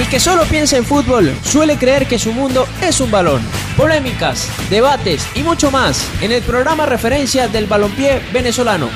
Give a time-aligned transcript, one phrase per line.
[0.00, 3.42] El que solo piensa en fútbol suele creer que su mundo es un balón.
[3.76, 8.88] Polémicas, debates y mucho más en el programa referencia del balompié venezolano.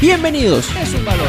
[0.00, 0.70] Bienvenidos.
[0.76, 1.26] Es un balón.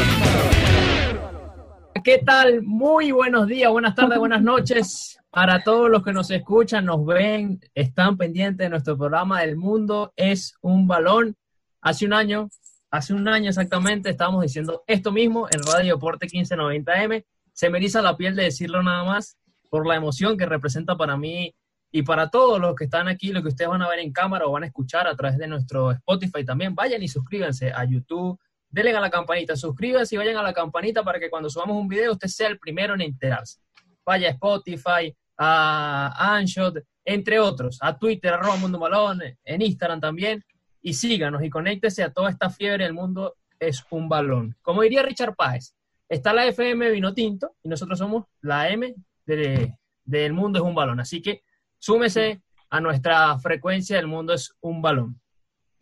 [2.04, 2.62] ¿Qué tal?
[2.62, 5.18] Muy buenos días, buenas tardes, buenas noches.
[5.30, 10.12] Para todos los que nos escuchan, nos ven, están pendientes de nuestro programa El Mundo
[10.14, 11.34] es un balón.
[11.80, 12.50] Hace un año,
[12.88, 17.24] hace un año exactamente, estábamos diciendo esto mismo en Radio Deporte 1590M
[17.58, 19.36] se me eriza la piel de decirlo nada más
[19.68, 21.52] por la emoción que representa para mí
[21.90, 24.46] y para todos los que están aquí, lo que ustedes van a ver en cámara
[24.46, 28.38] o van a escuchar a través de nuestro Spotify también, vayan y suscríbanse a YouTube,
[28.68, 31.88] denle a la campanita, suscríbanse y vayan a la campanita para que cuando subamos un
[31.88, 33.58] video usted sea el primero en enterarse.
[34.06, 40.44] Vaya a Spotify, a Anshot, entre otros, a Twitter, arroba Mundo Balón, en Instagram también,
[40.80, 44.54] y síganos y conéctese a toda esta fiebre del mundo es un balón.
[44.62, 45.74] Como diría Richard Páez,
[46.08, 48.94] Está la FM Vino Tinto y nosotros somos la M
[49.26, 51.00] del mundo es un balón.
[51.00, 51.42] Así que
[51.78, 55.20] súmese a nuestra frecuencia del mundo es un balón.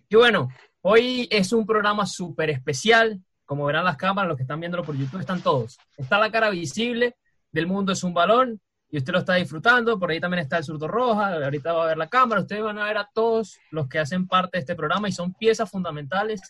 [0.08, 0.48] Y bueno,
[0.82, 3.20] hoy es un programa súper especial.
[3.44, 5.78] Como verán las cámaras, los que están viéndolo por YouTube están todos.
[5.96, 7.16] Está la cara visible
[7.52, 9.96] del mundo es un balón y usted lo está disfrutando.
[9.96, 11.34] Por ahí también está el surdo roja.
[11.34, 12.40] Ahorita va a ver la cámara.
[12.40, 15.32] Ustedes van a ver a todos los que hacen parte de este programa y son
[15.34, 16.40] piezas fundamentales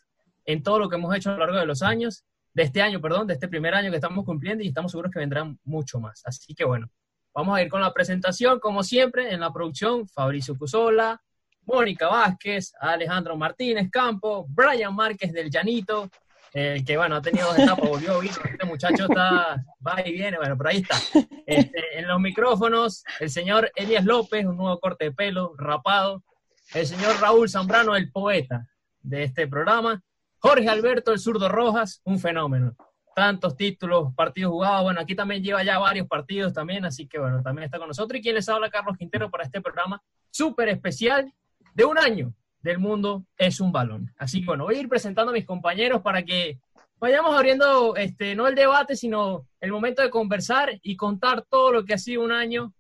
[0.46, 2.24] en todo lo que hemos hecho a lo largo de los años
[2.56, 5.18] de este año, perdón, de este primer año que estamos cumpliendo y estamos seguros que
[5.18, 6.22] vendrán mucho más.
[6.24, 6.88] Así que bueno,
[7.34, 11.20] vamos a ir con la presentación, como siempre, en la producción, Fabricio Cusola,
[11.66, 16.08] Mónica Vázquez, Alejandro Martínez Campo, Brian Márquez del Llanito,
[16.54, 20.38] el que bueno, ha tenido dos etapas, volvió, vino, este muchacho está, va y viene,
[20.38, 20.96] bueno, por ahí está.
[21.44, 26.24] Este, en los micrófonos, el señor Elías López, un nuevo corte de pelo, rapado,
[26.72, 28.66] el señor Raúl Zambrano, el poeta
[29.02, 30.02] de este programa,
[30.46, 32.76] Jorge Alberto, el zurdo Rojas, un fenómeno.
[33.16, 34.84] Tantos títulos, partidos jugados.
[34.84, 38.20] Bueno, aquí también lleva ya varios partidos también, así que bueno, también está con nosotros.
[38.20, 41.34] Y quien les habla, Carlos Quintero, para este programa súper especial
[41.74, 44.14] de un año del mundo es un balón.
[44.18, 46.60] Así que bueno, voy a ir presentando a mis compañeros para que
[47.00, 51.84] vayamos abriendo, este, no el debate, sino el momento de conversar y contar todo lo
[51.84, 52.72] que ha sido un año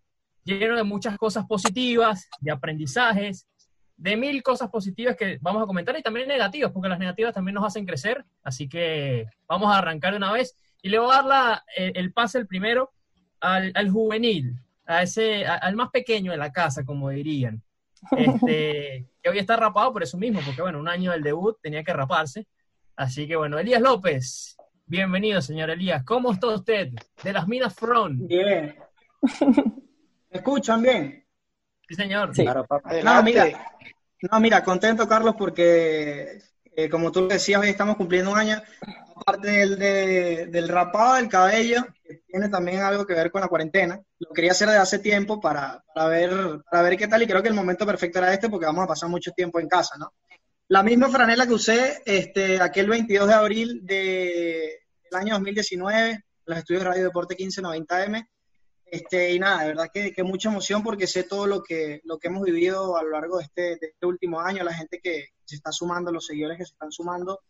[0.44, 3.48] lleno de muchas cosas positivas, de aprendizajes,
[3.96, 7.54] de mil cosas positivas que vamos a comentar y también negativas, porque las negativas también
[7.54, 8.24] nos hacen crecer.
[8.42, 10.56] Así que vamos a arrancar de una vez.
[10.82, 12.92] Y le voy a dar eh, el, pase el primero
[13.40, 17.62] al, juvenil, a ese, al más pequeño de la casa, como dirían.
[18.16, 21.82] Este, que hoy está rapado por eso mismo, porque bueno, un año del debut tenía
[21.82, 22.46] que raparse.
[22.94, 26.04] Así que bueno, Elías López, bienvenido, señor Elías.
[26.04, 26.92] ¿Cómo está usted?
[27.24, 28.28] De las minas Front.
[28.28, 28.76] Bien.
[30.30, 31.25] ¿Me escuchan bien?
[31.88, 32.32] Sí, señor.
[33.04, 33.72] No, mira,
[34.30, 36.40] no, mira, contento, Carlos, porque
[36.76, 38.62] eh, como tú decías, hoy estamos cumpliendo un año.
[39.14, 43.98] Aparte del, del rapado del cabello, que tiene también algo que ver con la cuarentena.
[44.18, 47.42] Lo quería hacer desde hace tiempo para, para, ver, para ver qué tal, y creo
[47.42, 50.12] que el momento perfecto era este, porque vamos a pasar mucho tiempo en casa, ¿no?
[50.68, 54.80] La misma franela que usé este, aquel 22 de abril de,
[55.10, 58.28] del año 2019, en los estudios de Radio Deporte 1590M,
[58.88, 62.18] este, y nada, de verdad que, que, mucha emoción porque sé todo lo que, lo
[62.18, 65.30] que hemos vivido a lo largo de este, de este último año, la gente que
[65.44, 67.40] se está sumando, los seguidores que se están sumando.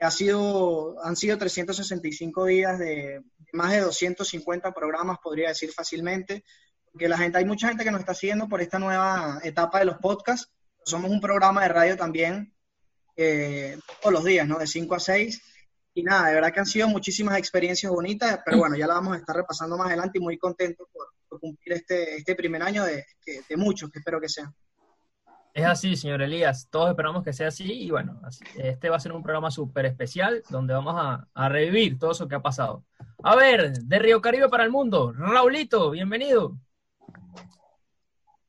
[0.00, 6.44] Ha sido, han sido 365 días de más de 250 programas, podría decir fácilmente,
[6.92, 9.86] porque la gente, hay mucha gente que nos está siguiendo por esta nueva etapa de
[9.86, 10.52] los podcasts.
[10.84, 12.54] Somos un programa de radio también
[13.16, 14.58] eh, todos los días, ¿no?
[14.58, 15.42] De 5 a 6
[15.96, 19.14] y nada, de verdad que han sido muchísimas experiencias bonitas, pero bueno, ya la vamos
[19.14, 23.04] a estar repasando más adelante y muy contento por, cumplir este, este primer año de,
[23.48, 24.52] de, muchos, que espero que sea.
[25.54, 28.20] Es así, señor Elías, todos esperamos que sea así y bueno,
[28.56, 32.28] este va a ser un programa súper especial donde vamos a, a, revivir todo eso
[32.28, 32.84] que ha pasado.
[33.22, 36.58] A ver, de Río Caribe para el mundo, Raulito, bienvenido.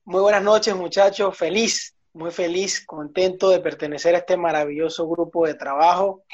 [0.03, 5.53] Muy buenas noches muchachos, feliz, muy feliz, contento de pertenecer a este maravilloso grupo de
[5.53, 6.25] trabajo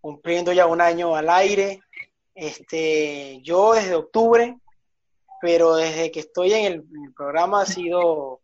[0.00, 1.80] cumpliendo ya un año al aire.
[2.34, 4.58] Este, yo desde octubre,
[5.40, 6.84] pero desde que estoy en el,
[7.14, 8.40] programa ha sido,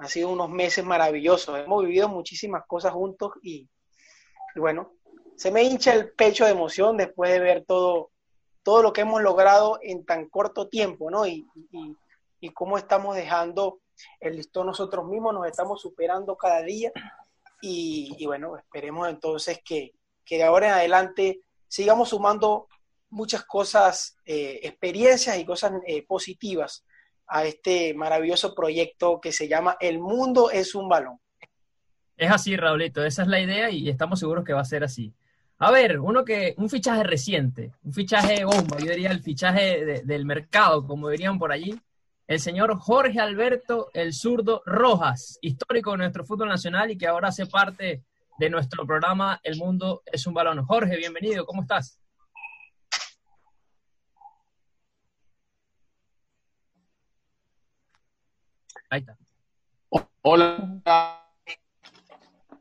[0.00, 1.58] ha sido unos meses maravillosos.
[1.58, 3.68] Hemos vivido muchísimas cosas juntos y,
[4.56, 4.92] bueno,
[5.36, 8.10] se me hincha el pecho de emoción después de ver todo,
[8.62, 11.26] todo lo que hemos logrado en tan corto tiempo, ¿no?
[11.26, 11.96] Y, y,
[12.40, 13.80] y cómo estamos dejando
[14.20, 16.92] el listón nosotros mismos, nos estamos superando cada día.
[17.60, 19.92] Y, y bueno, esperemos entonces que,
[20.28, 22.68] que de ahora en adelante sigamos sumando
[23.08, 26.84] muchas cosas, eh, experiencias y cosas eh, positivas
[27.26, 31.18] a este maravilloso proyecto que se llama El Mundo es un balón.
[32.16, 35.14] Es así, Raulito, esa es la idea y estamos seguros que va a ser así.
[35.58, 40.24] A ver, uno que, un fichaje reciente, un fichaje bomba, yo diría el fichaje del
[40.24, 41.74] mercado, como dirían por allí,
[42.26, 47.28] el señor Jorge Alberto El Zurdo Rojas, histórico de nuestro fútbol nacional y que ahora
[47.28, 48.02] hace parte
[48.38, 50.64] de nuestro programa El Mundo es un Balón.
[50.64, 52.00] Jorge, bienvenido, ¿cómo estás?
[58.90, 59.18] Ahí está.
[60.22, 61.20] Hola,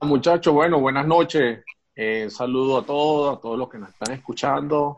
[0.02, 0.54] muchachos.
[0.54, 1.64] Bueno, buenas noches.
[1.96, 4.98] Eh, saludo a todos, a todos los que nos están escuchando.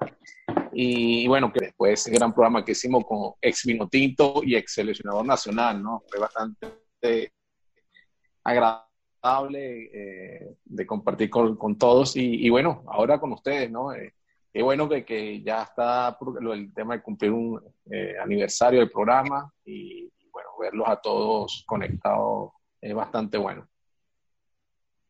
[0.72, 4.74] Y, bueno, que después de ese gran programa que hicimos con ex Vinotinto y ex
[4.74, 6.04] seleccionador nacional, ¿no?
[6.10, 7.34] Fue bastante
[8.44, 8.89] agradable
[9.54, 12.16] eh, de compartir con, todos.
[12.16, 13.94] Y, bueno, ahora con ustedes, ¿no?
[13.94, 14.14] Eh,
[14.52, 17.62] qué bueno que, que ya está el tema de cumplir un
[18.22, 22.52] aniversario del programa y, bueno, verlos a todos conectados
[22.82, 23.68] es bastante bueno.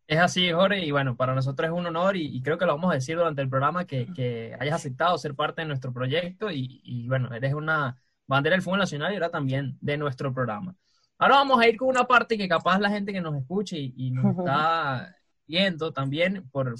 [0.09, 2.89] Es así, Jorge, y bueno, para nosotros es un honor y, creo que lo vamos
[2.89, 7.31] a decir durante el programa que, hayas aceptado ser parte de nuestro proyecto y, bueno,
[7.31, 7.95] eres una
[8.25, 10.75] bandera del fútbol nacional y ahora también de nuestro programa.
[11.19, 14.10] Ahora vamos a ir con una parte que capaz la gente que nos escuche y,
[14.12, 16.75] nos está viendo también por,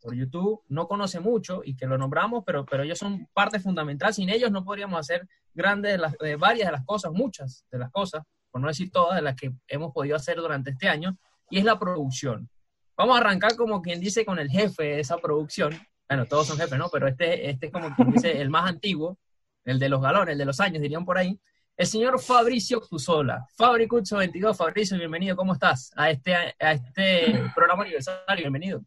[0.00, 4.14] por, YouTube no conoce mucho y que lo nombramos, pero, pero ellos son parte fundamental.
[4.14, 8.22] Sin ellos no podríamos hacer grandes, de varias de las cosas, muchas de las cosas
[8.50, 11.16] por no decir todas, de las que hemos podido hacer durante este año,
[11.48, 12.48] y es la producción.
[12.96, 15.74] Vamos a arrancar como quien dice con el jefe de esa producción.
[16.08, 16.88] Bueno, todos son jefes, ¿no?
[16.90, 19.18] Pero este, este es como quien dice el más antiguo,
[19.64, 21.40] el de los galones, el de los años, dirían por ahí.
[21.80, 23.46] El señor Fabricio Cusola.
[23.56, 25.90] Fabricucho 22, Fabricio, bienvenido, ¿cómo estás?
[25.96, 28.84] A este, a este programa aniversario, bienvenido.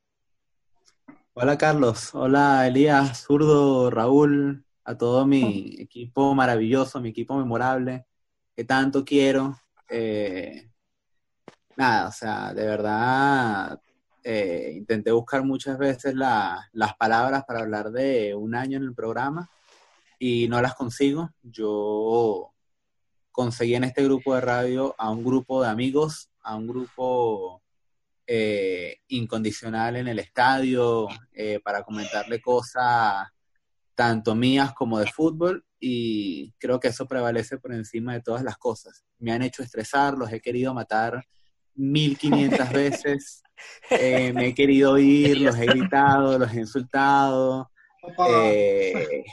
[1.34, 8.06] Hola Carlos, hola Elías, Zurdo, Raúl, a todo mi equipo maravilloso, mi equipo memorable
[8.56, 9.60] que tanto quiero.
[9.90, 10.70] Eh,
[11.76, 13.82] nada, o sea, de verdad
[14.24, 19.50] eh, intenté buscar muchas veces las palabras para hablar de un año en el programa
[20.20, 21.32] y no las consigo.
[21.42, 22.53] Yo
[23.34, 27.62] conseguí en este grupo de radio a un grupo de amigos, a un grupo
[28.26, 31.10] eh, incondicional en el estadio
[31.66, 33.28] para comentarle cosas
[33.96, 38.58] tanto mías como de fútbol y creo que eso prevalece por encima de todas las
[38.58, 39.04] cosas.
[39.20, 41.26] Me han hecho estresar, los he querido matar
[41.76, 43.44] 1500 veces,
[43.90, 47.70] eh, me he querido ir, los he gritado, los he insultado.
[48.30, 49.24] Eh,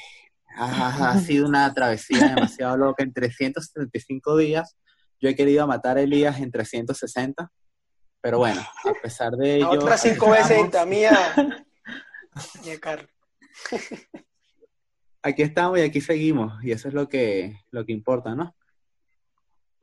[0.60, 3.02] ha, sido una travesía demasiado loca.
[3.02, 4.76] En 375 días
[5.20, 7.50] yo he querido matar a Elías en 360,
[8.20, 9.70] pero bueno, a pesar de ello...
[9.70, 11.12] Otras cinco veces mía,
[12.80, 13.08] Carlos
[15.22, 18.54] aquí estamos y aquí seguimos, y eso es lo que, lo que importa, ¿no?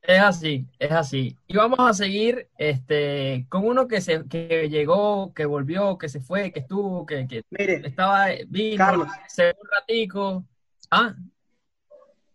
[0.02, 1.38] Es así, es así.
[1.48, 6.22] Y vamos a seguir este, con uno que, se, que llegó, que volvió, que se
[6.22, 9.10] fue, que estuvo, que, que estaba, vino, Carlos.
[9.28, 10.46] se un ratico.
[10.92, 11.14] Ah.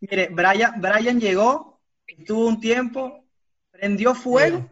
[0.01, 3.25] Mire, Brian, Brian llegó, estuvo un tiempo,
[3.71, 4.69] prendió fuego,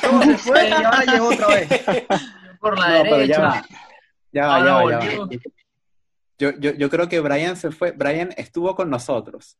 [0.00, 1.68] todo se fue y ahora llegó otra vez.
[2.60, 3.64] Por la derecha.
[4.32, 5.28] Ya va, ya va, ya va.
[6.38, 9.58] Yo, yo, yo creo que Brian se fue, Brian estuvo con nosotros,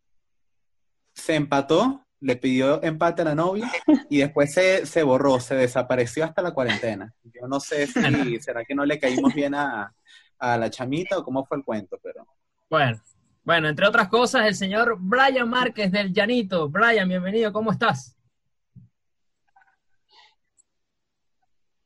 [1.13, 3.71] se empató, le pidió empate a la novia
[4.09, 7.13] y después se, se borró, se desapareció hasta la cuarentena.
[7.25, 8.01] Yo no sé si
[8.41, 9.93] será que no le caímos bien a,
[10.39, 12.27] a la chamita o cómo fue el cuento, pero...
[12.71, 13.01] Bueno,
[13.43, 16.69] bueno, entre otras cosas, el señor Brian Márquez del Llanito.
[16.69, 18.17] Brian, bienvenido, ¿cómo estás?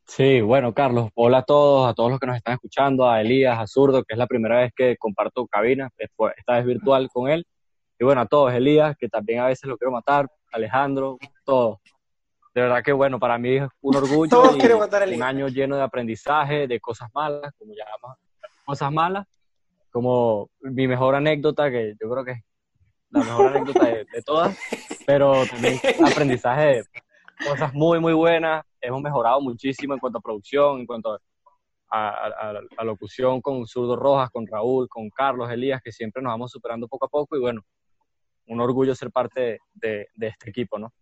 [0.06, 3.58] Sí, bueno, Carlos, hola a todos, a todos los que nos están escuchando, a Elías,
[3.58, 7.46] a Zurdo, que es la primera vez que comparto cabina, esta vez virtual con él.
[7.98, 11.78] Y bueno, a todos, Elías, que también a veces lo quiero matar, Alejandro, todos.
[12.54, 16.78] De verdad que bueno, para mí es un orgullo un año lleno de aprendizaje, de
[16.78, 18.18] cosas malas, como llamamos,
[18.66, 19.26] cosas malas,
[19.94, 22.42] como mi mejor anécdota, que yo creo que es
[23.10, 24.58] la mejor anécdota de, de todas,
[25.06, 26.84] pero también aprendizaje de
[27.48, 31.20] cosas muy, muy buenas, hemos mejorado muchísimo en cuanto a producción, en cuanto a,
[32.76, 36.88] a, locución con Zurdo Rojas, con Raúl, con Carlos, Elías, que siempre nos vamos superando
[36.88, 37.62] poco a poco y bueno,
[38.48, 40.92] un orgullo ser parte de, este equipo, ¿no?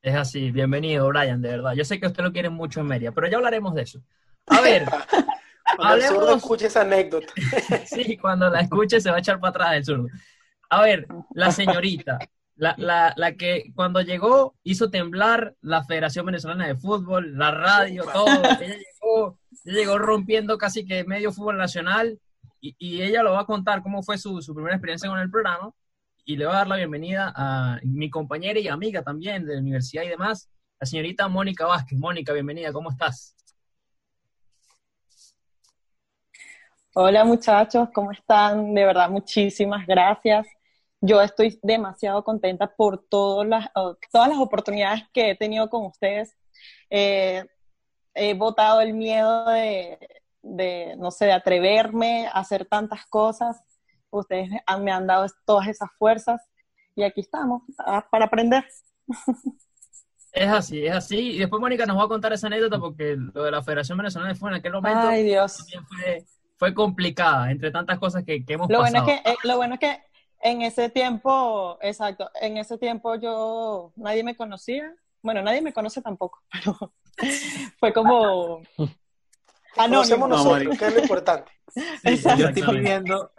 [0.00, 1.74] Es así, bienvenido Brian, de verdad.
[1.74, 4.00] Yo sé que usted lo quiere mucho en Media, pero ya hablaremos de eso.
[4.46, 4.86] A ver,
[5.76, 7.32] cuando el zurdo escuche esa anécdota.
[7.86, 10.08] sí, cuando la escuche se va a echar para atrás el zurdo.
[10.70, 12.18] A ver, la señorita,
[12.54, 18.04] la, la, la, que cuando llegó hizo temblar la Federación Venezolana de Fútbol, la radio,
[18.12, 18.28] todo.
[18.28, 22.20] ella, llegó, llegó rompiendo casi que medio fútbol nacional
[22.60, 25.30] y, y ella lo va a contar cómo fue su, su, primera experiencia con el
[25.30, 25.70] programa
[26.24, 29.60] y le va a dar la bienvenida a mi compañera y amiga también de la
[29.60, 30.48] universidad y demás,
[30.78, 31.98] la señorita Mónica Vázquez.
[31.98, 33.34] Mónica, bienvenida, ¿cómo estás?
[36.92, 38.74] Hola muchachos, ¿cómo están?
[38.74, 40.48] De verdad, muchísimas gracias.
[41.00, 43.68] Yo estoy demasiado contenta por todas las,
[44.10, 46.36] todas las oportunidades que he tenido con ustedes.
[46.90, 47.46] Eh,
[48.12, 49.98] he votado el miedo de,
[50.42, 53.62] de, no sé, de atreverme a hacer tantas cosas.
[54.10, 56.42] Ustedes me han dado todas esas fuerzas
[56.96, 57.62] y aquí estamos
[58.10, 58.66] para aprender.
[60.32, 61.36] Es así, es así.
[61.36, 64.34] Y después Mónica nos va a contar esa anécdota porque lo de la Federación Venezolana
[64.34, 65.64] fue en aquel momento Ay, Dios.
[65.88, 66.24] Fue,
[66.60, 69.02] fue, complicada, entre tantas cosas que, que hemos lo pasado.
[69.02, 69.98] Bueno es que, eh, lo bueno es que
[70.42, 74.94] en ese tiempo, exacto, en ese tiempo yo, nadie me conocía.
[75.22, 76.92] Bueno, nadie me conoce tampoco, pero
[77.78, 78.62] fue como...
[79.76, 80.28] Anónimo.
[80.28, 81.50] nosotros, que es lo importante.
[82.02, 83.30] Sí, yo estoy pidiendo,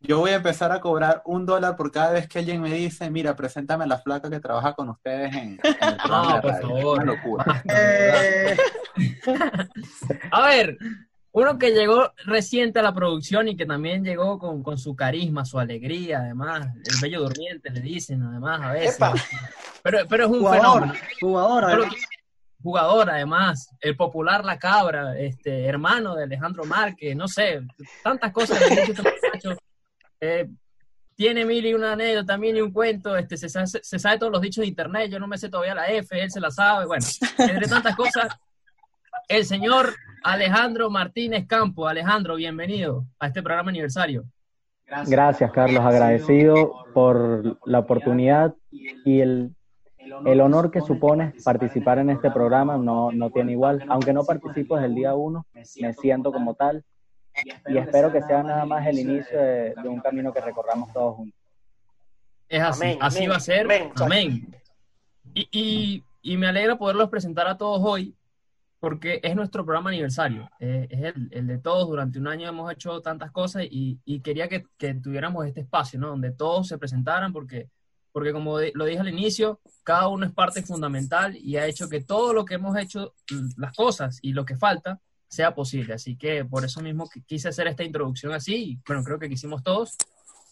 [0.00, 3.10] yo voy a empezar a cobrar un dólar por cada vez que alguien me dice,
[3.10, 6.34] mira, preséntame a la flaca que trabaja con ustedes en, en el programa.
[6.36, 6.94] No, por favor.
[6.94, 7.64] Una locura.
[7.68, 8.56] Eh,
[10.30, 10.78] a ver,
[11.38, 15.44] uno que llegó reciente a la producción y que también llegó con, con su carisma,
[15.44, 18.96] su alegría, además, el bello durmiente le dicen, además, a veces.
[18.96, 19.14] Epa.
[19.82, 20.94] Pero, pero es un jugador, fenómeno.
[21.20, 21.94] jugador, además.
[22.62, 27.60] jugador, además, el popular La Cabra, este, hermano de Alejandro Márquez, no sé,
[28.02, 29.56] tantas cosas que han este.
[30.20, 30.48] Eh,
[31.14, 34.62] tiene mil y una anécdota, mil y un cuento, este, se sabe todos los dichos
[34.62, 37.06] de internet, yo no me sé todavía la F, él se la sabe, bueno,
[37.38, 38.28] entre tantas cosas,
[39.28, 39.94] el señor
[40.24, 41.86] Alejandro Martínez Campo.
[41.86, 44.24] Alejandro, bienvenido a este programa aniversario.
[45.06, 45.84] Gracias, Carlos.
[45.84, 49.54] Agradecido por la oportunidad y el,
[50.24, 52.78] el honor que supone participar en este programa.
[52.78, 53.84] No, no tiene igual.
[53.88, 56.84] Aunque no participo desde el día uno, me siento como tal
[57.68, 61.16] y espero que sea nada más el inicio de, de un camino que recorramos todos
[61.16, 61.38] juntos.
[62.48, 63.64] Es así, Amén, así amén, va a ser.
[63.66, 64.56] amén, Amén.
[65.34, 68.16] Y, y, y me alegra poderlos presentar a todos hoy,
[68.80, 70.48] porque es nuestro programa aniversario.
[70.60, 71.88] Eh, es el, el de todos.
[71.88, 75.98] Durante un año hemos hecho tantas cosas y, y quería que, que tuviéramos este espacio,
[75.98, 76.08] ¿no?
[76.08, 77.68] Donde todos se presentaran, porque,
[78.12, 81.88] porque como de- lo dije al inicio, cada uno es parte fundamental y ha hecho
[81.88, 85.94] que todo lo que hemos hecho, mm, las cosas y lo que falta, sea posible.
[85.94, 89.62] Así que por eso mismo quise hacer esta introducción así, y bueno, creo que quisimos
[89.62, 89.96] todos.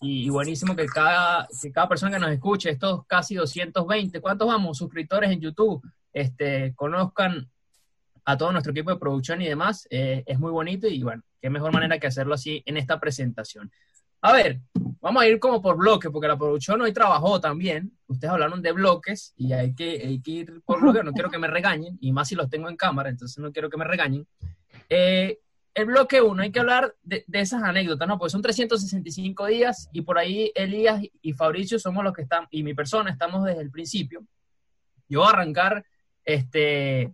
[0.01, 4.77] Y buenísimo que cada, que cada persona que nos escuche, estos casi 220, ¿cuántos vamos?
[4.77, 5.81] Suscriptores en YouTube,
[6.13, 7.49] este, conozcan
[8.27, 9.87] a todo nuestro equipo de producción y demás.
[9.89, 13.71] eh, es muy bonito y bueno, qué mejor manera que hacerlo así en esta presentación.
[14.21, 14.61] A ver,
[15.01, 17.93] vamos a ir como por bloques, porque la producción hoy trabajó también.
[18.09, 21.05] Ustedes hablaron de bloques y hay que, hay que ir por bloques.
[21.05, 23.71] No quiero que me regañen, y más si los tengo en cámara, entonces no quiero
[23.71, 24.27] que me regañen.
[24.89, 25.39] Eh,
[25.75, 28.19] el bloque 1, hay que hablar de, de esas anécdotas, ¿no?
[28.19, 32.65] Porque son 365 días y por ahí Elías y Fabricio somos los que están, y
[32.65, 34.25] mi persona estamos desde el principio.
[35.09, 35.85] Yo voy a arrancar
[36.25, 37.13] este,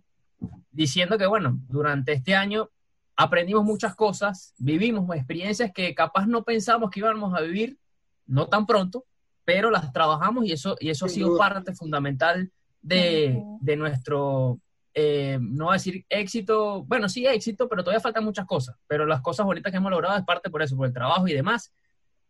[0.73, 2.69] diciendo que, bueno, durante este año
[3.15, 7.77] aprendimos muchas cosas, vivimos experiencias que capaz no pensamos que íbamos a vivir,
[8.25, 9.05] no tan pronto,
[9.45, 11.39] pero las trabajamos y eso, y eso ha sido duda.
[11.39, 12.51] parte fundamental
[12.81, 14.59] de, de nuestro,
[14.93, 19.05] eh, no voy a decir éxito, bueno, sí éxito, pero todavía faltan muchas cosas, pero
[19.05, 21.73] las cosas bonitas que hemos logrado es parte por eso, por el trabajo y demás.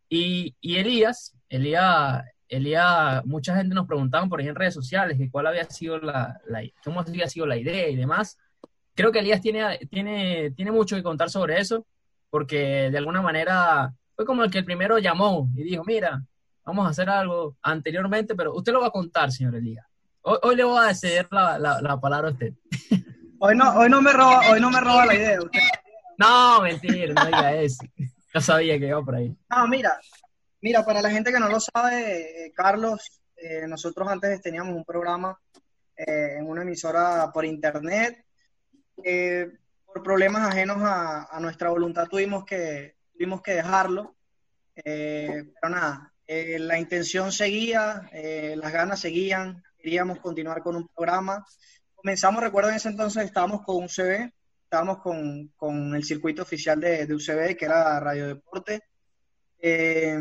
[0.10, 5.30] Y, y Elías, Elías, Elías, mucha gente nos preguntaban por ahí en redes sociales que
[5.30, 8.38] cuál había sido la, la- cómo había sido la idea y demás.
[8.96, 11.86] Creo que Elías tiene, tiene, tiene mucho que contar sobre eso,
[12.30, 16.24] porque de alguna manera fue como el que el primero llamó y dijo, mira,
[16.66, 19.86] vamos a hacer algo anteriormente, pero usted lo va a contar, señor Elías.
[20.22, 22.54] Hoy, hoy le voy a ceder la, la, la palabra a usted.
[23.46, 25.42] Hoy no, hoy no me roba, hoy no me roba la idea.
[25.42, 25.60] Usted.
[26.18, 27.84] No, mentira, no diga eso.
[28.34, 29.36] Yo sabía que iba por ahí.
[29.50, 30.00] No, mira,
[30.64, 34.86] mira, para la gente que no lo sabe, eh, Carlos, eh, nosotros antes teníamos un
[34.86, 35.38] programa
[35.96, 38.26] eh, en una emisora por internet.
[39.86, 44.16] por problemas ajenos a, nuestra voluntad tuvimos que, tuvimos que dejarlo.
[44.74, 48.10] Pero nada, la intención seguía,
[48.56, 51.46] las ganas seguían, queríamos continuar con un programa.
[51.94, 54.32] Comenzamos, recuerdo en ese entonces estábamos con UCB,
[54.64, 58.82] estábamos con, con el circuito oficial de, de UCB, que era Radio Deporte.
[59.66, 60.20] Eh,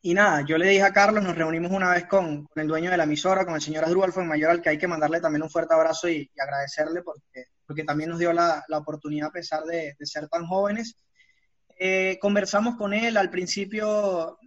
[0.00, 2.96] y nada, yo le dije a Carlos, nos reunimos una vez con, el dueño de
[2.96, 5.74] la emisora, con el señor Asdrúbal Mayor, al que hay que mandarle también un fuerte
[5.74, 10.96] abrazo y, agradecerle porque, también nos dio la, oportunidad a pesar de, ser tan jóvenes.
[11.78, 14.38] Eh, conversamos con él, al principio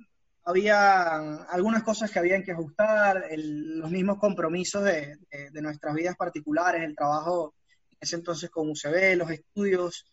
[0.45, 5.93] había algunas cosas que habían que ajustar, el- los mismos compromisos de, de- de nuestras
[5.93, 7.53] vidas particulares, el trabajo
[7.91, 10.10] en ese entonces con UCB, los estudios,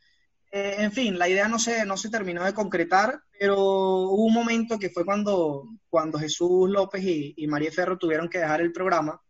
[0.50, 4.32] eh, en fin, la idea no se, no se terminó de concretar, pero hubo un
[4.32, 9.20] momento que fue cuando, cuando Jesús López y, María Ferro tuvieron que dejar el programa,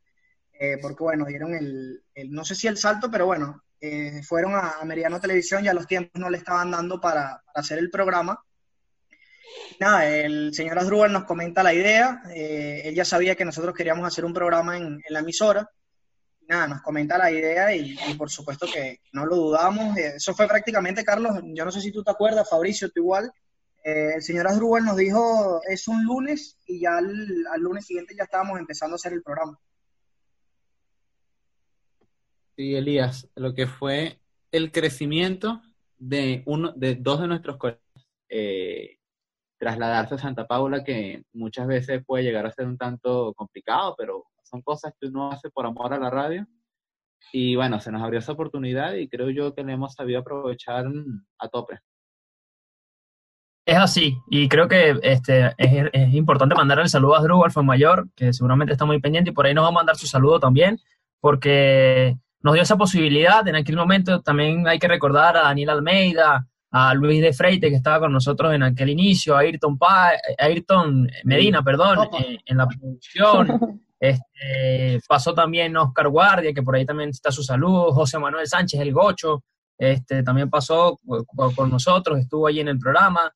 [0.53, 4.77] eh, porque bueno, dieron el, no sé si el salto, pero bueno, eh, fueron a,
[4.85, 8.41] Meridiano Televisión, ya los tiempos no le estaban dando para, hacer el programa.
[9.81, 14.25] Nada, el señor Asdrúbal nos comenta la idea, él ya sabía que nosotros queríamos hacer
[14.25, 15.69] un programa en, la emisora,
[16.49, 19.97] nada, nos comenta la idea y, por supuesto que no lo dudamos.
[19.97, 23.31] Eh, eso fue prácticamente, Carlos, yo no sé si tú te acuerdas, Fabricio, tú igual.
[23.85, 28.59] el señor Asdrúbal nos dijo, es un lunes y ya al, lunes siguiente ya estábamos
[28.59, 29.59] empezando a hacer el programa.
[32.57, 34.19] Sí, Elías, lo que fue
[34.51, 35.63] el crecimiento
[35.97, 38.97] de uno, de dos de nuestros colegios, eh,
[39.59, 44.25] trasladarse a Santa Paula, que muchas veces puede llegar a ser un tanto complicado, pero
[44.49, 46.47] son cosas que uno hace por amor a la radio.
[47.33, 50.87] Y bueno, se nos abrió esa oportunidad y creo yo que le hemos sabido aprovechar
[51.39, 51.81] a tope.
[53.67, 58.09] Es así, y creo que este, es, importante mandar el saludo a Drew, al mayor,
[58.17, 60.79] que seguramente está muy pendiente, y por ahí nos va a mandar su saludo también,
[61.21, 63.47] porque nos dio esa posibilidad.
[63.47, 67.77] En aquel momento también hay que recordar a Daniel Almeida, a Luis de Freite, que
[67.77, 72.67] estaba con nosotros en aquel inicio, a Ayrton, pa, Ayrton Medina, perdón, eh, en la
[72.67, 73.83] producción.
[74.01, 78.81] Este, pasó también Oscar Guardia, que por ahí también está su saludo, José Manuel Sánchez,
[78.81, 79.43] el Gocho,
[79.77, 80.99] este, también pasó
[81.57, 83.33] con nosotros, estuvo allí en el programa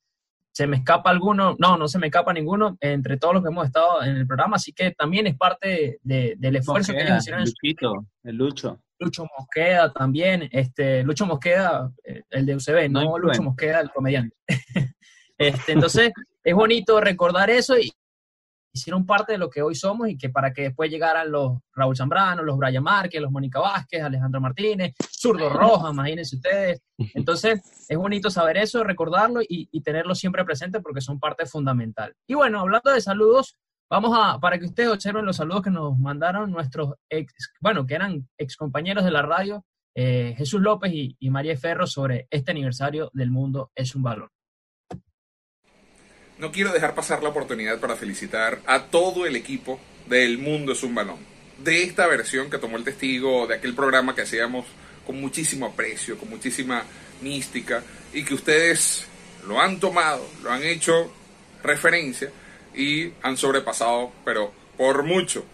[0.52, 3.66] se me escapa alguno, no, no se me escapa ninguno entre todos los que hemos
[3.66, 7.42] estado en el programa, así que también es parte del esfuerzo que ellos hicieron.
[7.42, 8.80] El Luchito, el Lucho.
[8.98, 14.36] Lucho Mosqueda también, este, Lucho Mosqueda, eh, el de UCB, no, Lucho Mosqueda, el comediante.
[15.38, 16.12] este, entonces,
[16.44, 17.90] es bonito recordar eso y,
[18.72, 21.96] hicieron parte de lo que hoy somos y que para que después llegaran los Raúl
[21.96, 26.80] Zambrano, los Brian Márquez, los Mónica Vázquez, Alejandro Martínez, Zurdo Roja, imagínense ustedes.
[27.14, 32.14] Entonces, es bonito saber eso, recordarlo y, tenerlo siempre presente porque son parte fundamental.
[32.26, 33.56] Y bueno, hablando de saludos,
[33.90, 37.94] vamos a, para que ustedes observen los saludos que nos mandaron nuestros ex, bueno, que
[37.94, 39.64] eran ex compañeros de la radio,
[39.94, 44.30] eh, Jesús López y, y María Ferro sobre este aniversario del mundo es un valor.
[46.38, 50.72] No quiero dejar pasar la oportunidad para felicitar a todo el equipo de El Mundo
[50.72, 51.18] es un Balón,
[51.58, 54.66] de esta versión que tomó el testigo de aquel programa que hacíamos
[55.06, 56.84] con muchísimo aprecio, con muchísima
[57.20, 59.06] mística, y que ustedes
[59.46, 61.12] lo han tomado, lo han hecho
[61.62, 62.30] referencia
[62.74, 65.44] y han sobrepasado, pero por mucho,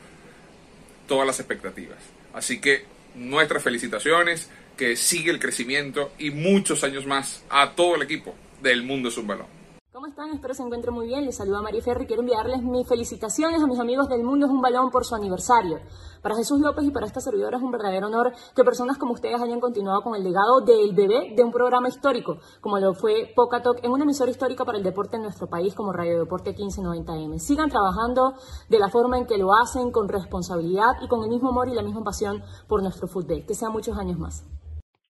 [1.07, 1.99] todas las expectativas.
[2.33, 8.03] Así que nuestras felicitaciones, que sigue el crecimiento y muchos años más a todo el
[8.03, 9.58] equipo del Mundo es un Balón.
[9.99, 10.31] ¿Cómo están?
[10.31, 11.25] Espero se encuentren muy bien.
[11.25, 12.07] Les saluda María Ferri.
[12.07, 15.81] Quiero enviarles mis felicitaciones a mis amigos del mundo es un balón por su aniversario.
[16.23, 19.43] Para Jesús López y para esta servidora es un verdadero honor que personas como ustedes
[19.43, 23.83] hayan continuado con el legado del bebé de un programa histórico, como lo fue Pocatok
[23.83, 27.37] en una emisora histórica para el deporte en nuestro país como Radio Deporte 1590M.
[27.41, 28.35] Sigan trabajando
[28.69, 31.75] de la forma en que lo hacen, con responsabilidad y con el mismo amor y
[31.75, 33.45] la misma pasión por nuestro fútbol.
[33.45, 34.47] Que sean muchos años más.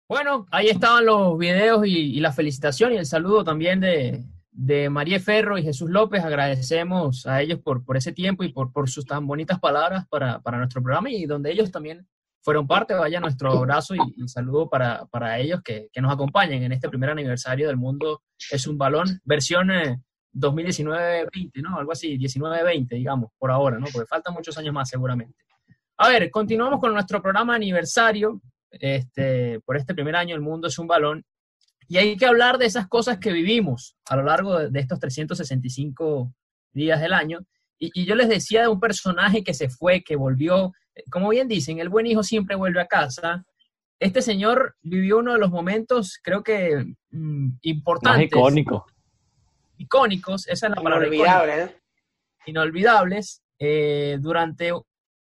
[0.09, 4.25] Bueno, ahí estaban los videos y, y la felicitación y el saludo también de,
[4.57, 6.25] de María Ferro y Jesús López.
[6.25, 10.41] Agradecemos a ellos por, por ese tiempo y por, por sus tan bonitas palabras para,
[10.57, 12.09] nuestro programa y donde ellos también
[12.41, 12.95] fueron parte.
[12.95, 17.77] Vaya nuestro abrazo y, saludo para, ellos que, nos acompañen en este primer aniversario del
[17.77, 18.23] mundo.
[18.51, 19.69] Es un balón, versión
[20.33, 21.79] 2019-20, eh, ¿no?
[21.79, 23.87] Algo así, 19-20, digamos, por ahora, ¿no?
[23.93, 25.37] Porque faltan muchos años más seguramente.
[25.99, 28.41] A ver, continuamos con nuestro programa aniversario.
[28.71, 31.25] Este, por este primer año, El Mundo es un Balón.
[31.89, 36.33] Y hay que hablar de esas cosas que vivimos a lo largo de, estos 365
[36.73, 37.41] días del año.
[37.79, 40.73] Y, yo les decía de un personaje que se fue, que volvió,
[41.11, 43.45] como bien dicen, el buen hijo siempre vuelve a casa.
[44.01, 48.27] Este señor vivió uno de los momentos, creo que mm, importantes.
[48.27, 48.87] icónico.
[49.79, 51.07] Icónicos, esa es la palabra.
[51.07, 51.71] Inolvidables.
[51.71, 51.81] ¿eh?
[52.47, 53.43] Inolvidables.
[53.59, 54.73] Eh, durante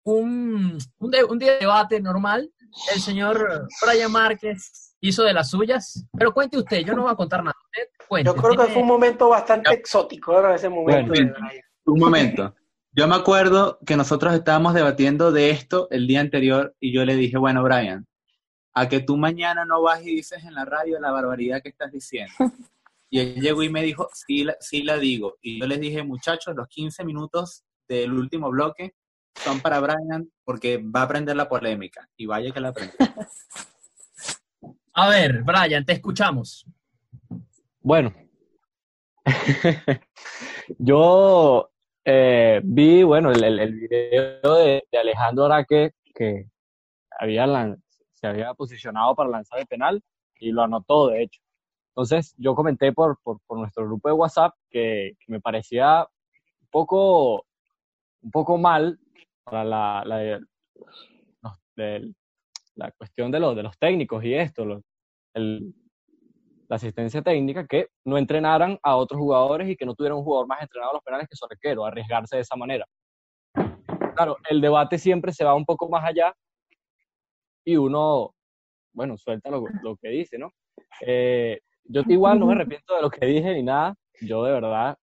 [0.05, 2.51] un, un día de debate normal,
[2.95, 6.07] el señor Brian Márquez hizo de las suyas.
[6.17, 7.57] Pero cuente usted, yo no voy a contar nada.
[8.25, 11.13] yo creo que fue un momento bastante exótico, ese momento.
[11.85, 12.55] un momento.
[12.93, 17.17] Yo me acuerdo que nosotros estábamos debatiendo de esto el día anterior y yo le
[17.17, 18.07] dije, bueno, Brian,
[18.73, 21.93] a que tú mañana no vas y dices en la radio la barbaridad que estás
[21.93, 22.33] diciendo.
[23.11, 25.37] Y él llegó y me dijo, sí la, sí la digo.
[25.41, 28.95] Y yo les dije, muchachos, los 15 minutos del último bloque
[29.37, 32.09] son para Brian porque va a aprender la polémica.
[32.17, 32.97] Y vaya que la aprendió.
[34.97, 36.65] A ver, Brian, te escuchamos.
[37.81, 38.15] Bueno,
[40.79, 41.69] yo
[42.05, 46.47] eh, vi, bueno, el, video de, Alejandro Araque que
[47.19, 47.77] había
[48.13, 50.01] se había posicionado para lanzar el penal
[50.39, 51.41] y lo anotó, de hecho.
[51.89, 56.07] Entonces, yo comenté por, por, nuestro grupo de WhatsApp que, me parecía
[56.61, 57.45] un poco,
[58.23, 59.01] un poco mal
[59.43, 60.41] para la, la
[62.77, 64.83] la cuestión de, los de los técnicos y esto,
[65.35, 65.75] el,
[66.69, 70.47] la asistencia técnica, que no entrenaran a otros jugadores y que no tuvieran un jugador
[70.47, 72.85] más entrenado a los penales que su arquero, arriesgarse de esa manera.
[74.15, 76.35] Claro, el debate siempre se va un poco más allá
[77.65, 78.35] y uno,
[78.93, 80.53] bueno, suelta lo, lo que dice, ¿no?
[81.01, 84.97] Eh, yo igual no me arrepiento de lo que dije ni nada, yo de verdad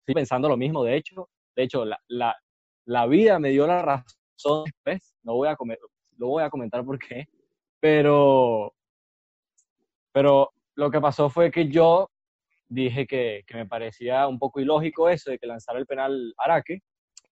[0.00, 2.36] estoy pensando lo mismo, de hecho, de hecho, la, la,
[2.86, 5.78] la vida me dio la razón después, no voy a, comer,
[6.18, 7.26] lo voy a comentar por qué,
[7.80, 8.74] pero,
[10.12, 12.10] pero lo que pasó fue que yo
[12.68, 16.80] dije que, que, me parecía un poco ilógico eso de que lanzara el penal Araque,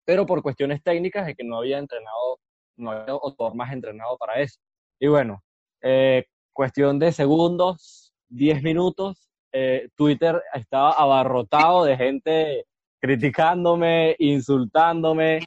[0.03, 2.39] pero por cuestiones técnicas de que no había entrenado,
[2.77, 4.59] no había otro más entrenado para eso.
[4.99, 5.43] Y bueno,
[5.81, 12.65] eh, cuestión de segundos, 10 minutos, eh, Twitter estaba abarrotado de gente
[12.99, 15.39] criticándome, insultándome,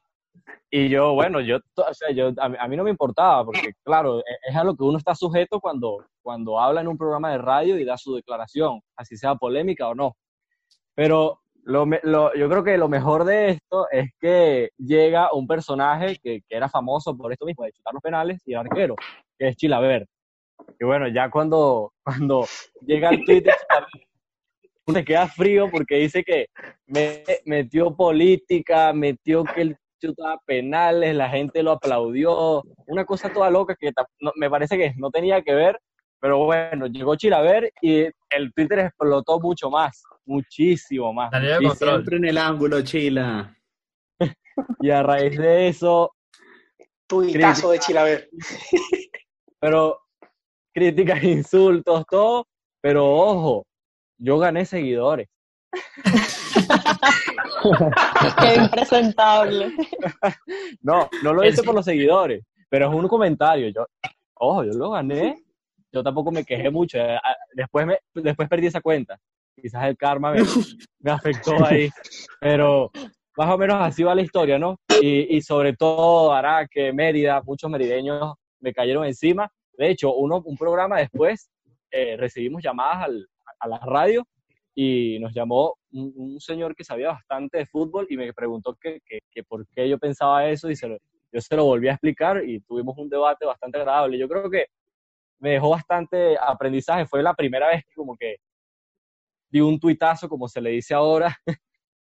[0.70, 4.22] y yo, bueno, yo, o sea, yo a, mí no me importaba, porque claro, e,
[4.48, 7.78] es a lo que uno está sujeto cuando, cuando habla en un programa de radio
[7.78, 10.16] y da su declaración, así sea polémica o no.
[10.94, 16.16] Pero lo, lo, yo creo que lo mejor de esto es que llega un personaje
[16.22, 18.94] que, que, era famoso por esto mismo, de chutar los penales y arquero,
[19.38, 20.06] que es Chilaver.
[20.78, 22.46] Y bueno, ya cuando, cuando
[22.82, 23.54] llega el Twitter,
[24.86, 26.46] uno se queda frío porque dice que
[26.86, 33.50] me, metió política, metió que el chutaba penales, la gente lo aplaudió, una cosa toda
[33.50, 33.92] loca que
[34.36, 35.78] me parece que no tenía que ver,
[36.20, 41.30] pero bueno, llegó Chilaver y el Twitter explotó mucho más, muchísimo más.
[41.60, 43.56] Y siempre en el ángulo, Chila.
[44.80, 46.14] y a raíz de eso...
[47.06, 48.28] Tuitazo de Chilaver.
[49.60, 50.00] pero
[50.72, 52.46] críticas, insultos, todo,
[52.80, 53.66] pero ojo,
[54.18, 55.28] yo gané seguidores.
[58.40, 59.72] Qué impresentable.
[60.82, 63.68] No, no lo hice por los seguidores, pero es un comentario.
[63.68, 63.86] Yo,
[64.34, 65.42] ojo, yo lo gané.
[65.92, 66.98] Yo tampoco me quejé mucho.
[66.98, 69.18] Eh, ah, después, me, después perdí esa cuenta.
[69.60, 70.42] Quizás el karma me,
[71.00, 71.90] me afectó ahí.
[72.40, 72.90] Pero
[73.36, 74.78] más o menos así va la historia, ¿no?
[75.02, 79.50] Y, y sobre todo Araque, Mérida, muchos merideños me cayeron encima.
[79.72, 81.50] De hecho, uno, un programa después
[81.90, 83.26] eh, recibimos llamadas al,
[83.58, 84.26] a la radio
[84.74, 89.42] y nos llamó un, señor que sabía bastante de fútbol y me preguntó que, que,
[89.44, 90.96] por qué yo pensaba eso y se lo,
[91.32, 94.18] yo se lo volví a explicar y tuvimos un debate bastante agradable.
[94.18, 94.66] Yo creo que
[95.40, 97.06] me dejó bastante aprendizaje.
[97.06, 98.36] Fue la primera vez que como que
[99.50, 101.36] di un tuitazo, como se le dice ahora,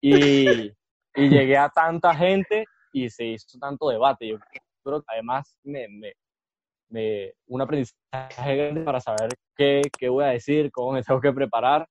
[0.01, 4.29] y, y llegué a tanta gente y se hizo tanto debate.
[4.29, 4.38] Yo
[4.83, 6.12] creo que además me, me,
[6.88, 11.33] me, un aprendizaje grande para saber qué, qué voy a decir, cómo me tengo que
[11.33, 11.87] preparar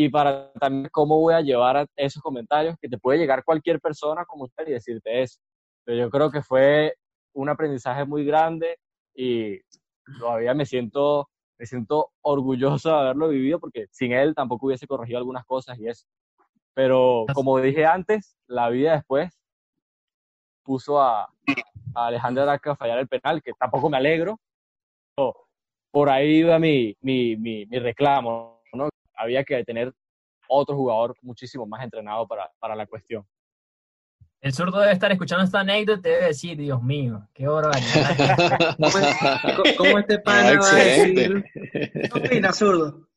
[0.00, 4.24] y para también cómo voy a llevar esos comentarios que te puede llegar cualquier persona
[4.24, 5.40] como usted y decirte eso.
[5.82, 6.94] Pero yo creo que fue
[7.32, 8.78] un aprendizaje muy grande
[9.12, 9.58] y
[10.20, 15.18] todavía me siento, me siento orgulloso de haberlo vivido porque sin él tampoco hubiese corregido
[15.18, 16.06] algunas cosas y eso.
[16.74, 19.36] Pero como dije antes, la vida después
[20.62, 24.38] puso a, a Alejandro Araca a fallar el penal, que tampoco me alegro.
[25.90, 28.57] por ahí iba mi, mi, mi, mi reclamo,
[29.18, 29.92] había que tener
[30.48, 33.26] otro jugador muchísimo más entrenado para, para la cuestión.
[34.40, 38.76] El zurdo debe estar escuchando esta anécdota y debe decir, Dios mío, qué barbaridad.
[39.76, 41.44] ¿Cómo, este pana va a decir?
[42.14, 43.08] opina, zurdo?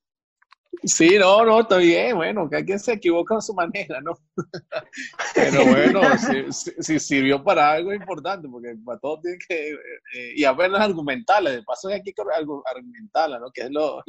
[0.83, 4.13] Sí, no, no, está bien, bueno, que alguien se equivoca a su manera, ¿no?
[5.35, 6.01] Pero bueno,
[6.79, 11.61] si, sirvió para algo importante, porque para todos tienen que, eh, y apenas argumentarla, de
[11.61, 12.15] paso hay que
[12.65, 13.51] argumentarla, ¿no?
[13.51, 13.99] Que es lo,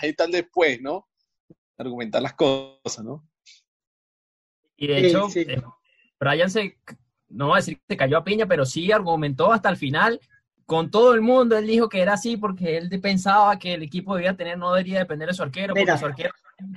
[0.00, 1.06] ahí está el después, ¿no?
[1.78, 3.26] Argumentar las cosas, ¿no?
[4.76, 5.62] Y de hecho, eh,
[6.18, 6.78] Brian se,
[7.28, 10.20] no voy a decir que se cayó a piña, pero sí argumentó hasta el final
[10.66, 11.56] con todo el mundo.
[11.56, 14.98] Él dijo que era así porque él pensaba que el equipo debía tener, no debería
[14.98, 16.32] depender de su arquero, porque su arquero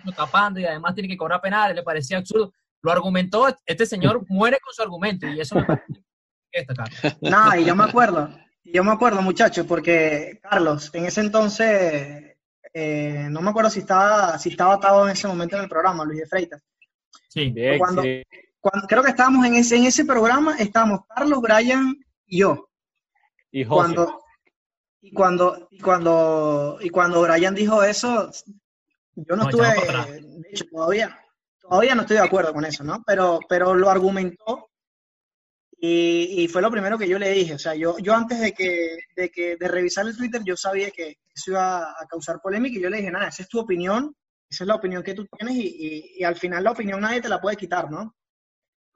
[0.06, 2.54] está tapando y además tiene que cobrar penales, le parecía absurdo.
[2.82, 5.86] Lo argumentó, este señor muere con su argumento y eso me parece
[6.52, 6.66] que
[7.22, 8.30] No, y yo me acuerdo,
[8.64, 12.35] yo me acuerdo, muchachos, porque Carlos, en ese entonces
[12.78, 16.04] eh, no me acuerdo si estaba, si estaba atado en ese momento en el programa,
[16.04, 16.62] Luis de Freitas.
[17.30, 18.04] Sí, cuando,
[18.60, 22.68] Cuando, creo que estábamos en ese, en ese programa, estábamos Carlos, Brian y yo.
[23.50, 24.22] Y Cuando,
[25.00, 28.30] y cuando, y cuando, y cuando Brian dijo eso,
[29.16, 29.68] yo no, estuve,
[30.12, 31.18] de hecho, todavía,
[31.62, 33.02] todavía no estoy de acuerdo con eso, ¿no?
[33.08, 34.70] Pero, pero lo argumentó
[35.78, 38.98] y, fue lo primero que yo le dije, o sea, yo, yo antes de que,
[39.16, 42.82] de que de revisar el Twitter, yo sabía que eso iba a causar polémica y
[42.82, 44.16] yo le dije, nada, esa es tu opinión,
[44.50, 47.30] esa es la opinión que tú tienes y, y, al final la opinión nadie te
[47.30, 48.16] la puede quitar, ¿no?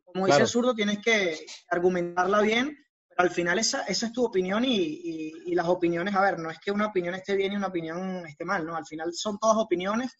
[0.05, 2.75] Como dice el zurdo, tienes que argumentarla bien,
[3.19, 6.71] al final esa, esa es tu opinión y, las opiniones, a ver, no es que
[6.71, 8.77] una opinión esté bien y una opinión esté mal, ¿no?
[8.77, 10.15] Al final son todas opiniones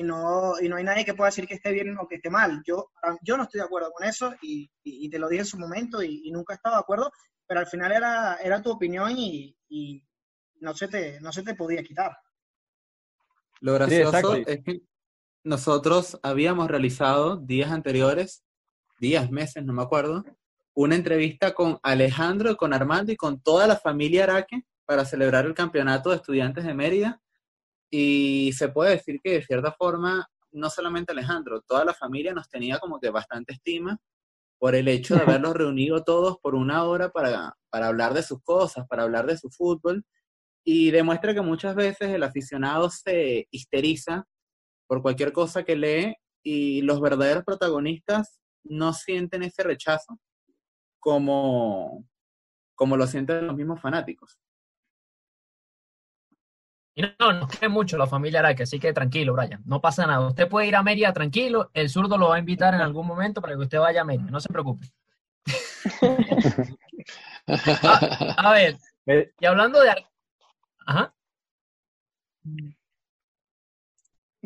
[0.00, 2.30] y no, y no hay nadie que pueda decir que esté bien o que esté
[2.30, 2.62] mal.
[2.66, 5.58] Yo, yo no estoy de acuerdo con eso y, y te lo dije en su
[5.58, 7.12] momento y, nunca he estado de acuerdo,
[7.46, 9.54] pero al final era, era tu opinión y,
[10.60, 12.16] no, se te, no se te podía quitar.
[13.60, 14.80] Lo gracioso es que
[15.44, 18.42] nosotros habíamos realizado días anteriores,
[19.00, 20.24] días, meses, no me acuerdo,
[20.72, 25.52] una entrevista con Alejandro, con Armando y con toda la familia Araque para celebrar el
[25.52, 27.20] campeonato de estudiantes de Mérida.
[27.90, 32.48] Y se puede decir que de cierta forma, no solamente Alejandro, toda la familia nos
[32.48, 33.98] tenía como que bastante estima
[34.58, 38.42] por el hecho de haberlos reunido todos por una hora para, para hablar de sus
[38.42, 40.04] cosas, para hablar de su fútbol.
[40.64, 44.26] Y demuestra que muchas veces el aficionado se histeriza
[44.86, 50.18] por cualquier cosa que lee y los verdaderos protagonistas no sienten ese rechazo
[50.98, 52.04] como,
[52.74, 54.38] como lo sienten los mismos fanáticos.
[56.94, 60.26] Y no, no cree mucho la familia Araque, así que tranquilo, Brian, no pasa nada.
[60.26, 63.40] Usted puede ir a Mérida tranquilo, el zurdo lo va a invitar en algún momento
[63.40, 64.86] para que usted vaya a Mérida, no se preocupe.
[68.36, 68.76] a, ver,
[69.38, 70.06] y hablando de...
[70.86, 71.14] Ajá.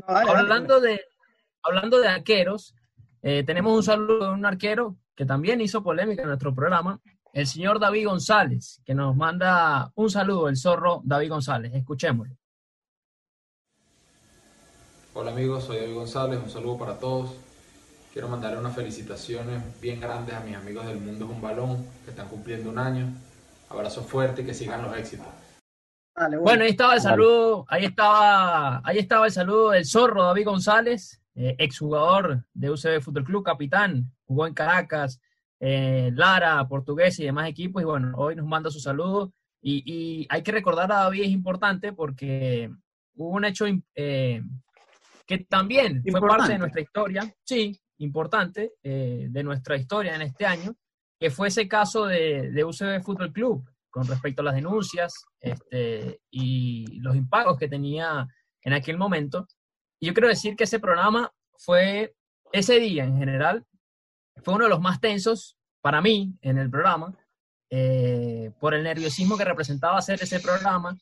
[0.06, 1.00] hablando de
[1.64, 2.74] hablando de arqueros,
[3.22, 7.00] eh, tenemos un saludo de un arquero que también hizo polémica en nuestro programa,
[7.34, 11.74] el señor David González, que nos manda un saludo, el zorro David González.
[11.74, 12.36] Escuchémoslo.
[15.14, 17.32] Hola amigos, soy David González, un saludo para todos.
[18.12, 22.10] Quiero mandarle unas felicitaciones bien grandes a mis amigos del Mundo es un Balón, que
[22.10, 23.08] están cumpliendo un año.
[23.68, 25.26] Abrazo fuerte y que sigan los éxitos.
[26.40, 26.62] bueno.
[26.62, 31.56] ahí estaba el saludo, ahí estaba, ahí estaba el saludo del zorro David González, eh,
[31.58, 35.20] exjugador de UCB Fútbol Club, capitán, jugó en Caracas,
[35.66, 37.80] eh, Lara, Portugués y demás equipos.
[37.80, 39.32] Y bueno, hoy nos manda su saludo.
[39.62, 42.70] Y, hay que recordar a David, es importante porque
[43.16, 44.42] hubo un hecho eh,
[45.26, 50.44] que también fue parte de nuestra historia, sí, importante, eh, de nuestra historia en este
[50.44, 50.76] año,
[51.18, 56.20] que fue ese caso de, de UCB Fútbol Club con respecto a las denuncias este,
[56.30, 58.28] y los impagos que tenía
[58.60, 59.48] en aquel momento.
[59.98, 62.14] Y yo quiero decir que ese programa fue,
[62.52, 63.64] ese día en general,
[64.44, 67.14] fue uno de los más tensos para mí en el programa,
[67.70, 70.96] eh, por el nerviosismo que representaba hacer ese programa,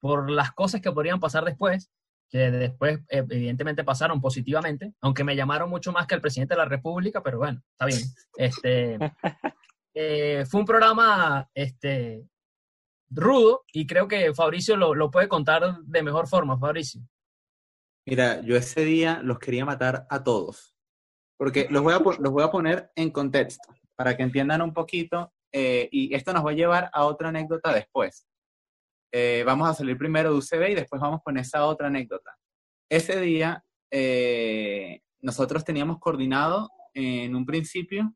[0.00, 1.90] por las cosas que podrían pasar después,
[2.28, 6.64] que después evidentemente pasaron positivamente, aunque me llamaron mucho más que el presidente de la
[6.64, 8.00] República, pero bueno, está bien.
[8.36, 8.98] Este,
[9.94, 12.26] eh, fue un programa este,
[13.10, 17.00] rudo y creo que Fabricio lo, lo puede contar de mejor forma, Fabricio.
[18.06, 20.71] Mira, yo ese día los quería matar a todos
[21.42, 25.32] porque los voy a, los voy a poner en contexto para que entiendan un poquito
[25.50, 28.28] eh, y esto nos va a llevar a otra anécdota después.
[29.10, 32.38] Eh, vamos a salir primero de UCB y después vamos con esa otra anécdota.
[32.88, 38.14] Ese día eh, nosotros teníamos coordinado en un principio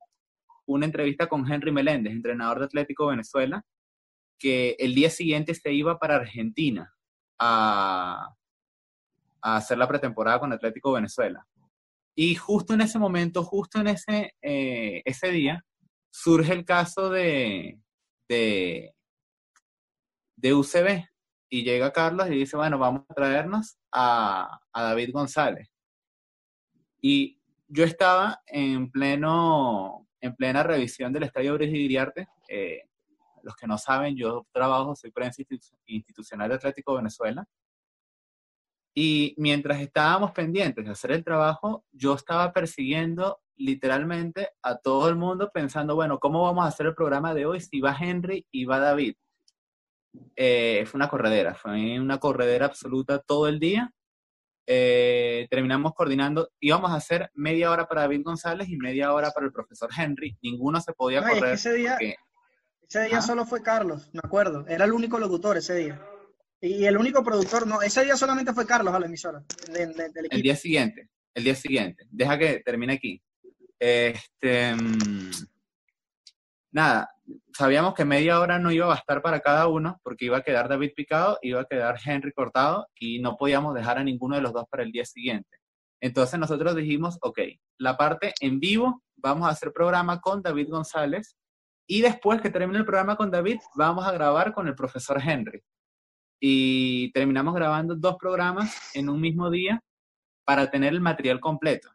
[0.65, 3.65] una entrevista con Henry Meléndez, entrenador de Atlético Venezuela,
[4.39, 6.95] que el día siguiente se iba para Argentina
[7.41, 8.37] a,
[9.43, 11.45] a hacer la pretemporada con Atlético Venezuela.
[12.19, 15.63] Y justo en ese momento, justo en ese, eh, ese día,
[16.11, 17.79] surge el caso de,
[18.27, 18.95] de,
[20.37, 21.05] de UCB.
[21.51, 25.71] Y llega Carlos y dice, bueno, vamos a traernos a, a David González.
[27.03, 32.29] Y yo estaba en pleno, en plena revisión del Estadio Brigidiarte.
[32.49, 32.81] Eh,
[33.43, 35.43] los que no saben, yo trabajo, soy prensa
[35.85, 37.47] institucional de Atlético Venezuela.
[38.99, 45.17] Y mientras estábamos pendientes de hacer el trabajo, yo estaba persiguiendo literalmente a todo el
[45.17, 48.65] mundo pensando, bueno, ¿cómo vamos a hacer el programa de hoy si va Henry y
[48.65, 49.17] va David?
[50.35, 53.93] Eh, fue una corredera, fue una corredera absoluta todo el día.
[54.67, 59.45] Eh, terminamos coordinando, íbamos a hacer media hora para David González y media hora para
[59.45, 60.39] el profesor Henry.
[60.41, 61.53] Ninguno se podía correr.
[61.53, 61.99] ese día,
[62.81, 64.65] ese día solo fue Carlos, me acuerdo.
[64.67, 66.01] Era el único locutor ese día.
[66.61, 69.43] Y el único productor, no, ese día solamente fue Carlos a la emisora
[69.73, 70.27] del, equipo.
[70.31, 72.07] El día siguiente, el día siguiente.
[72.11, 73.23] Deja que termine aquí.
[73.79, 75.31] Este, mm,
[76.73, 77.11] nada,
[77.53, 80.69] sabíamos que media hora no iba a bastar para cada uno, porque iba a quedar
[80.69, 84.55] David picado, iba a quedar Henry cortado, y no podíamos dejar a ninguno de los
[84.55, 85.59] dos para el día siguiente.
[86.01, 87.41] Entonces nosotros dijimos, ok,
[87.79, 91.37] la parte en vivo, vamos a hacer programa con David González,
[91.87, 95.63] y después que termine el programa con David, vamos a grabar con el profesor Henry
[96.41, 99.81] y terminamos grabando dos programas en un mismo día
[100.45, 101.89] para tener el material completo.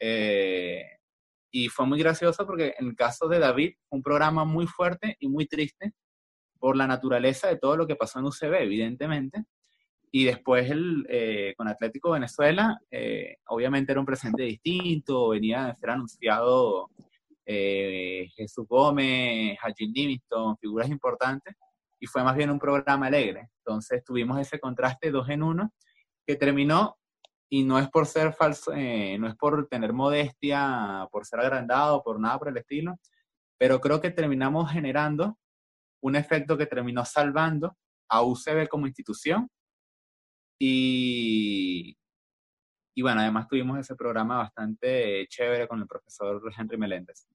[0.00, 0.82] Eh,
[1.50, 5.28] y fue muy gracioso porque en el caso de David, un programa muy fuerte y
[5.28, 5.92] muy triste
[6.58, 9.44] por la naturaleza de todo lo que pasó en UCB, evidentemente.
[10.10, 15.74] Y después el, eh, con Atlético Venezuela, eh, obviamente era un presente distinto, venía a
[15.74, 16.90] ser anunciado
[17.44, 21.54] eh, Jesús Gómez, Hajin Livingston, figuras importantes,
[22.00, 23.50] y fue más bien un programa alegre.
[23.58, 25.72] Entonces tuvimos ese contraste dos en uno
[26.26, 26.98] que terminó,
[27.50, 32.20] y no es por ser falso, no es por tener modestia, por ser agrandado, por
[32.20, 32.98] nada por el estilo,
[33.58, 35.38] pero creo que terminamos generando
[36.02, 37.76] un efecto que terminó salvando
[38.08, 39.48] a UCB como institución
[40.60, 41.96] y,
[42.94, 47.26] y bueno, además tuvimos ese programa bastante chévere con el profesor Henry Meléndez.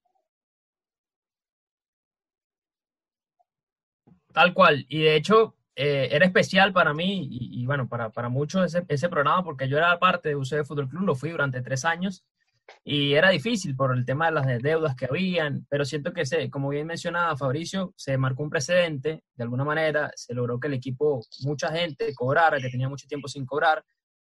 [4.33, 8.65] Tal cual, y de hecho eh, era especial para mí y, bueno, para, para muchos
[8.65, 11.85] ese, ese, programa porque yo era parte de UCB Fútbol Club, lo fui durante tres
[11.85, 12.23] años
[12.83, 16.49] y era difícil por el tema de las deudas que habían, pero siento que, se,
[16.49, 20.73] como bien mencionaba Fabricio, se marcó un precedente, de alguna manera se logró que el
[20.73, 23.83] equipo, mucha gente cobrara, que tenía mucho tiempo sin cobrar.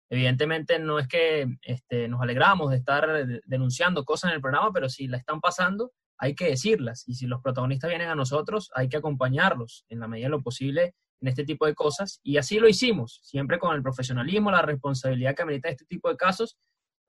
[0.10, 3.08] Evidentemente no es que este, nos alegramos de estar
[3.46, 5.92] denunciando cosas en el programa, pero si la están pasando,
[6.24, 7.04] hay que decirlas.
[7.06, 10.42] Y si los protagonistas vienen a nosotros, hay que acompañarlos en la medida de lo
[10.42, 12.22] posible en este tipo de cosas.
[12.24, 16.16] Y así lo hicimos, siempre con el profesionalismo, la responsabilidad que amerita este tipo de
[16.16, 16.58] casos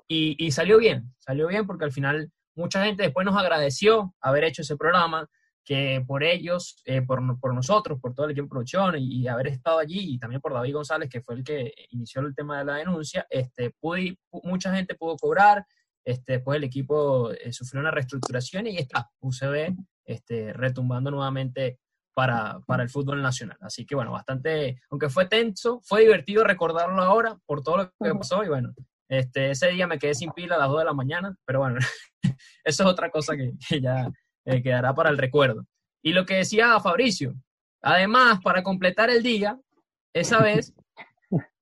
[0.09, 4.63] y, salió bien, salió bien porque al final mucha gente después nos agradeció haber hecho
[4.63, 5.29] ese programa,
[5.65, 9.47] que por ellos, eh, por, por, nosotros, por todo el equipo de producción y, haber
[9.47, 12.65] estado allí, y también por David González, que fue el que inició el tema de
[12.65, 15.65] la denuncia, este, pude, mucha gente pudo cobrar,
[16.05, 21.79] este, después el equipo eh, sufrió una reestructuración y está, UCB este, retumbando nuevamente
[22.15, 23.57] para, para, el fútbol nacional.
[23.61, 28.15] Así que bueno, bastante, aunque fue tenso, fue divertido recordarlo ahora por todo lo que
[28.15, 28.75] pasó y bueno,
[29.09, 31.79] este, ese día me quedé sin pila a las 2 de la mañana, pero bueno,
[32.65, 34.11] eso es otra cosa que, ya
[34.45, 35.67] eh, quedará para el recuerdo.
[36.03, 37.35] Y lo que decía Fabricio,
[37.83, 39.59] además, para completar el día,
[40.13, 40.75] esa vez,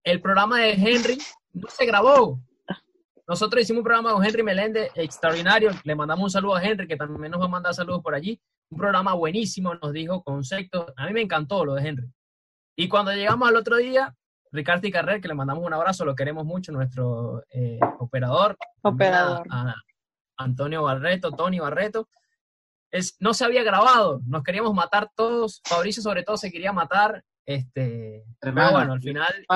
[0.05, 1.19] el programa de Henry
[1.53, 2.41] no se grabó.
[3.27, 5.71] Nosotros hicimos un programa con Henry Meléndez extraordinario.
[5.85, 8.41] Le mandamos un saludo a Henry, que también nos va a mandar saludos por allí.
[8.71, 10.93] Un programa buenísimo, nos dijo conceptos.
[10.97, 12.13] A mí me encantó lo de Henry.
[12.77, 14.15] Y cuando llegamos al otro día,
[14.51, 18.57] Ricardo y Carrer, que le mandamos un abrazo, lo queremos mucho, nuestro eh, operador.
[18.83, 19.47] Operador.
[20.37, 22.09] Antonio Barreto, Tony Barreto.
[22.91, 27.25] Es, no se había grabado, nos queríamos matar todos, Fabricio sobre todo se quería matar,
[27.47, 29.47] este, pero bueno, al final...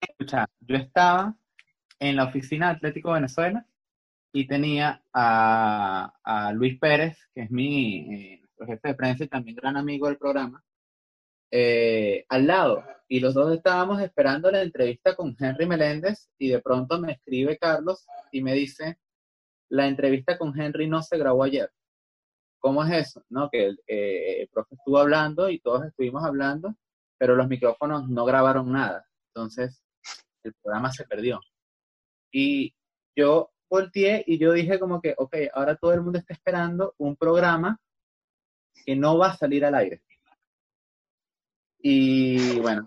[0.00, 1.32] Escucha, yo estaba
[2.02, 3.64] en la oficina Atlético Venezuela
[4.32, 9.54] y tenía a, a Luis Pérez, que es mi eh, jefe de prensa y también
[9.54, 10.64] gran amigo del programa,
[11.52, 12.84] eh, al lado.
[13.06, 17.56] Y los dos estábamos esperando la entrevista con Henry Meléndez y de pronto me escribe
[17.56, 18.98] Carlos y me dice,
[19.68, 21.70] la entrevista con Henry no se grabó ayer.
[22.58, 23.22] ¿Cómo es eso?
[23.28, 23.48] ¿No?
[23.48, 26.74] Que eh, el profe estuvo hablando y todos estuvimos hablando,
[27.16, 29.06] pero los micrófonos no grabaron nada.
[29.28, 29.84] Entonces,
[30.42, 31.40] el programa se perdió.
[32.32, 32.74] Y
[33.14, 37.16] yo volteé y yo dije como que, ok, ahora todo el mundo está esperando un
[37.16, 37.78] programa
[38.84, 40.02] que no va a salir al aire.
[41.78, 42.84] Y bueno,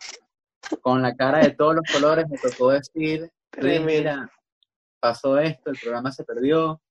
[0.81, 3.29] con la cara de todos los colores me tocó decir,
[3.62, 4.29] mira,
[4.99, 6.81] pasó esto, el programa se perdió,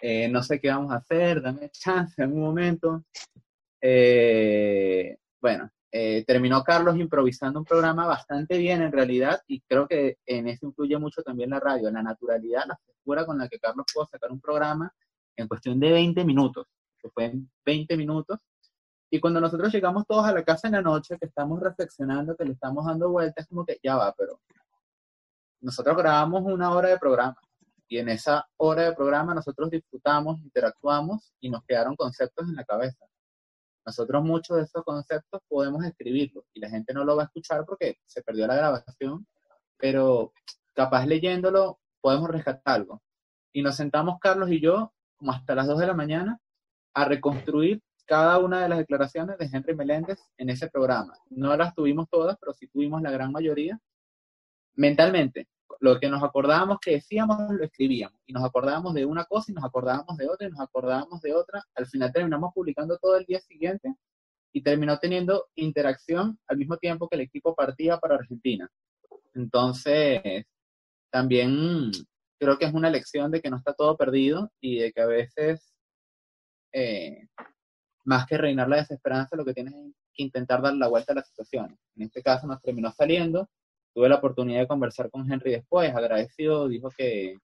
[0.00, 3.04] eh, no sé qué vamos a hacer, dame chance en un momento.
[3.80, 10.16] Eh, bueno, eh, terminó Carlos improvisando un programa bastante bien en realidad y creo que
[10.24, 13.84] en eso influye mucho también la radio, la naturalidad, la frescura con la que Carlos
[13.92, 14.90] pudo sacar un programa
[15.36, 16.66] en cuestión de 20 minutos,
[16.98, 18.38] que fue en 20 minutos,
[19.10, 22.46] y cuando nosotros llegamos todos a la casa en la noche, que estamos reflexionando, que
[22.46, 24.40] le estamos dando vueltas, como que ya va, pero
[25.60, 27.36] nosotros grabamos una hora de programa
[27.86, 32.64] y en esa hora de programa nosotros disfrutamos, interactuamos y nos quedaron conceptos en la
[32.64, 33.04] cabeza.
[33.84, 37.64] Nosotros muchos de esos conceptos podemos escribirlos y la gente no lo va a escuchar
[37.66, 39.26] porque se perdió la grabación,
[39.76, 40.32] pero
[40.72, 43.02] capaz leyéndolo podemos rescatar algo.
[43.52, 46.38] Y nos sentamos Carlos y yo como hasta las 2 de la mañana
[46.94, 51.14] a reconstruir cada una de las declaraciones de Henry Meléndez en ese programa.
[51.30, 53.78] No las tuvimos todas, pero sí tuvimos la gran mayoría.
[54.74, 55.48] Mentalmente,
[55.82, 59.54] lo que nos acordábamos que decíamos lo escribíamos y nos acordábamos de una cosa y
[59.54, 61.64] nos acordábamos de otra y nos acordábamos de otra.
[61.74, 63.92] Al final terminamos publicando todo el día siguiente
[64.52, 68.70] y terminó teniendo interacción al mismo tiempo que el equipo partía para Argentina.
[69.34, 70.44] Entonces,
[71.10, 71.90] también
[72.38, 75.06] creo que es una lección de que no está todo perdido y de que a
[75.06, 75.74] veces
[76.72, 77.26] eh,
[78.04, 81.16] más que reinar la desesperanza, lo que tienes es que intentar dar la vuelta a
[81.16, 81.76] la situación.
[81.96, 83.48] En este caso nos terminó saliendo,
[83.94, 87.36] tuve la oportunidad de conversar con Henry después, agradecido, dijo que,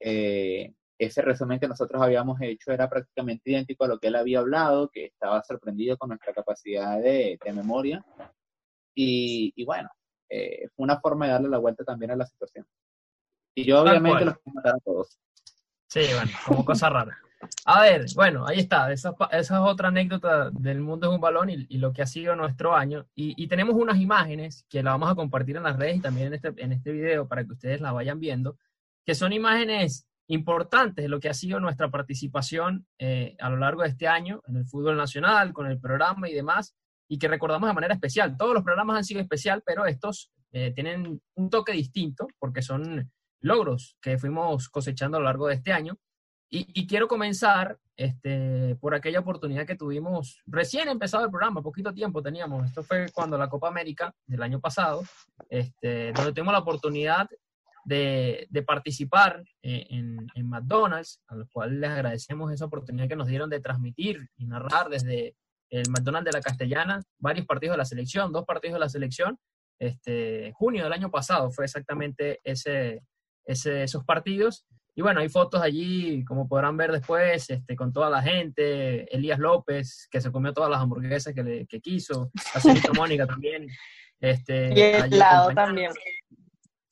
[0.00, 4.38] eh, ese resumen que nosotros habíamos hecho era prácticamente idéntico a lo que él había
[4.40, 8.04] hablado, que estaba sorprendido con nuestra capacidad de, de memoria.
[8.94, 9.90] Y, y bueno,
[10.28, 12.66] eh, fue una forma de darle la vuelta también a la situación.
[13.54, 15.18] Y yo obviamente los quiero matar a todos.
[15.88, 17.18] Sí, bueno, como cosa rara.
[17.64, 18.92] A ver, bueno, ahí está.
[18.92, 22.36] Esa, esa es otra anécdota del mundo es un balón y, lo que ha sido
[22.36, 23.06] nuestro año.
[23.14, 26.28] Y, y tenemos unas imágenes que las vamos a compartir en las redes y también
[26.28, 28.56] en este, en este video para que ustedes las vayan viendo,
[29.04, 33.82] que son imágenes importantes de lo que ha sido nuestra participación eh, a lo largo
[33.82, 36.74] de este año en el fútbol nacional, con el programa y demás,
[37.08, 38.36] y que recordamos de manera especial.
[38.36, 43.10] Todos los programas han sido especial, pero estos eh, tienen un toque distinto porque son
[43.40, 45.98] logros que fuimos cosechando a lo largo de este año.
[46.50, 52.22] Y, quiero comenzar este, por aquella oportunidad que tuvimos recién empezado el programa, poquito tiempo
[52.22, 52.66] teníamos.
[52.66, 55.02] Esto fue cuando la Copa América del año pasado,
[55.48, 57.28] este, donde tuvimos la oportunidad
[57.84, 63.50] de, participar eh, en, McDonald's, a los cuales les agradecemos esa oportunidad que nos dieron
[63.50, 65.36] de transmitir y narrar desde
[65.70, 69.38] el McDonald's de la Castellana varios partidos de la selección, dos partidos de la selección.
[69.78, 73.02] Este, junio del año pasado fue exactamente ese,
[73.44, 74.66] esos partidos.
[74.94, 79.12] Y bueno, hay fotos allí, como podrán ver después, este, con toda la gente.
[79.14, 82.30] Elías López, que se comió todas las hamburguesas que, le, que quiso.
[82.54, 83.66] La señorita Mónica también.
[84.20, 85.90] Este, Y el helado también.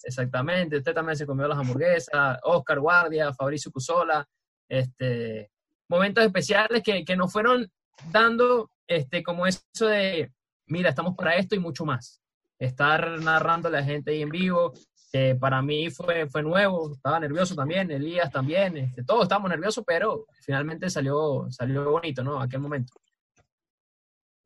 [0.05, 4.29] Exactamente, usted también se comió las hamburguesas, Oscar Guardia, Fabricio Cusola,
[4.69, 5.51] este,
[5.89, 7.71] momentos especiales que, que nos fueron
[8.11, 10.33] dando este, como eso de,
[10.67, 12.21] mira, estamos para esto y mucho más.
[12.59, 14.73] Estar narrando a la gente ahí en vivo,
[15.13, 19.85] que para mí fue, fue nuevo, estaba nervioso también, Elías también, este, todos estábamos nerviosos,
[19.87, 22.41] pero finalmente salió, salió bonito, ¿no?
[22.41, 22.95] Aquel momento.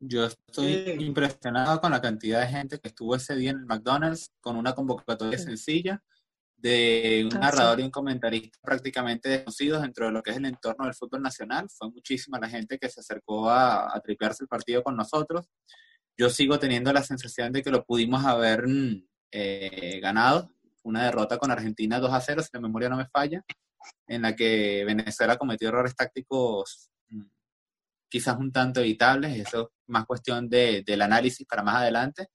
[0.00, 4.30] Yo estoy impresionado con la cantidad de gente que estuvo ese día en el McDonald's
[4.40, 6.02] con una convocatoria sencilla
[6.56, 7.58] de un Ah, sí.
[7.58, 11.22] narrador y un comentarista prácticamente desconocidos dentro de lo que es el entorno del fútbol
[11.22, 11.68] nacional.
[11.70, 15.46] Fue muchísima la gente que se acercó a, a tripearse el partido con nosotros.
[16.18, 20.50] Yo sigo teniendo la sensación de que lo pudimos haber mm, eh, ganado.
[20.87, 23.43] Una derrota con Argentina 2 a 0, si la memoria no me falla,
[24.07, 27.22] en la que Venezuela cometió errores tácticos mm,
[28.09, 32.28] quizás un tanto evitables, eso es más cuestión de, del análisis para más adelante,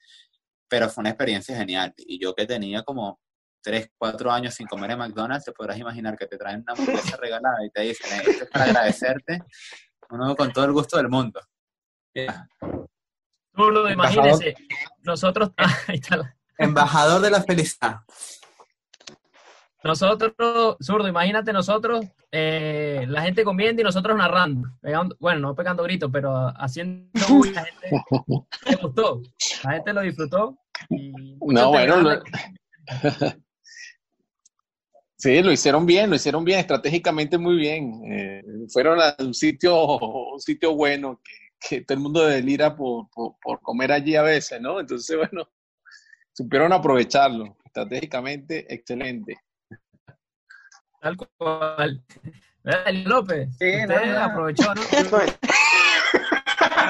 [0.67, 1.93] pero fue una experiencia genial.
[1.95, 3.21] Y yo que tenía como
[3.63, 7.15] 3, 4 años sin comer en McDonald's, te podrás imaginar que te traen una hamburguesa
[7.21, 9.39] regalada y te dicen, "Eh, esto es para agradecerte,
[10.09, 11.39] uno con todo el gusto del mundo.
[12.13, 12.49] Ya.
[13.55, 14.25] Zurdo, Embajador.
[14.25, 14.55] imagínense,
[15.03, 15.51] nosotros,
[15.87, 18.01] ahí está la- Embajador de la felicidad.
[19.83, 20.33] Nosotros,
[20.79, 24.69] zurdo, imagínate nosotros, eh, la gente comiendo y nosotros narrando.
[24.79, 27.87] pegando- bueno, no pegando gritos, pero haciendo bulla, la gente
[28.69, 29.21] le gustó.
[29.63, 30.57] La gente lo disfrutó.
[30.89, 31.11] y
[31.41, 32.23] No, bueno, lo-
[35.17, 38.01] sí, lo hicieron bien, lo hicieron bien, estratégicamente muy bien.
[38.11, 43.09] Eh, fueron a un sitio, un sitio bueno que, que todo el mundo delira por,
[43.09, 44.79] por, por comer allí a veces, ¿no?
[44.79, 45.47] Entonces, bueno,
[46.33, 47.57] supieron aprovecharlo.
[47.65, 49.37] Estratégicamente, excelente.
[51.01, 52.03] Tal cual.
[52.63, 53.49] ¿Verdad, Eli López?
[53.57, 54.23] Sí, Usted no, no.
[54.23, 54.81] aprovechó, ¿no?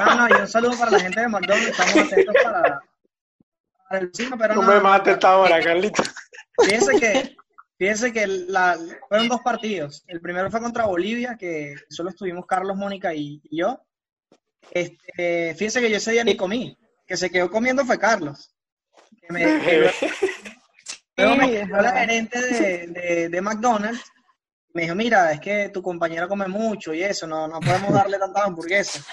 [0.05, 2.81] No, no, y un saludo para la gente de McDonald's, estamos atentos para,
[3.87, 6.03] para el vecino, pero No no, me mates esta hora, Carlito.
[6.61, 7.35] Fíjense que,
[7.77, 10.03] fíjense que la, fueron dos partidos.
[10.07, 13.81] El primero fue contra Bolivia, que solo estuvimos Carlos, Mónica y, y yo.
[14.71, 18.53] Este, fíjense que yo ese día ni comí, que se quedó comiendo fue Carlos.
[19.21, 19.91] Que me, que
[21.17, 24.03] luego- luego me escribió la gerente de, de, de McDonald's.
[24.73, 28.17] Me dijo, mira, es que tu compañero come mucho y eso, no, no podemos darle
[28.17, 29.05] tantas hamburguesas.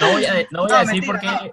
[0.00, 1.52] No voy a, no voy No, a decir mentira, por qué.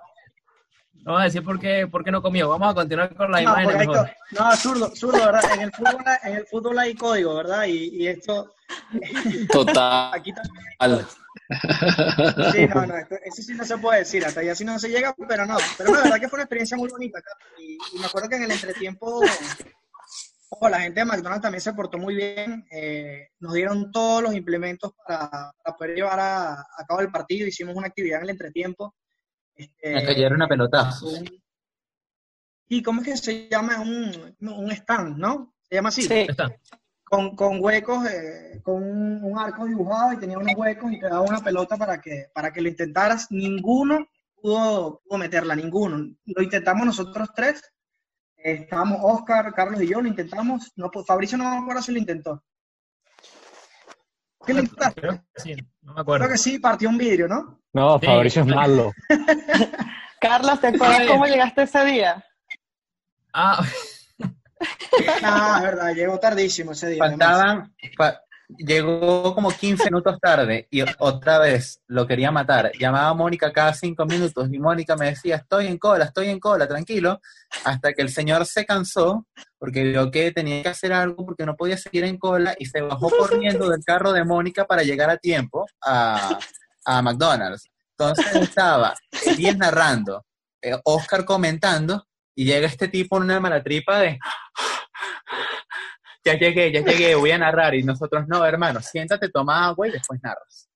[1.05, 2.49] No voy a decir por qué, por qué no comió.
[2.49, 3.95] Vamos a continuar con mejor.
[4.05, 4.11] co-
[4.43, 5.53] no, zurdo, zurdo, ¿verdad?
[5.53, 7.63] En el fútbol, en el fútbol hay código, ¿verdad?
[7.65, 8.53] Y, y esto,
[9.51, 10.11] Total.
[10.13, 10.65] aquí también.
[12.51, 14.89] Sí, no, no, esto- eso sí no se puede decir, hasta allá sí no se
[14.89, 15.57] llega, pero no.
[15.77, 17.19] Pero la verdad que fue una experiencia muy bonita,
[17.59, 19.21] y, y me acuerdo que en el entretiempo,
[20.49, 24.33] ojo, la gente de McDonald's también se portó muy bien, eh, nos dieron todos los
[24.33, 28.29] implementos para, para poder llevar a, a cabo el partido, hicimos una actividad en el
[28.31, 28.95] entretiempo.
[29.55, 31.13] Este, Me cayeron a pelotazos.
[31.19, 31.39] un-
[32.71, 33.79] ¿Y cómo es que se llama?
[33.81, 35.55] Un, un stand, ¿no?
[35.67, 36.03] Se llama así.
[36.03, 36.13] Sí.
[36.29, 36.47] Está.
[37.09, 41.09] Con, con huecos, eh, con un, un arco dibujado y tenía unos huecos y te
[41.09, 43.31] daba una pelota para que, para que lo intentaras.
[43.31, 44.07] Ninguno
[44.41, 45.97] pudo, pudo meterla, ninguno.
[46.25, 47.61] Lo intentamos nosotros tres.
[48.37, 50.71] Eh, estábamos Oscar, Carlos y yo, lo intentamos.
[50.75, 52.43] No, pues, Fabricio no me acuerdo si lo intentó.
[54.45, 55.01] ¿Qué lo intentaste?
[55.01, 56.25] Creo que sí, no me acuerdo.
[56.25, 57.61] Creo que sí, partió un vidrio, ¿no?
[57.73, 58.05] No, Sí.
[58.05, 58.91] Fabricio es malo.
[60.21, 62.25] Carlos, ¿te acuerdas cómo llegaste ese día?
[63.33, 63.63] Ah,
[65.23, 66.99] Ah, es verdad, llegó tardísimo ese día.
[66.99, 68.21] Faltaban, fa-
[68.57, 72.71] llegó como 15 minutos tarde y otra vez lo quería matar.
[72.79, 76.39] Llamaba a Mónica cada cinco minutos y Mónica me decía, estoy en cola, estoy en
[76.39, 77.21] cola, tranquilo,
[77.63, 79.25] hasta que el señor se cansó
[79.57, 82.81] porque vio que tenía que hacer algo porque no podía seguir en cola y se
[82.81, 86.39] bajó corriendo del carro de Mónica para llegar a tiempo a,
[86.85, 87.69] a McDonald's.
[87.97, 88.95] Entonces estaba
[89.25, 90.25] Elías narrando,
[90.61, 92.07] eh, Oscar comentando
[92.39, 94.17] y llega este tipo en una malatripa de
[96.23, 97.75] ya llegué, ya llegué, voy a narrar.
[97.75, 100.69] Y nosotros, no, hermano, siéntate, toma agua y después narras.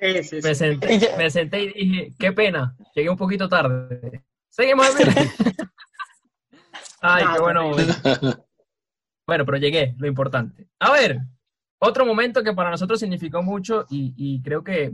[0.00, 4.24] Sí, sí, Me senté, me senté y dije, qué pena, llegué un poquito tarde.
[4.48, 4.88] Seguimos.
[7.02, 7.76] Ay, qué bueno.
[9.24, 10.68] Bueno, pero llegué, lo importante.
[10.80, 11.20] A ver,
[11.78, 14.92] otro momento que para nosotros significó mucho y, y creo que,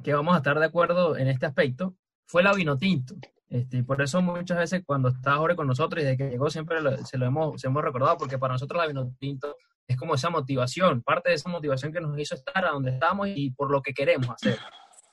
[0.00, 3.16] que vamos a estar de acuerdo en este aspecto fue la vino tinto.
[3.52, 6.48] Este, y por eso muchas veces cuando está Jorge con nosotros y desde que llegó
[6.48, 9.94] siempre lo- se lo hemos, se hemos recordado, porque para nosotros la vino tinto es
[9.98, 13.50] como esa motivación, parte de esa motivación que nos hizo estar a donde estamos y
[13.50, 14.58] por lo que queremos hacer.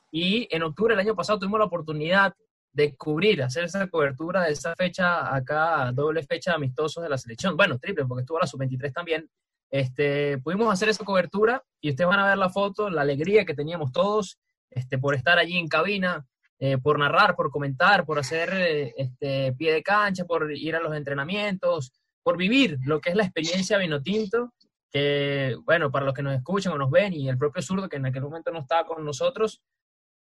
[0.09, 2.33] Y en octubre del año pasado tuvimos la oportunidad
[2.71, 7.57] de cubrir, hacer esa cobertura de esa fecha acá, doble fecha amistosos de la selección.
[7.57, 9.29] Bueno, triple, porque estuvo la sub-23 también.
[9.69, 13.53] Este, pudimos hacer esa cobertura y ustedes van a ver la foto, la alegría que
[13.53, 16.25] teníamos todos este, por estar allí en cabina,
[16.61, 20.81] eh, por narrar, por comentar, por hacer eh, este, pie de cancha, por ir a
[20.81, 24.53] los entrenamientos, por vivir lo que es la experiencia Vinotinto,
[24.91, 27.95] que, bueno, para los que nos escuchan o nos ven, y el propio zurdo que
[27.95, 29.61] en aquel momento no estaba con nosotros,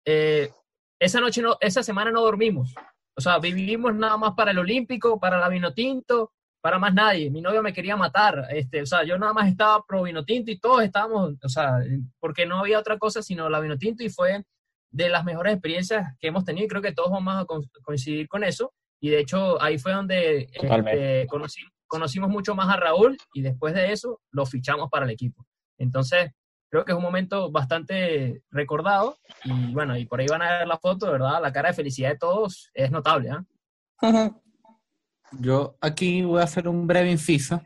[0.06, 0.52] eh,
[1.00, 2.74] esa noche, no, esa semana no dormimos.
[3.18, 7.30] O sea, vivimos nada más para el Olímpico, para la Vinotinto, para más nadie.
[7.30, 8.48] Mi novio me quería matar.
[8.50, 11.80] Este, o sea, yo nada más estaba pro Vinotinto y todos estábamos, o sea,
[12.20, 14.44] porque no había otra cosa sino la Vinotinto y fue
[14.96, 18.28] de las mejores experiencias que hemos tenido y creo que todos vamos a co- coincidir
[18.30, 18.74] con eso.
[19.02, 23.74] Y de hecho, ahí fue donde este, conoci- conocimos mucho más a Raúl y después
[23.74, 25.46] de eso lo fichamos para el equipo.
[25.78, 26.32] Entonces,
[26.70, 30.68] creo que es un momento bastante recordado y bueno, y por ahí van a ver
[30.68, 31.42] la foto, ¿verdad?
[31.42, 33.46] La cara de felicidad de todos es notable, ¿ah?
[35.42, 37.62] Yo aquí voy a hacer un breve inciso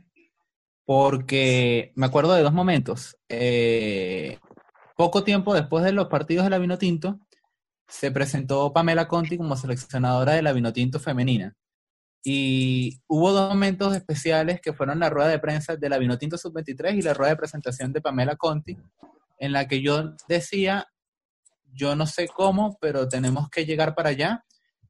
[0.86, 3.16] porque me acuerdo de dos momentos.
[3.30, 4.40] Eh,
[5.00, 7.22] poco tiempo después de los partidos de la Vinotinto,
[7.88, 11.56] se presentó Pamela Conti como seleccionadora de la Vinotinto femenina.
[12.22, 16.98] Y hubo dos momentos especiales que fueron la rueda de prensa de la Vinotinto Sub-23
[16.98, 18.78] y la rueda de presentación de Pamela Conti,
[19.38, 20.86] en la que yo decía,
[21.72, 24.44] yo no sé cómo, pero tenemos que llegar para allá.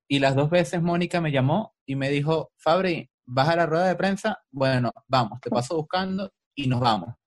[0.08, 3.88] Y las dos veces Mónica me llamó y me dijo, Fabri, ¿vas a la rueda
[3.88, 4.40] de prensa?
[4.50, 7.19] Bueno, vamos, te paso buscando y nos vamos.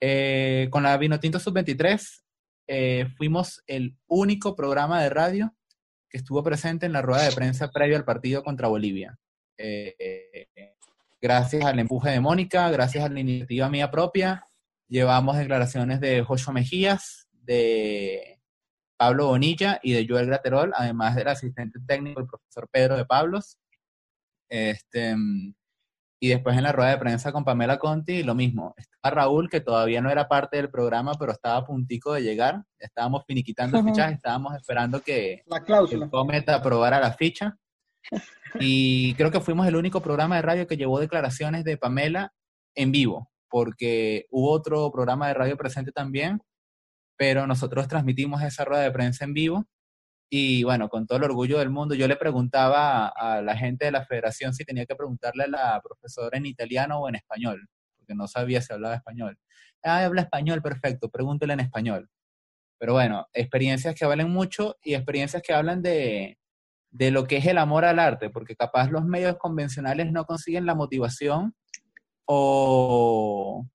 [0.00, 2.22] Eh, con la Vinotinto Sub-23
[2.66, 5.54] eh, fuimos el único programa de radio
[6.08, 9.18] que estuvo presente en la rueda de prensa previo al partido contra Bolivia.
[9.58, 10.48] Eh,
[11.20, 14.46] gracias al empuje de Mónica, gracias a la iniciativa mía propia,
[14.88, 18.40] llevamos declaraciones de Joshua Mejías, de
[18.96, 23.58] Pablo Bonilla y de Joel Graterol, además del asistente técnico, el profesor Pedro de Pablos.
[24.48, 25.14] Este,
[26.22, 28.74] y después en la rueda de prensa con Pamela Conti, lo mismo.
[28.76, 32.62] Estaba Raúl, que todavía no era parte del programa, pero estaba a puntico de llegar.
[32.78, 36.04] Estábamos finiquitando fichas, estábamos esperando que La cláusula.
[36.04, 37.56] el Comet aprobara la ficha.
[38.58, 42.32] Y creo que fuimos el único programa de radio que llevó declaraciones de Pamela
[42.74, 46.40] en vivo, porque hubo otro programa de radio presente también,
[47.16, 49.66] pero nosotros transmitimos esa rueda de prensa en vivo.
[50.32, 53.90] Y bueno, con todo el orgullo del mundo, yo le preguntaba a, la gente de
[53.90, 58.14] la federación si tenía que preguntarle a la profesora en italiano o en español, porque
[58.14, 59.36] no sabía si hablaba español.
[59.82, 62.08] Ah, habla español, perfecto, pregúntele en español.
[62.78, 66.38] Pero bueno, experiencias que valen mucho y experiencias que hablan de,
[66.92, 70.64] de lo que es el amor al arte, porque capaz los medios convencionales no consiguen
[70.64, 71.56] la motivación
[72.24, 73.66] o,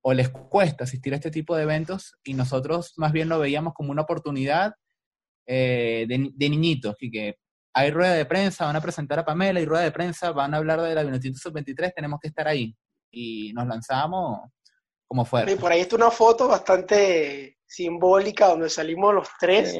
[0.00, 3.74] o les cuesta asistir a este tipo de eventos y nosotros más bien lo veíamos
[3.74, 4.74] como una oportunidad
[5.50, 7.36] eh, de, ni- de niñitos, y que
[7.74, 10.58] hay rueda de prensa, van a presentar a Pamela y rueda de prensa, van a
[10.58, 12.76] hablar de la Vinotinto Sub-23, tenemos que estar ahí.
[13.10, 14.40] Y nos lanzamos
[15.06, 15.50] como fuera.
[15.50, 19.76] Y por ahí está una foto bastante simbólica donde salimos los tres.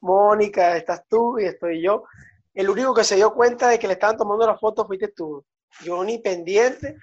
[0.00, 2.04] Mónica, estás tú y estoy yo.
[2.52, 5.44] El único que se dio cuenta de que le estaban tomando la foto fuiste tú.
[5.84, 6.96] Johnny pendiente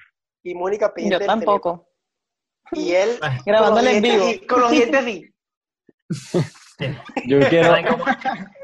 [0.44, 1.26] y Mónica pendiente.
[1.26, 1.88] Yo tampoco.
[2.72, 2.90] teléfono.
[2.90, 5.28] Y él Grabándole en con los dientes vivo.
[6.10, 6.61] Con los dientes así.
[7.26, 8.06] Yo quiero, ¿Saben cómo,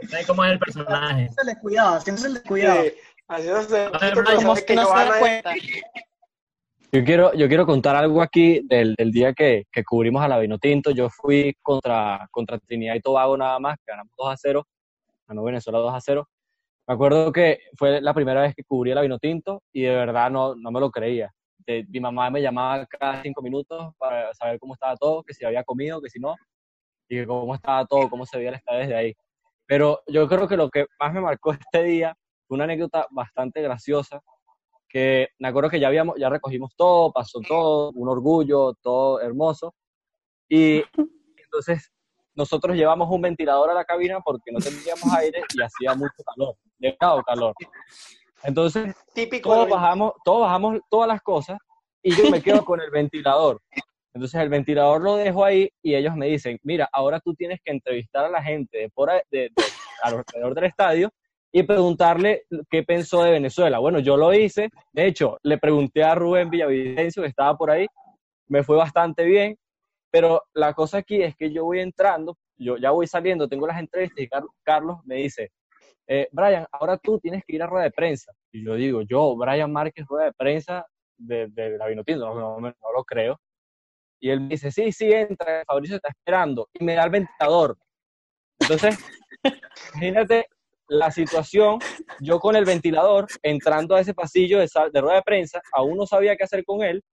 [0.09, 1.29] saben cómo es el personaje?
[1.31, 2.37] Se les cuidado, haciéndose el.
[2.37, 2.93] Sí,
[3.27, 5.53] haciéndose- que no se da cuenta.
[6.91, 10.39] yo quiero, yo quiero contar algo aquí del, del día que, que cubrimos a la
[10.39, 10.91] Vinotinto.
[10.91, 14.67] Yo fui contra, contra Trinidad y Tobago nada más, que ganamos 2 a 0,
[15.27, 16.27] ganó Venezuela 2 a 0.
[16.87, 20.31] Me acuerdo que fue la primera vez que cubrí el vino tinto y de verdad
[20.31, 21.29] no, no me lo creía.
[21.65, 25.43] De- mi mamá me llamaba cada cinco minutos para saber cómo estaba todo, que si
[25.43, 26.33] había comido, que si no,
[27.09, 29.15] y cómo estaba todo, cómo se veía el estadio desde ahí.
[29.65, 32.15] Pero yo creo que lo que más me marcó este día
[32.47, 34.21] fue una anécdota bastante graciosa,
[34.87, 39.73] que me acuerdo que ya, habíamos, ya recogimos todo, pasó todo, un orgullo, todo hermoso,
[40.49, 40.83] y
[41.35, 41.91] entonces
[42.35, 46.55] nosotros llevamos un ventilador a la cabina porque no teníamos aire y hacía mucho calor,
[46.77, 47.53] demasiado calor.
[48.43, 49.49] Entonces, Típico.
[49.49, 51.57] todos bajamos, todos bajamos todas las cosas
[52.01, 53.61] y yo me quedo con el ventilador.
[54.17, 57.71] Entonces el ventilador lo dejo ahí y ellos me dicen, mira, ahora tú tienes que
[57.71, 59.51] entrevistar a la gente de por de-
[60.01, 61.11] alrededor del estadio
[61.51, 63.77] y preguntarle qué pensó de Venezuela.
[63.77, 67.85] Bueno, yo lo hice, de hecho, le pregunté a Rubén Villavicencio que estaba por ahí,
[68.47, 69.55] me fue bastante bien,
[70.09, 73.79] pero la cosa aquí es que yo voy entrando, yo ya voy saliendo, tengo las
[73.79, 75.51] entrevistas y Car- Carlos me dice,
[76.07, 78.33] eh, Brian, ahora tú tienes que ir a rueda de prensa.
[78.51, 80.87] Y yo digo, yo, Brian Márquez, rueda de prensa
[81.17, 83.39] de, de la Vinotinto, no, no, no lo creo.
[84.19, 86.67] Y él me dice, sí, sí, entra, Fabricio está esperando.
[86.73, 87.77] Y me da el ventilador.
[88.59, 88.97] Entonces,
[89.93, 90.47] imagínate
[90.89, 91.79] la situación,
[92.21, 95.97] yo con el ventilador entrando a ese pasillo de, sal- de rueda de prensa, aún
[95.97, 97.03] no sabía qué hacer con él,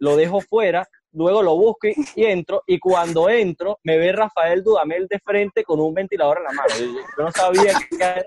[0.00, 4.62] lo dejo fuera, luego lo busco y, y entro, y cuando entro me ve Rafael
[4.64, 6.68] Dudamel de frente con un ventilador en la mano.
[6.78, 6.86] Yo,
[7.18, 8.26] yo no sabía qué hacer.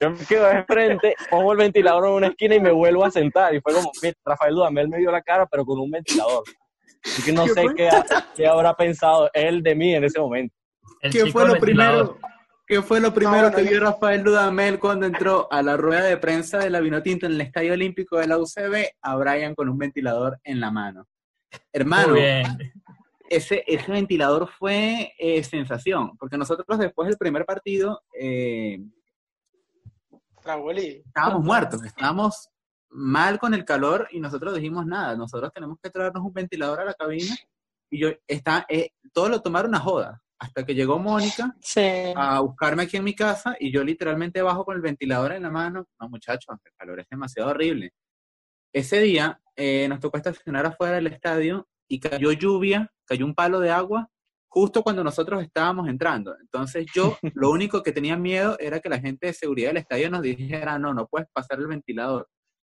[0.00, 3.10] Yo me quedo de frente, pongo el ventilador en una esquina y me vuelvo a
[3.10, 3.54] sentar.
[3.54, 6.42] Y fue como, mira, Rafael Dudamel me dio la cara, pero con un ventilador.
[7.04, 10.54] Así que no sé qué, ha- qué habrá pensado él de mí en ese momento.
[11.00, 12.18] El ¿Qué fue lo primero?
[12.66, 16.02] ¿Qué fue lo primero No, que no, vio Rafael Dudamel cuando entró a la rueda
[16.02, 18.90] de prensa de la Vinotinto en el Estadio Olímpico de la UCB?
[19.00, 21.06] A Brian con un ventilador en la mano.
[21.72, 22.72] Hermano, Muy bien.
[23.30, 28.78] ese, ese ventilador fue eh, sensación, porque nosotros después del primer partido eh,
[30.36, 32.50] estábamos muertos, estábamos
[32.90, 36.84] mal con el calor y nosotros dijimos nada, nosotros tenemos que traernos un ventilador a
[36.84, 37.34] la cabina
[37.90, 42.12] y yo, está, eh, todo lo tomaron a joda, hasta que llegó Mónica Sí.
[42.14, 45.50] a buscarme aquí en mi casa y yo literalmente bajo con el ventilador en la
[45.50, 45.86] mano.
[46.00, 47.92] No, muchachos, el calor es demasiado horrible.
[48.72, 53.60] Ese día eh, nos tocó estacionar afuera del estadio y cayó lluvia, cayó un palo
[53.60, 54.08] de agua
[54.50, 56.36] justo cuando nosotros estábamos entrando.
[56.40, 60.10] Entonces yo lo único que tenía miedo era que la gente de seguridad del estadio
[60.10, 62.28] nos dijera, no, no puedes pasar el ventilador.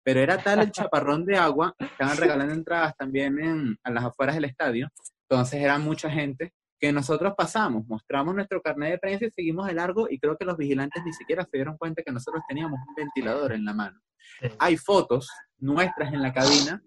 [0.03, 4.35] Pero era tal el chaparrón de agua, estaban regalando entradas también en, a las afueras
[4.35, 4.89] del estadio,
[5.29, 9.75] entonces era mucha gente que nosotros pasamos, mostramos nuestro carnet de prensa y seguimos de
[9.75, 12.95] largo y creo que los vigilantes ni siquiera se dieron cuenta que nosotros teníamos un
[12.95, 13.99] ventilador en la mano.
[14.41, 14.47] Sí.
[14.57, 15.29] Hay fotos
[15.59, 16.81] nuestras en la cabina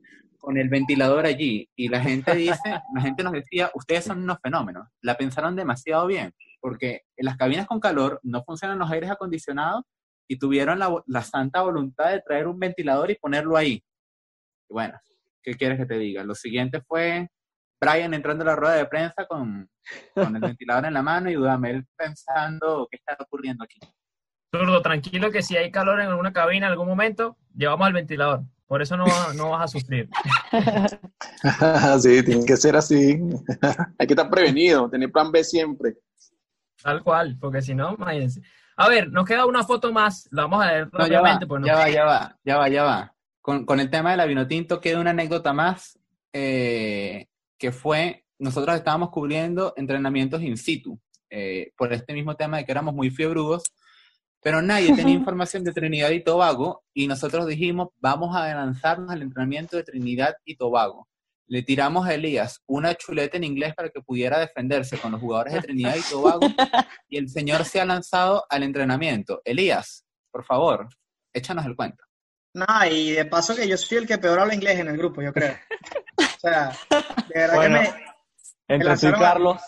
[0.45, 4.39] con el ventilador allí y la gente dice, la gente nos decía, ustedes son unos
[4.43, 9.11] fenómenos, la pensaron demasiado bien, porque en las cabinas con calor no funcionan los aires
[9.11, 9.85] acondicionados
[10.29, 13.85] y tuvieron la, la santa voluntad de traer un ventilador y ponerlo ahí.
[14.69, 14.99] Y bueno,
[15.43, 16.25] ¿qué quieres que te diga?
[16.25, 17.29] Lo siguiente fue
[17.81, 19.69] Brian entrando a la rueda de prensa con,
[20.15, 23.79] con el ventilador en la mano y Dudamel pensando qué está ocurriendo aquí.
[24.55, 28.45] Zurdo, tranquilo que si hay calor en alguna cabina en algún momento, llevamos al ventilador.
[28.67, 29.05] Por eso no,
[29.35, 30.09] no vas a sufrir.
[32.01, 33.21] sí, tiene que ser así.
[33.99, 35.97] Hay que estar prevenido, tener plan B siempre.
[36.83, 38.41] Tal cual, porque si no, imagínense.
[38.77, 40.29] A ver, nos queda una foto más.
[40.33, 41.47] La vamos a ver No, ya va, rápidamente.
[41.47, 43.15] pues no- ya va, ya va, ya va, ya va.
[43.41, 45.99] Con, con el tema de la Vinotinto queda una anécdota más
[46.33, 47.27] eh,
[47.59, 50.99] que fue, nosotros estábamos cubriendo entrenamientos in situ
[51.31, 53.63] eh, por este mismo tema de que éramos muy fiebrudos,
[54.43, 59.23] pero nadie tenía información de Trinidad y Tobago y nosotros dijimos, vamos a lanzarnos al
[59.23, 61.07] entrenamiento de Trinidad y Tobago.
[61.47, 65.55] Le tiramos a Elías una chuleta en inglés para que pudiera defenderse con los jugadores
[65.55, 66.47] de Trinidad y Tobago
[67.09, 69.41] y el señor se ha lanzado al entrenamiento.
[69.45, 70.89] Elías, por favor,
[71.33, 72.05] échanos el cuento.
[72.55, 75.21] Nada, y de paso que yo soy el que peor habla inglés en el grupo,
[75.21, 75.57] yo creo.
[76.19, 76.69] O sea,
[77.29, 77.81] de verdad Bueno.
[77.81, 78.05] que me...
[78.67, 79.61] Entre tú y Carlos,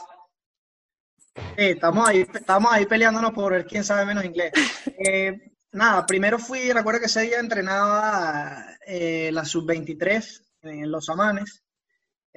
[1.36, 4.52] Sí, estamos ahí, estamos ahí peleándonos por ver quién sabe menos inglés.
[4.98, 11.62] Eh, nada, primero fui, recuerdo que ese día entrenaba eh, la sub-23 en Los Amanes,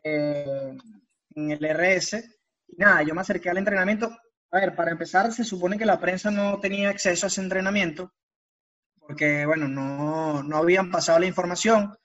[0.03, 0.77] eh,
[1.35, 2.23] en el RS.
[2.67, 4.15] Y nada, yo me acerqué al entrenamiento.
[4.51, 8.11] A ver, para empezar, se supone que la prensa no tenía acceso a ese entrenamiento,
[8.99, 11.95] porque, bueno, no, no habían pasado la información.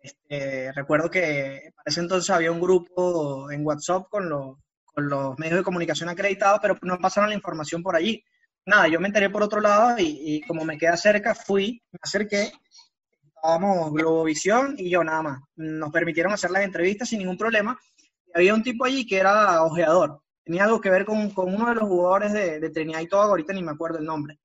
[0.00, 5.38] Este, recuerdo que para ese entonces había un grupo en WhatsApp con los, con los
[5.38, 8.22] medios de comunicación acreditados, pero no pasaron la información por allí.
[8.64, 11.98] Nada, yo me enteré por otro lado y, y como me queda cerca, fui, me
[12.02, 12.52] acerqué,
[13.38, 15.40] estábamos Globovisión y yo nada más.
[15.56, 17.78] Nos permitieron hacer las entrevistas sin ningún problema.
[18.34, 20.20] Había un tipo allí que era ojeador.
[20.44, 23.52] Tenía algo que ver con, con uno de los jugadores de, Trinidad y Tobago, ahorita
[23.52, 24.38] ni me acuerdo el nombre.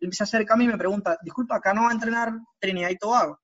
[0.00, 2.90] Él se acerca a mí y me pregunta, disculpa, ¿acá no va a entrenar Trinidad
[2.90, 3.40] y Tobago?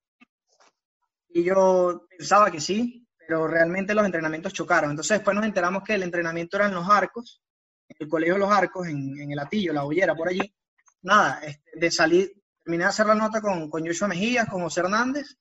[1.30, 4.90] Y yo pensaba que sí, pero realmente los entrenamientos chocaron.
[4.90, 7.42] Entonces después nos enteramos que el entrenamiento era en Los Arcos,
[7.88, 10.55] en el Colegio de Los Arcos, en, en el Atillo, la Bollera, por allí.
[11.02, 12.32] Nada, este, de salir,
[12.65, 15.37] terminé de hacer la nota con, con Joshua Mejías, con José Hernández,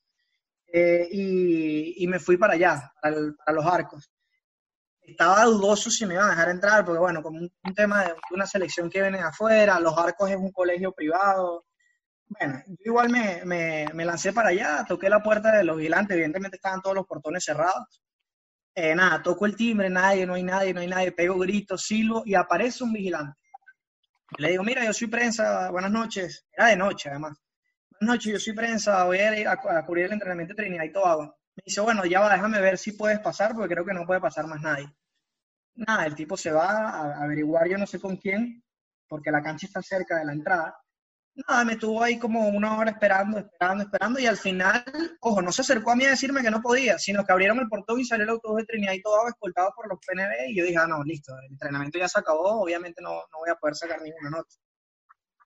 [0.72, 4.12] eh, y, y, me fui para allá, para, el, los arcos.
[5.02, 8.48] Estaba dudoso si me iban a dejar entrar, porque bueno, como un, tema de una
[8.48, 11.66] selección que viene afuera, los arcos es un colegio privado.
[12.26, 16.16] Bueno, yo igual me, me, me lancé para allá, toqué la puerta de los vigilantes,
[16.16, 18.02] evidentemente estaban todos los portones cerrados.
[18.76, 22.24] Eh, nada, toco el timbre, nadie, no hay nadie, no hay nadie, pego gritos, silbo
[22.26, 23.40] y aparece un vigilante.
[24.38, 26.46] Le digo, mira, yo soy prensa, buenas noches.
[26.52, 27.38] Era de noche, además
[28.04, 30.84] buenas noches, yo soy prensa, voy a ir a, a cubrir el entrenamiento de Trinidad
[30.84, 31.38] y Tobago.
[31.56, 34.20] Me dice, bueno, ya va, déjame ver si puedes pasar, porque creo que no puede
[34.20, 34.94] pasar más nadie.
[35.76, 38.64] Nada, el tipo se va a averiguar yo no sé con quién,
[39.08, 40.76] porque la cancha está cerca de la entrada.
[41.36, 44.84] Nada, me estuvo ahí como una hora esperando, esperando, esperando, y al final,
[45.20, 47.68] ojo, no se acercó a mí a decirme que no podía, sino que abrieron el
[47.68, 50.64] portón y salió el autobús de Trinidad y Tobago escoltado por los PNB, y yo
[50.64, 53.76] dije, ah, no, listo, el entrenamiento ya se acabó, obviamente no, no voy a poder
[53.76, 54.56] sacar ninguna nota.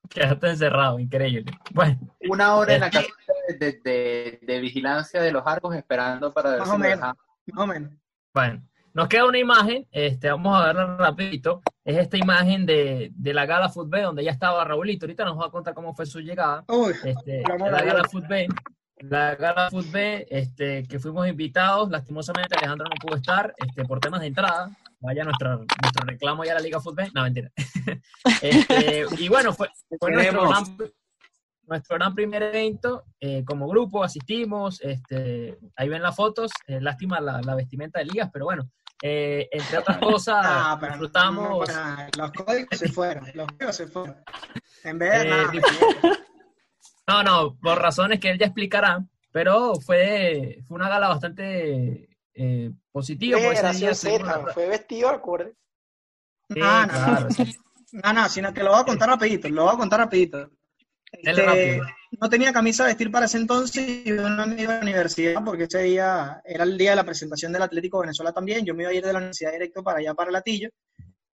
[0.09, 1.51] Quedaste encerrado, increíble.
[1.73, 1.99] Bueno.
[2.29, 3.07] Una hora en la casa
[3.47, 7.63] de, de, de, vigilancia de los arcos esperando para ver más si o menos, más
[7.63, 7.93] o menos.
[8.33, 8.61] Bueno,
[8.97, 11.61] nos queda una imagen, este, vamos a verla rapidito.
[11.85, 15.05] Es esta imagen de, de la Gala Fútbol donde ya estaba Raulito.
[15.05, 16.65] Ahorita nos va a contar cómo fue su llegada.
[16.67, 18.47] Uy, este, la Gala Fútbol
[18.99, 21.91] la Gala Fútbol este, que fuimos invitados.
[21.91, 26.53] Lastimosamente Alejandro no pudo estar este, por temas de entrada vaya nuestro, nuestro reclamo ya
[26.53, 27.11] a la Liga Fútbol.
[27.13, 27.51] No, mentira.
[28.41, 29.69] este, y bueno, fue,
[29.99, 30.63] fue nuestro, gran,
[31.67, 33.03] nuestro gran primer evento.
[33.19, 36.49] Eh, como grupo asistimos, este, ahí ven las fotos.
[36.65, 38.67] Eh, lástima la, la, vestimenta de ligas, pero bueno,
[39.01, 41.69] eh, entre otras cosas, ah, pero disfrutamos.
[41.69, 44.23] No, los códigos se fueron, los códigos se fueron.
[44.83, 45.51] En vez de nada.
[47.09, 52.71] No, no, por razones que él ya explicará, pero fue, fue una gala bastante eh,
[52.91, 53.39] positivo.
[53.39, 55.53] Fue, Z, fue vestido acorde.
[56.49, 57.55] Sí, no, no, claro, sí.
[57.93, 60.51] no, no, sino que lo voy a contar rapidito, lo voy a contar rapidito.
[61.13, 61.81] Este,
[62.19, 65.63] no tenía camisa de vestir para ese entonces y un amigo de la universidad, porque
[65.63, 68.65] ese día era el día de la presentación del Atlético Venezuela también.
[68.65, 70.69] Yo me iba a ir de la universidad directo para allá, para Latillo.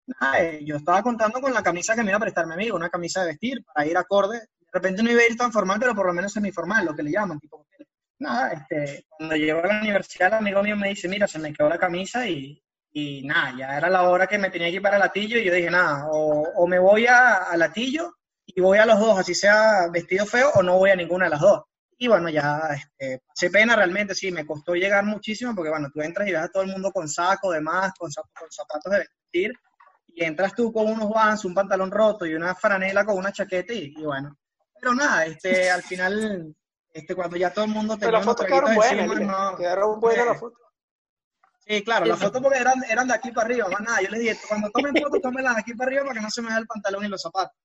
[0.07, 2.75] Nada, eh, yo estaba contando con la camisa que me iba a prestar mi amigo,
[2.75, 4.39] una camisa de vestir para ir acorde.
[4.39, 7.03] De repente no iba a ir tan formal, pero por lo menos semiformal, lo que
[7.03, 7.65] le llaman, tipo
[8.21, 11.51] nada, este, cuando llego a la universidad, el amigo mío me dice, mira, se me
[11.51, 12.63] quedó la camisa y,
[12.93, 15.53] y nada, ya era la hora que me tenía que ir para Latillo y yo
[15.53, 18.15] dije, nada, o, me voy a, a, Latillo
[18.55, 21.31] y voy a los dos, así sea vestido feo, o no voy a ninguna de
[21.31, 21.61] las dos.
[21.97, 26.01] Y bueno, ya este, pasé pena realmente, sí, me costó llegar muchísimo porque bueno, tú
[26.01, 29.53] entras y ves a todo el mundo con saco, demás, con, con zapatos de vestir,
[30.07, 33.73] y entras tú con unos vans, un pantalón roto y una franela con una chaqueta
[33.73, 34.35] y, y bueno.
[34.79, 36.55] Pero nada, este, al final
[36.93, 40.25] este, cuando ya todo el mundo tenía Pero las fotos quedaron buenas, no, quedaron buenas
[40.25, 40.59] las fotos.
[41.59, 44.01] Sí, claro, las fotos porque eran, eran de aquí para arriba, más nada.
[44.01, 46.41] Yo les dije, cuando tomen fotos, tómenlas de aquí para arriba para que no se
[46.41, 47.55] me vea el pantalón y los zapatos.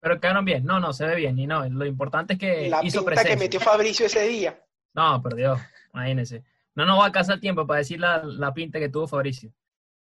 [0.00, 2.82] Pero quedaron bien, no, no, se ve bien, y no, lo importante es que la
[2.84, 3.34] hizo pinta presencia.
[3.36, 4.58] que metió Fabricio ese día.
[4.94, 5.60] No, por Dios,
[5.92, 6.42] imagínense.
[6.74, 9.52] No nos va a alcanzar el tiempo para decir la, la pinta que tuvo Fabricio.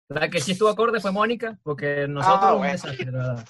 [0.08, 2.72] La que sí estuvo acorde fue Mónica, porque nosotros Ah, un bueno.
[2.72, 3.44] desastre, ¿verdad?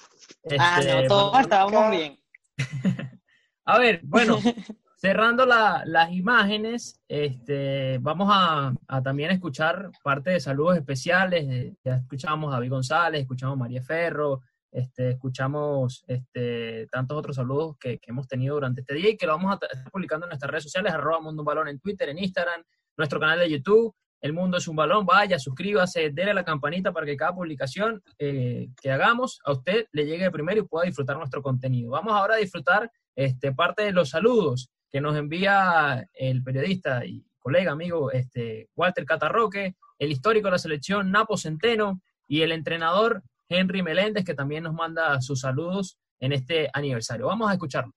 [0.59, 2.19] Ah, Este, no, todos estábamos bien.
[3.65, 4.39] A ver, bueno,
[4.97, 11.73] cerrando la- las imágenes, este, vamos a, a también escuchar parte de saludos especiales.
[11.83, 14.41] Ya escuchamos a David González, escuchamos a María Ferro,
[14.71, 19.33] este, escuchamos este, tantos otros saludos que, hemos tenido durante este día y que lo
[19.33, 22.19] vamos a estar publicando en nuestras redes sociales, arroba Mundo Un Balón en Twitter, en
[22.19, 22.63] Instagram,
[22.97, 23.93] nuestro canal de YouTube.
[24.21, 28.03] El mundo es un balón, vaya, suscríbase, déle a la campanita para que cada publicación
[28.17, 31.91] eh, que hagamos a usted le llegue primero y pueda disfrutar nuestro contenido.
[31.91, 37.25] Vamos ahora a disfrutar este, parte de los saludos que nos envía el periodista y
[37.39, 43.23] colega, amigo este, Walter Catarroque, el histórico de la selección Napo Centeno y el entrenador
[43.49, 47.25] Henry Meléndez, que también nos manda sus saludos en este aniversario.
[47.25, 47.93] Vamos a escucharlo.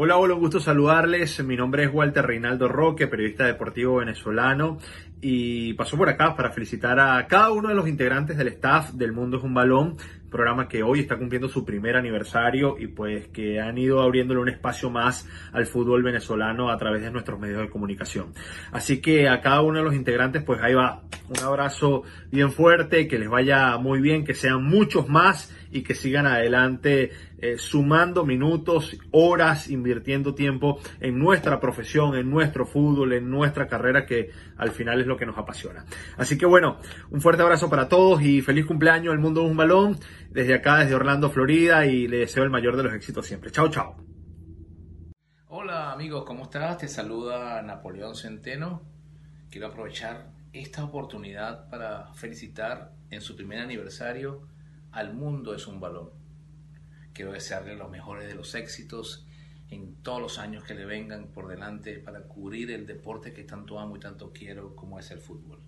[0.00, 1.42] Hola, hola, un gusto saludarles.
[1.44, 4.78] Mi nombre es Walter Reinaldo Roque, periodista deportivo venezolano,
[5.20, 9.12] y paso por acá para felicitar a cada uno de los integrantes del staff del
[9.12, 9.96] Mundo es un Balón,
[10.30, 14.48] programa que hoy está cumpliendo su primer aniversario y pues que han ido abriéndole un
[14.48, 18.32] espacio más al fútbol venezolano a través de nuestros medios de comunicación.
[18.72, 23.08] Así que a cada uno de los integrantes, pues ahí va, un abrazo bien fuerte,
[23.08, 28.24] que les vaya muy bien, que sean muchos más y que sigan adelante eh, sumando
[28.24, 34.70] minutos, horas, invirtiendo tiempo en nuestra profesión, en nuestro fútbol, en nuestra carrera, que al
[34.70, 35.84] final es lo que nos apasiona.
[36.16, 36.78] Así que bueno,
[37.10, 39.98] un fuerte abrazo para todos y feliz cumpleaños, el mundo es un balón.
[40.30, 43.50] desde acá, desde Orlando, Florida, y le deseo el mayor de los éxitos siempre.
[43.50, 43.96] Chao, chao.
[45.50, 46.78] Hola amigos, ¿cómo estás?
[46.78, 48.82] Te saluda Napoleón Centeno.
[49.50, 54.48] Quiero aprovechar esta oportunidad para felicitar en su primer aniversario
[54.92, 56.10] al mundo es un balón.
[57.12, 59.26] Quiero desearle los mejores de los éxitos
[59.70, 63.78] en todos los años que le vengan por delante para cubrir el deporte que tanto
[63.78, 65.60] amo y tanto quiero como es el fútbol.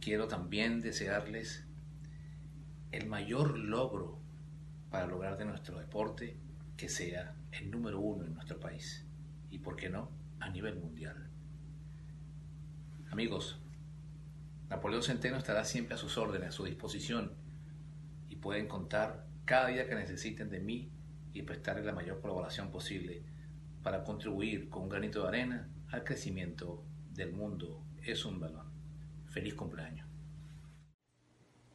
[0.00, 1.64] Quiero también desearles
[2.90, 4.18] el mayor logro
[4.90, 6.36] para lograr de nuestro deporte
[6.76, 9.04] que sea el número uno en nuestro país
[9.50, 10.10] y, por qué no,
[10.40, 11.28] a nivel mundial.
[13.10, 13.60] Amigos,
[14.68, 17.32] Napoleón Centeno estará siempre a sus órdenes, a su disposición
[18.40, 20.90] pueden contar cada día que necesiten de mí
[21.32, 23.22] y prestarle la mayor colaboración posible
[23.82, 27.82] para contribuir con un granito de arena al crecimiento del mundo.
[28.02, 28.70] Es un balón.
[29.28, 30.08] Feliz cumpleaños.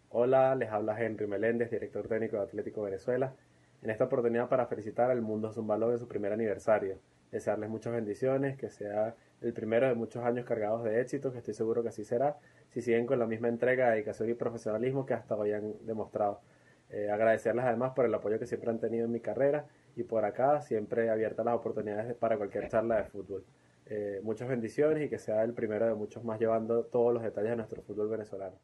[0.10, 3.36] Hola, les habla Henry Meléndez, director técnico de Atlético Venezuela.
[3.82, 7.00] En esta oportunidad para felicitar al Mundo Zumbalón en su primer aniversario.
[7.32, 11.54] Desearles muchas bendiciones, que sea el primero de muchos años cargados de éxito, que estoy
[11.54, 12.38] seguro que así será,
[12.70, 16.42] si siguen con la misma entrega, dedicación y profesionalismo que hasta hoy han demostrado.
[16.90, 19.66] Eh, agradecerles además por el apoyo que siempre han tenido en mi carrera
[19.96, 23.44] y por acá siempre abiertas las oportunidades para cualquier charla de fútbol.
[23.88, 27.52] Eh, muchas bendiciones y que sea el primero de muchos más llevando todos los detalles
[27.52, 28.56] de nuestro fútbol venezolano.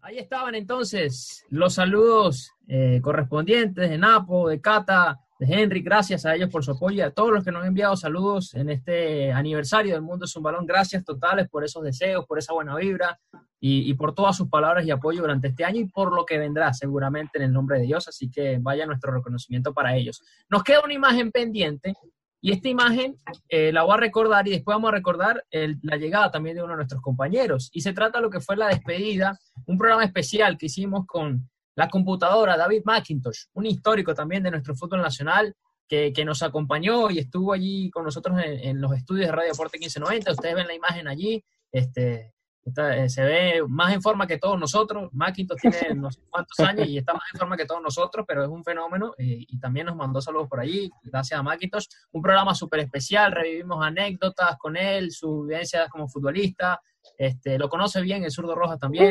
[0.00, 5.80] Ahí estaban entonces los saludos eh, correspondientes de Napo, de Cata, Henry.
[5.80, 8.54] Gracias a ellos por su apoyo y a todos los que nos han enviado saludos
[8.54, 10.66] en este aniversario del Mundo es un Balón.
[10.66, 13.18] Gracias totales por esos deseos, por esa buena vibra
[13.60, 16.74] y, por todas sus palabras y apoyo durante este año y por lo que vendrá
[16.74, 18.08] seguramente en el nombre de Dios.
[18.08, 20.22] Así que vaya nuestro reconocimiento para ellos.
[20.50, 21.94] Nos queda una imagen pendiente
[22.42, 23.16] y esta imagen
[23.48, 26.72] eh, la voy a recordar y después vamos a recordar la llegada también de uno
[26.72, 27.70] de nuestros compañeros.
[27.72, 31.48] Y se trata de lo que fue la despedida, un programa especial que hicimos con
[31.76, 35.54] la computadora David McIntosh, un histórico también de nuestro fútbol nacional,
[35.86, 39.52] que, que nos acompañó y estuvo allí con nosotros en, en, los estudios de Radio
[39.52, 40.32] Deporte 1590.
[40.32, 41.44] Ustedes ven la imagen allí.
[41.70, 45.10] Este, Está, eh, se ve más en forma que todos nosotros.
[45.12, 48.42] Macintosh tiene no sé cuántos años y está más en forma que todos nosotros, pero
[48.42, 51.86] es un fenómeno eh, y también nos mandó saludos por allí, gracias a Macintosh.
[52.12, 56.80] Un programa súper especial, revivimos anécdotas con él, su vivencia como futbolista.
[57.18, 59.10] Este, lo conoce bien el zurdo Rojas también.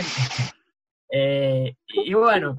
[1.16, 2.58] Eh, y, bueno,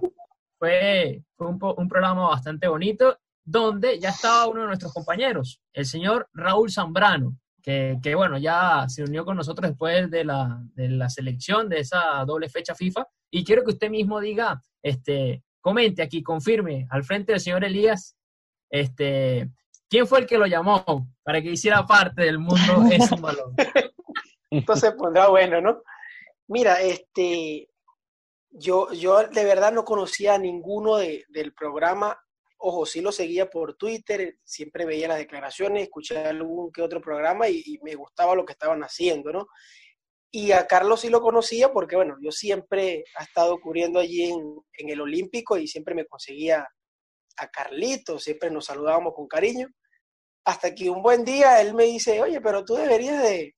[0.59, 5.85] fue, fue un, un programa bastante bonito donde ya estaba uno de nuestros compañeros, el
[5.85, 10.89] señor Raúl Zambrano, que, que, bueno, ya se unió con nosotros después de la, de
[10.91, 13.07] la selección de esa doble fecha FIFA.
[13.31, 18.17] Y quiero que usted mismo diga, este, comente aquí, confirme al frente del señor Elías,
[18.71, 19.51] este,
[19.89, 23.55] ¿quién fue el que lo llamó para que hiciera parte del mundo es un balón?
[24.51, 25.83] Entonces pondrá bueno, ¿no?
[26.47, 27.69] Mira, este,
[28.55, 32.19] yo, yo de verdad no conocía a ninguno de, del programa
[32.65, 37.47] ojo, sí lo seguía por Twitter, siempre veía las declaraciones, escuchaba algún que otro programa
[37.49, 39.47] y, me gustaba lo que estaban haciendo, ¿no?
[40.31, 44.41] Y a Carlos sí lo conocía porque, bueno, yo siempre he estado cubriendo allí en,
[44.79, 46.67] en el Olímpico y siempre me conseguía
[47.37, 49.69] a Carlito, siempre nos saludábamos con cariño,
[50.45, 53.54] hasta que un buen día él me dice, oye, pero tú deberías de,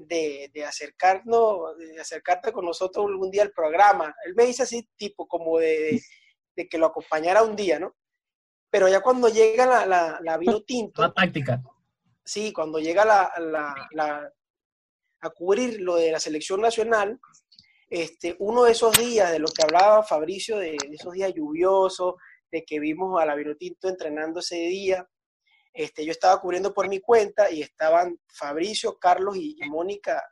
[0.00, 4.14] de, de, acercarnos, de acercarte con nosotros algún día al programa.
[4.24, 6.00] Él me dice así, tipo como de,
[6.54, 7.94] de que lo acompañara un día, ¿no?
[8.76, 11.00] pero ya cuando llega la, la, la vino tinto.
[11.00, 11.62] La táctica.
[12.22, 13.32] Sí, cuando llega la,
[13.92, 14.32] la,
[15.20, 17.18] a cubrir lo de la selección nacional,
[17.88, 22.16] este, uno de esos días de lo que hablaba Fabricio, de, de esos días lluviosos,
[22.50, 25.08] de que vimos a la vino tinto entrenando ese día,
[25.76, 30.22] este, yo estaba cubriendo por mi cuenta y estaban Fabricio, Carlos y, y Mónica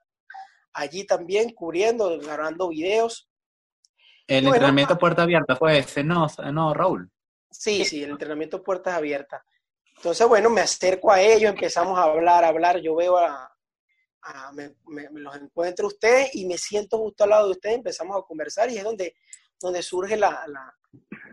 [0.74, 3.28] allí también cubriendo, grabando videos.
[4.26, 7.10] El bueno, entrenamiento puerta abierta fue ese, no, no, Raúl.
[7.50, 9.42] Sí, sí, el entrenamiento puertas abiertas.
[9.96, 12.80] Entonces, bueno, me acerco a ellos, empezamos a hablar, a hablar.
[12.80, 13.54] Yo veo a,
[14.22, 17.76] a me, me, me, los encuentro ustedes y me siento justo al lado de ustedes,
[17.76, 19.14] empezamos a conversar y es donde,
[19.60, 20.74] donde surge la, la,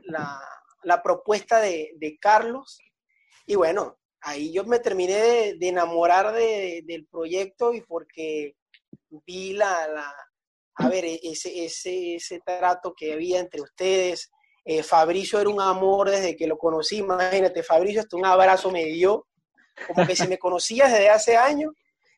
[0.04, 0.42] la,
[0.84, 2.80] la propuesta de, de, Carlos.
[3.48, 8.56] Y bueno, ahí yo me terminé de, de enamorar de, del proyecto y porque
[9.10, 10.16] vi la, la
[10.76, 14.32] a ver, ese, ese, ese trato que había entre ustedes,
[14.64, 16.98] eh, Fabricio era un amor desde que lo conocí.
[16.98, 19.28] Imagínate, Fabricio hasta un abrazo me dio,
[19.88, 21.74] como que se me conocía desde hace años.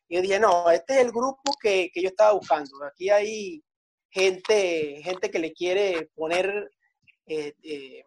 [0.07, 2.71] Y yo dije, no, este es el grupo que, que yo estaba buscando.
[2.85, 3.63] Aquí hay
[4.09, 6.71] gente, gente que le quiere poner
[7.25, 8.03] eh, eh,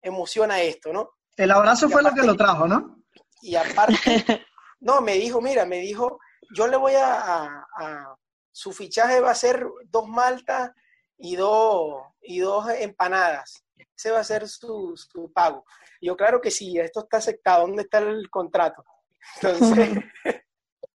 [0.00, 1.10] emoción a esto, ¿no?
[1.36, 3.01] El abrazo y fue aparte, lo que lo trajo, ¿no?
[3.42, 3.94] Y aparte,
[4.80, 6.18] no, me dijo, mira, me dijo,
[6.54, 8.16] yo le voy a, a, a
[8.52, 10.70] su fichaje va a ser dos maltas
[11.18, 13.64] y dos, y dos empanadas.
[13.96, 15.64] Ese va a ser su, su pago.
[16.00, 17.62] Y yo, claro que sí, esto está aceptado.
[17.62, 18.84] ¿Dónde está el contrato?
[19.42, 19.98] Entonces,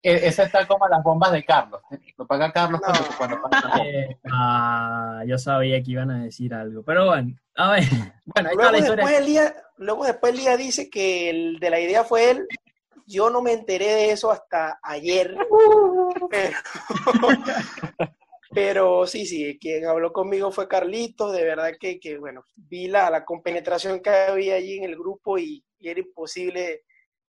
[0.06, 1.80] Esa está como las bombas de Carlos.
[2.16, 3.84] Lo paga Carlos cuando, cuando.
[3.84, 6.84] Eh, ah, yo sabía que iban a decir algo.
[6.84, 7.84] Pero bueno, a ver.
[8.26, 9.04] Bueno, ahí está luego la historia.
[9.04, 12.48] después, Elías, luego después Elías dice que el de la idea fue él.
[13.06, 15.36] Yo no me enteré de eso hasta ayer.
[16.30, 16.58] Pero,
[18.50, 21.32] pero sí, sí, quien habló conmigo fue Carlitos.
[21.32, 25.38] De verdad que, que, bueno, vi la, la compenetración que había allí en el grupo
[25.38, 26.82] y, y era imposible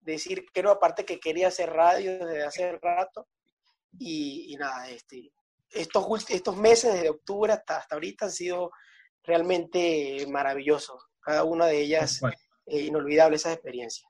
[0.00, 3.26] decir que no, aparte que quería hacer radio desde hace rato.
[3.98, 5.32] Y, y nada, este,
[5.70, 8.70] estos, estos meses, desde octubre hasta, hasta ahorita, han sido
[9.24, 11.06] realmente maravillosos.
[11.20, 12.20] Cada una de ellas
[12.66, 14.08] eh, inolvidable esas experiencias.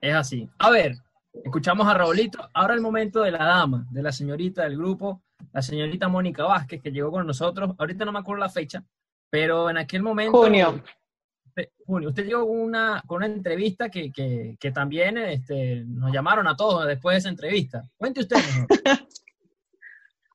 [0.00, 0.48] Es así.
[0.58, 0.96] A ver,
[1.44, 2.48] escuchamos a Raulito.
[2.54, 5.22] Ahora el momento de la dama, de la señorita del grupo,
[5.52, 7.74] la señorita Mónica Vázquez, que llegó con nosotros.
[7.78, 8.84] Ahorita no me acuerdo la fecha,
[9.30, 10.38] pero en aquel momento.
[10.38, 10.82] Junio.
[11.86, 12.10] Junio.
[12.10, 16.56] Usted llegó con una, con una entrevista que, que, que también este, nos llamaron a
[16.56, 17.82] todos después de esa entrevista.
[17.96, 18.66] Cuente usted mejor.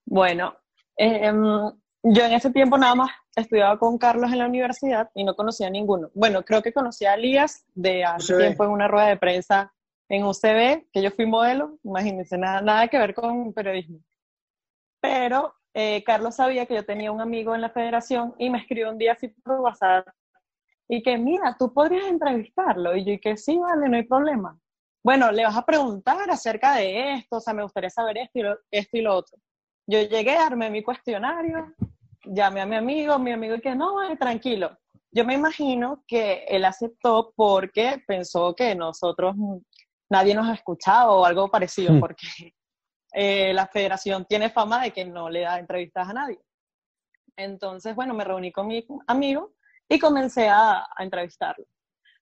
[0.04, 0.58] Bueno,
[0.98, 1.72] eh, em,
[2.04, 5.68] yo en ese tiempo nada más estudiaba con Carlos en la universidad y no conocía
[5.68, 6.10] a ninguno.
[6.14, 8.40] Bueno, creo que conocí a Elías de hace UCB.
[8.42, 9.72] tiempo en una rueda de prensa
[10.10, 14.00] en UCB, que yo fui modelo, imagínense, nada, nada que ver con periodismo.
[15.00, 18.90] Pero eh, Carlos sabía que yo tenía un amigo en la federación y me escribió
[18.90, 20.10] un día así por WhatsApp
[20.94, 22.98] y que, mira, tú podrías entrevistarlo.
[22.98, 24.60] Y yo, y que sí, vale, no hay problema.
[25.02, 28.42] Bueno, le vas a preguntar acerca de esto, o sea, me gustaría saber esto y
[28.42, 29.38] lo, esto y lo otro.
[29.88, 31.74] Yo llegué, armé mi cuestionario,
[32.26, 34.78] llamé a mi amigo, mi amigo y que no, vale, tranquilo.
[35.14, 39.60] Yo me imagino que él aceptó porque pensó que nosotros, mm,
[40.10, 42.00] nadie nos ha escuchado o algo parecido, Mm.
[42.02, 42.28] porque
[43.14, 46.40] eh, la federación tiene fama de que no le da entrevistas a nadie.
[47.38, 49.54] Entonces, bueno, me reuní con mi amigo
[49.92, 51.66] y comencé a, a entrevistarlo.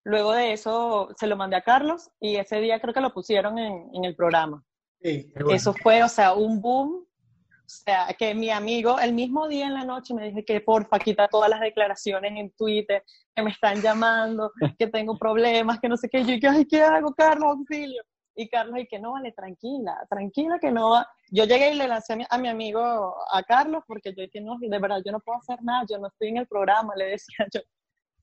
[0.04, 3.60] Luego de eso se lo mandé a Carlos y ese día creo que lo pusieron
[3.60, 4.64] en, en el programa.
[5.02, 7.06] Eso fue, o sea, un boom.
[7.06, 10.98] O sea, que mi amigo el mismo día en la noche me dice que porfa
[10.98, 13.04] quita todas las declaraciones en Twitter,
[13.36, 16.26] que me están llamando, que tengo problemas, que no sé qué.
[16.26, 17.50] Yo, que, ay, ¿qué hago, Carlos?
[17.50, 18.02] Auxilio.
[18.36, 21.08] Y Carlos, y que no, vale, tranquila, tranquila, que no va.
[21.32, 24.80] Yo llegué y le lancé a mi, amigo, a Carlos, porque yo dije, no, de
[24.80, 27.62] verdad, yo no puedo hacer nada, yo no estoy en el programa, le decía yo.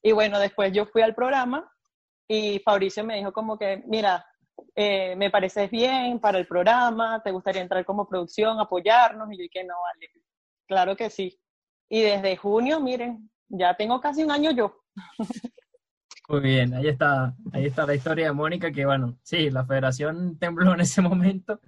[0.02, 1.70] Y bueno, después yo fui al programa
[2.28, 4.24] y Fabricio me dijo como que, mira,
[4.74, 9.42] eh, me pareces bien para el programa, te gustaría entrar como producción, apoyarnos, y yo
[9.42, 10.10] dije, no, vale,
[10.66, 11.38] claro que sí.
[11.88, 14.82] Y desde junio, miren, ya tengo casi un año yo.
[16.28, 20.38] Muy bien, ahí está, ahí está la historia de Mónica, que bueno, sí, la federación
[20.38, 21.60] tembló en ese momento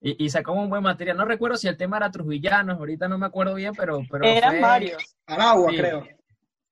[0.00, 1.16] y, y sacó un buen material.
[1.18, 4.00] No recuerdo si el tema era Trujillanos, ahorita no me acuerdo bien, pero...
[4.10, 5.16] pero Eran fue- varios.
[5.26, 5.76] Aragua, Sí.
[5.76, 6.06] creo.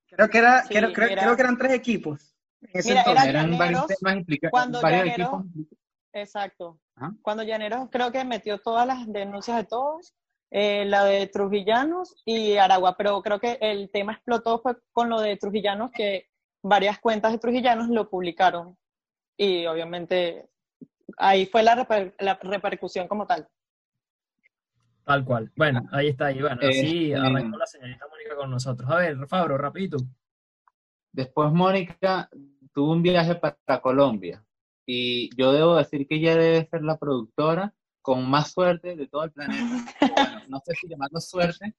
[0.08, 2.34] Creo que, era, Sí, creo, creo- era- creo que eran tres equipos.
[2.62, 3.24] en ese Mira, entonces.
[3.28, 5.78] eran Eran varios temas implicados, cuando varios Llaneros- equipos.
[6.14, 6.80] Exacto.
[7.22, 10.14] Cuando Llaneros creo que metió todas las denuncias de todos,
[10.50, 15.20] eh, la de Trujillanos y Aragua, pero creo que el tema explotó fue con lo
[15.20, 16.28] de Trujillanos, que
[16.64, 18.76] varias cuentas de Trujillanos lo publicaron.
[19.36, 20.48] Y obviamente
[21.18, 23.46] ahí fue la, reper- la repercusión como tal.
[25.04, 25.52] Tal cual.
[25.56, 26.32] Bueno, ahí está.
[26.32, 28.90] Y bueno, así Este- arrancó la señorita Mónica con nosotros.
[28.90, 29.98] A ver, Fabro, rapidito.
[31.12, 32.28] Después Mónica
[32.72, 34.42] tuvo un viaje para Colombia
[34.86, 39.24] y yo debo decir que ella debe ser la productora con más suerte de todo
[39.24, 39.62] el planeta.
[40.00, 41.74] Bueno, no sé si llamarlo suerte,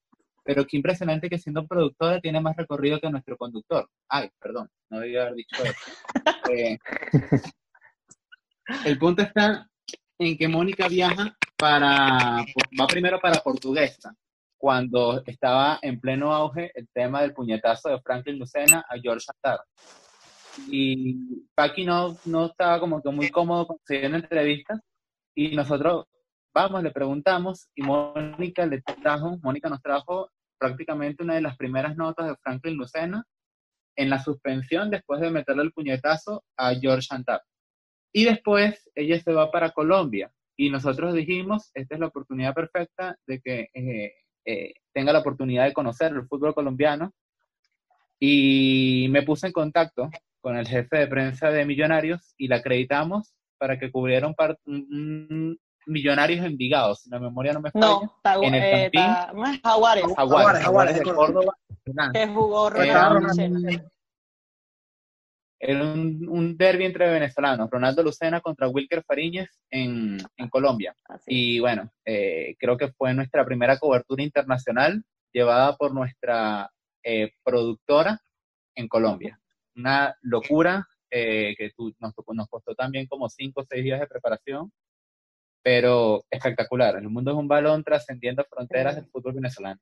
[0.45, 3.89] pero qué impresionante que siendo productora tiene más recorrido que nuestro conductor.
[4.07, 5.75] Ay, perdón, no debía haber dicho eso.
[6.47, 6.77] Eh,
[8.85, 9.67] el punto está
[10.19, 12.45] en que Mónica viaja para,
[12.79, 14.13] va primero para Portuguesa,
[14.55, 19.59] cuando estaba en pleno auge el tema del puñetazo de Franklin Lucena a George Attar.
[20.67, 24.79] Y Paqui no, no estaba como que muy cómodo concediendo entrevistas
[25.33, 26.05] y nosotros
[26.53, 30.29] vamos, le preguntamos y Mónica le trajo, Mónica nos trajo
[30.65, 33.23] prácticamente una de las primeras notas de Franklin Lucena
[33.95, 37.41] en la suspensión después de meterle el puñetazo a George Antar.
[38.11, 43.15] Y después ella se va para Colombia y nosotros dijimos, esta es la oportunidad perfecta
[43.27, 44.13] de que eh,
[44.45, 47.13] eh, tenga la oportunidad de conocer el fútbol colombiano
[48.19, 50.09] y me puse en contacto
[50.41, 54.59] con el jefe de prensa de Millonarios y la acreditamos para que cubriera un, par-
[54.65, 59.01] un Millonarios Envigado, si la memoria no me falla, No, en el eh, Campín.
[59.01, 59.61] Ta- ¿cómo es?
[59.61, 61.57] Jaguares, Jaguares, Jaguares, Jaguares de Córdoba.
[62.13, 63.91] que jugó Era Ronaldo un, Lucena.
[65.59, 70.95] era un, un derby entre venezolanos, Ronaldo Lucena contra Wilker Fariñez en, en Colombia.
[71.05, 71.23] Así.
[71.27, 75.03] Y bueno, eh, creo que fue nuestra primera cobertura internacional.
[75.33, 76.69] llevada por nuestra
[77.03, 78.19] eh, productora
[78.75, 79.39] en Colombia.
[79.75, 84.07] Una locura eh, que tú- nos, nos costó también como cinco o seis días de
[84.07, 84.71] preparación,
[85.65, 86.95] pero espectacular.
[86.95, 89.81] El mundo es un balón trascendiendo fronteras del fútbol venezolano.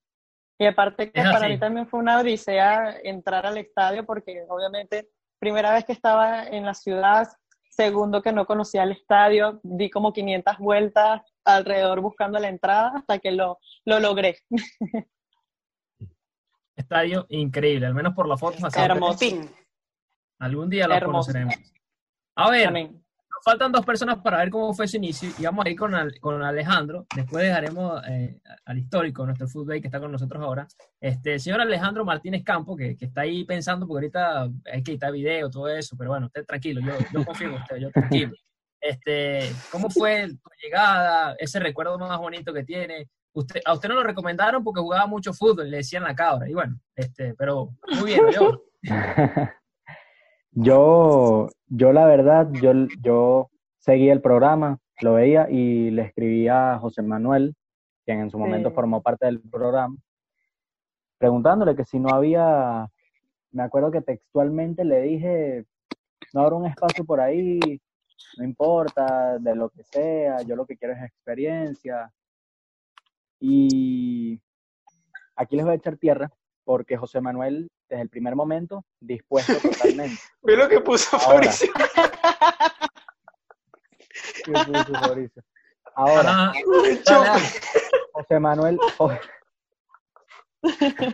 [0.58, 5.10] Y aparte que para mí también fue una odisea entrar al estadio porque obviamente
[5.40, 7.28] primera vez que estaba en la ciudad,
[7.70, 13.20] segundo que no conocía el estadio, di como 500 vueltas alrededor buscando la entrada hasta
[13.20, 14.38] que lo, lo logré.
[16.78, 18.74] Estadio increíble, al menos por las fotos.
[18.78, 19.26] Hermoso.
[20.40, 21.34] Algún día lo Hermoso.
[21.34, 21.56] conoceremos.
[22.38, 23.03] A ver, Amén.
[23.44, 26.18] Faltan dos personas para ver cómo fue su inicio y vamos a ir con, Al-
[26.20, 27.06] con Alejandro.
[27.16, 30.68] Después dejaremos eh, al histórico, nuestro fútbol que está con nosotros ahora.
[31.02, 35.12] Este, señor Alejandro Martínez Campo, que, que está ahí pensando, porque ahorita hay que editar
[35.12, 38.34] video, todo eso, pero bueno, usted tranquilo, yo, yo confío en usted, yo tranquilo.
[38.80, 41.36] Este, ¿Cómo fue tu llegada?
[41.40, 43.08] Ese recuerdo más bonito que tiene.
[43.34, 46.50] Usted, a usted no lo recomendaron porque jugaba mucho fútbol, le decían la cabra.
[46.50, 47.70] Y bueno, este, pero
[48.00, 48.64] muy bien, yo.
[50.56, 53.50] Yo, yo la verdad, yo, yo
[53.80, 57.56] seguí el programa, lo veía y le escribía a José Manuel,
[58.06, 58.76] quien en su momento Sí.
[58.76, 59.98] formó parte del programa,
[61.18, 62.88] preguntándole que si no había,
[63.52, 65.66] me acuerdo que textualmente le dije,
[66.34, 67.60] no habrá un espacio por ahí,
[68.38, 72.12] no importa, de lo que sea, yo lo que quiero es experiencia.
[73.40, 74.40] Y
[75.36, 76.32] aquí les voy a echar tierra,
[76.64, 80.22] porque José Manuel, desde el primer momento, dispuesto totalmente.
[80.44, 81.52] Ve lo que puso Ahora.
[81.52, 81.74] Fabricio.
[84.46, 85.44] ¿Qué puso Fabricio?
[85.96, 86.52] Ahora,
[87.08, 87.40] Ajá.
[88.14, 89.12] José Manuel, Jo-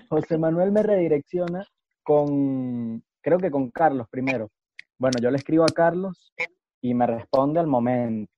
[0.10, 1.66] José Manuel me redirecciona
[2.04, 4.50] con, creo que con Carlos primero.
[4.98, 6.34] Bueno, yo le escribo a Carlos
[6.82, 8.32] y me responde al momento.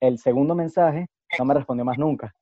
[0.00, 1.06] El segundo mensaje
[1.38, 2.34] no me respondió más nunca.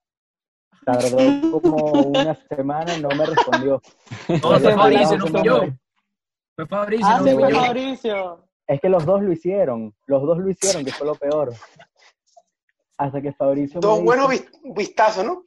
[0.86, 3.80] Tardó como una semana y no me respondió.
[4.28, 5.60] No, fue Fabricio, no fui yo.
[6.56, 7.60] Fue Fabricio, Ah, no sí, fue yo.
[7.60, 8.48] Mauricio.
[8.66, 11.52] Es que los dos lo hicieron, los dos lo hicieron, que fue lo peor.
[12.98, 15.44] Hasta que Fabricio Dos dice- buenos vis- vistazos, ¿no?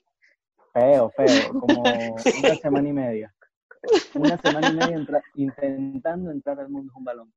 [0.73, 3.33] Feo, feo, como una semana y media.
[4.15, 7.33] Una semana y media entra- intentando entrar al mundo es un balón.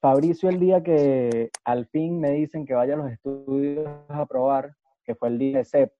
[0.00, 4.74] Fabricio, el día que al fin me dicen que vaya a los estudios a probar,
[5.04, 5.92] que fue el día de CEP,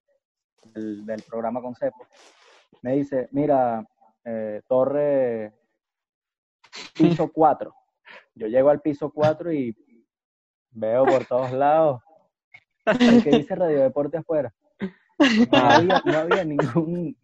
[0.73, 1.93] del, del programa con CEP,
[2.81, 3.85] me dice, mira,
[4.23, 5.53] eh, Torre,
[6.93, 7.73] piso 4.
[8.35, 9.75] Yo llego al piso 4 y
[10.71, 12.01] veo por todos lados
[12.85, 14.53] el que dice Radio Deporte afuera.
[15.17, 17.17] No había, no había ningún,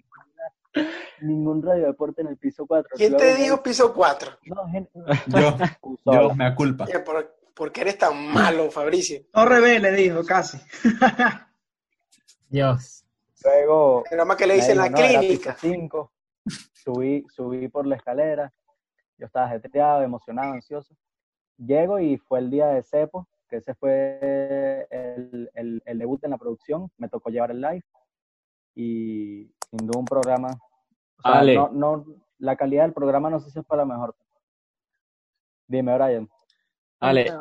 [1.22, 2.92] ningún radio deporte en el piso 4.
[2.96, 4.32] ¿Quién te dijo piso 4?
[4.46, 4.72] No,
[5.28, 5.58] Yo,
[6.06, 6.86] yo, me culpa.
[7.06, 9.22] ¿Por, por qué eres tan malo, Fabricio?
[9.32, 10.58] Torre B le dijo, casi.
[12.50, 13.01] Dios.
[13.44, 14.04] Luego.
[14.12, 15.56] Nada más que le dicen la "No, clínica".
[15.60, 16.12] 5.
[16.74, 18.52] Subí, subí por la escalera.
[19.18, 20.96] Yo estaba ajetreado, emocionado, ansioso.
[21.58, 26.32] Llego y fue el día de Cepo, que ese fue el, el- el debut en
[26.32, 26.90] la producción.
[26.98, 27.84] Me tocó llevar el live.
[28.76, 30.50] Y sin duda un programa.
[31.18, 31.56] o sea, Ale.
[31.56, 32.06] no, no,
[32.40, 34.16] la calidad del programa no sé si fue la mejor.
[35.68, 36.30] Dime, Brian.
[37.00, 37.32] Ale,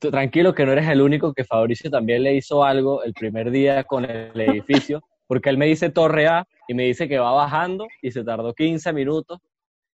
[0.00, 3.50] tú tranquilo que no eres el único que Fabricio también le hizo algo el primer
[3.52, 7.32] día con el edificio, porque él me dice Torre A y me dice que va
[7.32, 9.40] bajando y se tardó 15 minutos.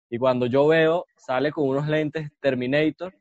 [0.09, 3.13] Y cuando yo veo, sale con unos lentes Terminator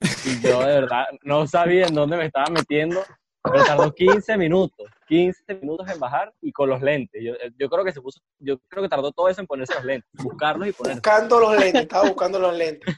[0.00, 3.00] y yo de verdad no sabía en dónde me estaba metiendo,
[3.42, 7.22] pero tardó 15 minutos, 15 minutos en bajar y con los lentes.
[7.24, 9.84] Yo, yo creo que se puso, yo creo que tardó todo eso en ponerse los
[9.84, 11.02] lentes, buscarlos y ponerlos.
[11.02, 12.96] Buscando los lentes, estaba buscando los lentes.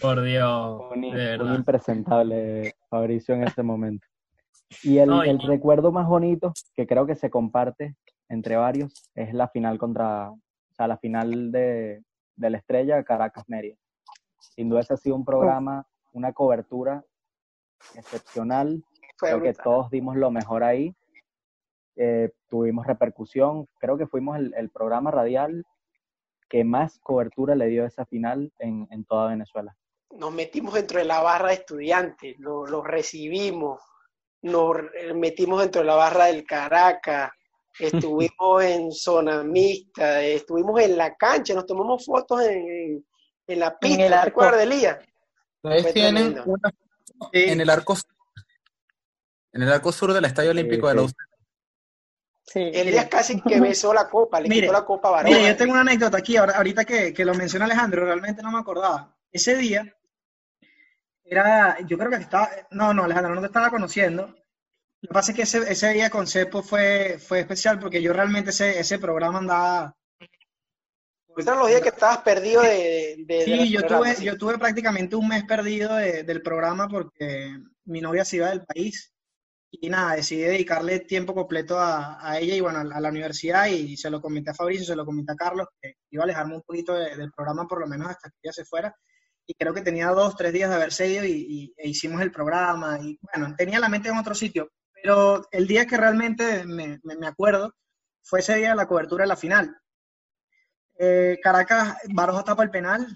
[0.00, 1.54] Por Dios, un, de un verdad.
[1.54, 4.06] impresentable Fabricio en ese momento.
[4.82, 7.96] Y el, No, y- el recuerdo más bonito, que creo que se comparte
[8.28, 10.38] entre varios, es la final contra, o
[10.76, 12.02] sea, la final de,
[12.36, 13.76] de la estrella Caracas Mérida.
[14.38, 17.04] Sin duda ese ha sido un programa, una cobertura
[17.94, 18.82] excepcional.
[19.18, 20.94] Fue creo que todos dimos lo mejor ahí.
[21.96, 23.66] Eh, tuvimos repercusión.
[23.78, 25.64] Creo que fuimos el, el programa radial
[26.48, 29.76] que más cobertura le dio a esa final en, en toda Venezuela.
[30.10, 33.80] Nos metimos dentro de la barra de estudiantes, lo, lo recibimos,
[34.44, 34.76] nos
[35.14, 37.30] metimos dentro de la barra del Caracas,
[37.78, 43.06] estuvimos en zona mixta, estuvimos en la cancha, nos tomamos fotos en, en,
[43.46, 44.40] en la pista, el ¿te arco.
[44.42, 44.98] acuerdas, Elías?
[45.62, 46.36] Ustedes tienen
[47.32, 47.96] en el arco
[49.52, 51.14] en el arco sur del Estadio Olímpico de la UCE.
[52.54, 55.32] Elías casi que besó la copa, le Mire, quitó la copa a Barón.
[55.32, 58.52] Mire, yo tengo una anécdota aquí, ahora- ahorita que, que lo menciona Alejandro, realmente no
[58.52, 59.16] me acordaba.
[59.32, 59.96] Ese día,
[61.24, 64.26] era, yo creo que estaba, no, no, Alejandro, no te estaba conociendo.
[65.00, 68.12] Lo que pasa es que ese, ese día con Cepo fue, fue especial porque yo
[68.12, 69.94] realmente ese, ese programa andaba...
[71.36, 73.16] Eran los días que estabas perdido de...
[73.18, 76.88] de- de Sí, los yo tuve, yo tuve prácticamente un mes perdido de- del programa
[76.88, 79.12] porque mi novia se iba del país
[79.70, 83.08] y nada, decidí dedicarle tiempo completo a, a ella y bueno, a, la- a la
[83.08, 86.24] universidad y se lo comenté a Fabricio, se lo comenté a Carlos, que iba a
[86.24, 88.94] alejarme un poquito de- del programa por lo menos hasta que ella se fuera
[89.46, 92.30] y creo que tenía dos, tres días de haberse ido y, y- e hicimos el
[92.32, 94.70] programa y bueno, tenía la mente en otro sitio,
[95.02, 97.74] pero el día que realmente me, me- me acuerdo
[98.22, 99.76] fue ese día de la cobertura de la final.
[100.98, 103.06] Eh, Caracas, Baroja tapa el penal.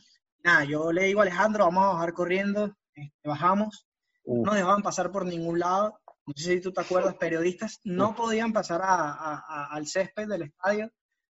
[0.45, 2.75] Nada, yo le digo a Alejandro, vamos a bajar corriendo.
[2.95, 3.87] este, bajamos.
[4.25, 5.99] No nos dejaban pasar por ningún lado.
[6.27, 10.29] No sé si tú te acuerdas, periodistas no podían pasar a- a- a- al césped
[10.29, 10.91] del estadio,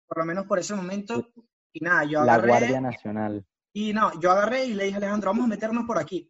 [0.07, 1.25] por lo menos por ese momento.
[1.71, 2.49] Y nada, yo La agarré.
[2.49, 3.45] Guardia Nacional.
[3.73, 6.29] Y no, yo agarré y le dije a Alejandro, vamos a meternos por aquí.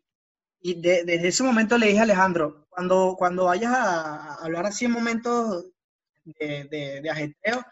[0.61, 4.85] Y de- desde ese momento le dije a Alejandro, cuando, cuando vayas a, hablar así
[4.85, 5.65] en momentos
[6.23, 6.65] de,
[7.01, 7.63] de, ajetreo,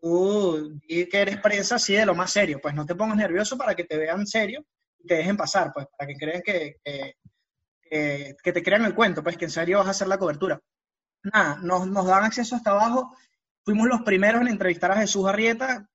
[0.00, 3.56] tú di que eres prensa así de lo más serio, pues no te pongas nervioso
[3.56, 4.64] para que te vean serio
[4.98, 7.14] y te dejen pasar, pues para que crean que, que,
[7.82, 10.60] que- que te crean el cuento, pues que en serio vas a hacer la cobertura.
[11.22, 13.16] Nada, nos, nos dan acceso hasta abajo,
[13.64, 15.88] fuimos los primeros en entrevistar a Jesús Arrieta,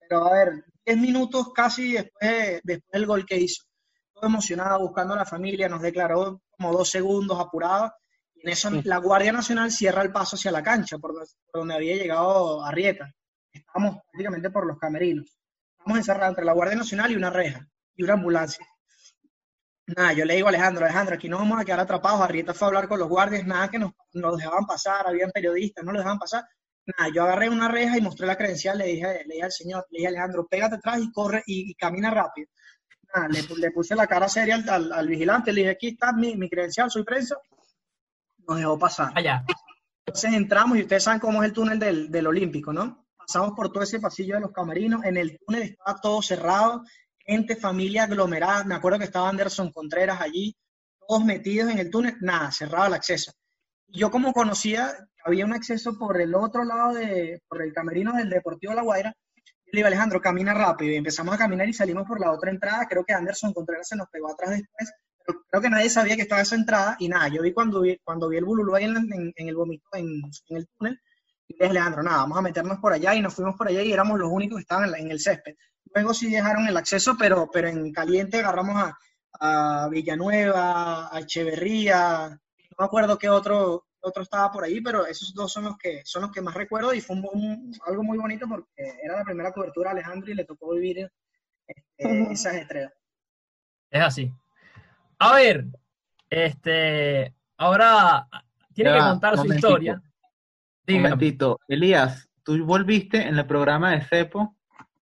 [0.00, 3.64] pero a ver, 10 minutos casi después, de- después del gol que hizo.
[4.12, 7.92] Todo emocionado, buscando a la familia, nos declaró como dos segundos apurado.
[8.34, 11.60] Y en eso la Guardia Nacional cierra el paso hacia la cancha, por, donde- por
[11.60, 13.12] donde había llegado Arrieta.
[13.52, 15.38] Estábamos prácticamente por los camerinos.
[15.78, 18.66] Estamos encerrados entre la Guardia Nacional y una reja, y una ambulancia.
[19.86, 22.20] Nada, yo le digo a Alejandro, Alejandro, aquí no vamos a quedar atrapados.
[22.20, 25.84] Arrieta fue a hablar con los guardias, nada que nos, nos dejaban pasar, habían periodistas,
[25.84, 26.44] no los dejaban pasar.
[26.86, 29.86] Nada, yo agarré una reja y mostré la credencial, le dije, le dije al señor,
[29.90, 32.48] le dije Alejandro, pégate atrás y corre y, y camina rápido.
[33.14, 35.88] Nada, le, pu- le puse la cara seria al, al- al vigilante, le dije, aquí
[35.88, 37.36] está mi, mi credencial, soy prensa.
[38.48, 39.12] Nos dejó pasar.
[39.14, 39.44] Allá.
[40.04, 43.06] Entonces entramos y ustedes saben cómo es el túnel del, del Olímpico, ¿no?
[43.16, 46.82] Pasamos por todo ese pasillo de los camerinos, en el túnel estaba todo cerrado,
[47.24, 50.56] gente, familia aglomerada, me acuerdo que estaba Anderson Contreras allí,
[51.06, 53.30] todos metidos en el túnel, nada, cerrado el acceso.
[53.86, 54.92] Yo como conocía,
[55.24, 59.14] había un acceso por el otro lado, de, por el camerino del Deportivo La Guaira,
[59.66, 62.86] le digo, Alejandro, camina rápido, y empezamos a caminar y salimos por la otra entrada,
[62.88, 64.92] creo que Anderson Contreras se nos pegó atrás después,
[65.26, 67.98] pero creo que nadie sabía que estaba esa entrada, y nada, yo vi cuando vi,
[68.04, 68.96] cuando vi el bululú ahí en,
[69.36, 70.06] en- el vomito, en,
[70.48, 71.00] en el túnel,
[71.48, 73.82] y le dije, Alejandro, nada, vamos a meternos por allá, y nos fuimos por allá
[73.82, 75.54] y éramos los únicos que estaban en, el césped.
[75.94, 78.98] Luego sí dejaron el acceso, pero, pero en caliente agarramos a,
[79.84, 85.32] a Villanueva, a Echeverría, no me acuerdo qué otro, otro estaba por ahí, pero esos
[85.34, 88.18] dos son los que, son los que más recuerdo y fue un- un- algo muy
[88.18, 88.68] bonito porque
[89.02, 91.10] era la primera cobertura a Alejandro y le tocó vivir
[91.66, 92.90] este, ese ajetreo.
[93.90, 94.32] Es así.
[95.18, 95.66] A ver,
[96.30, 98.26] este, ahora
[98.74, 99.94] tiene Ya que contar su historia.
[99.94, 100.02] Un
[100.86, 101.10] Dígame.
[101.10, 101.60] momentito.
[101.68, 104.56] Elías, tú volviste en el programa de Cepo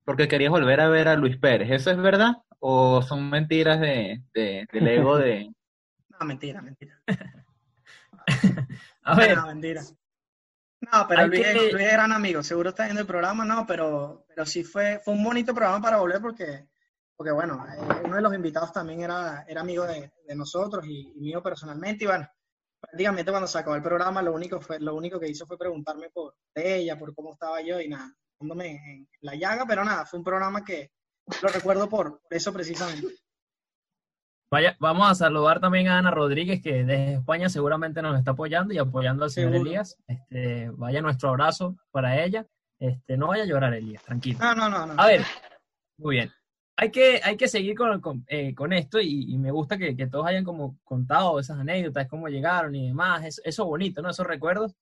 [0.04, 1.70] porque querías volver a ver a Luis Pérez.
[1.70, 2.36] ¿Eso es verdad?
[2.60, 5.52] ¿O son mentiras de, de- del ego de...
[6.18, 6.98] No, mentira, mentira.
[9.02, 9.36] A ver.
[9.36, 9.82] No, mentira.
[10.80, 14.24] No, pero Luis, que- Luis es gran amigo, seguro está viendo el programa, no, pero,
[14.28, 16.68] pero sí fue, fue un bonito programa para volver porque,
[17.16, 21.12] porque bueno, eh, uno de los invitados también era, era amigo de, de nosotros y,
[21.16, 22.28] y mío personalmente, y bueno,
[22.78, 26.10] prácticamente cuando se acabó el programa lo único, fue, lo único que hizo fue preguntarme
[26.10, 29.82] por de ella, por cómo estaba yo y nada, dándome en, en la llaga, pero
[29.82, 30.92] nada, fue un programa que
[31.42, 33.08] lo recuerdo por eso precisamente.
[34.50, 38.72] Vaya, vamos a saludar también a Ana Rodríguez, que desde España seguramente nos está apoyando
[38.72, 39.70] y apoyando al señor Seguro.
[39.70, 39.98] Elías.
[40.06, 42.46] Este, vaya nuestro abrazo para ella.
[42.78, 44.38] Este, no vaya a llorar, Elías, tranquilo.
[44.40, 45.02] No, no, no, no.
[45.02, 45.22] A ver,
[45.98, 46.30] muy bien.
[46.78, 49.96] Hay que, hay que seguir con, con, eh, con esto y, y me gusta que,
[49.96, 54.10] que todos hayan como contado esas anécdotas, cómo llegaron y demás, eso, eso bonito, ¿no?
[54.10, 54.76] Esos recuerdos.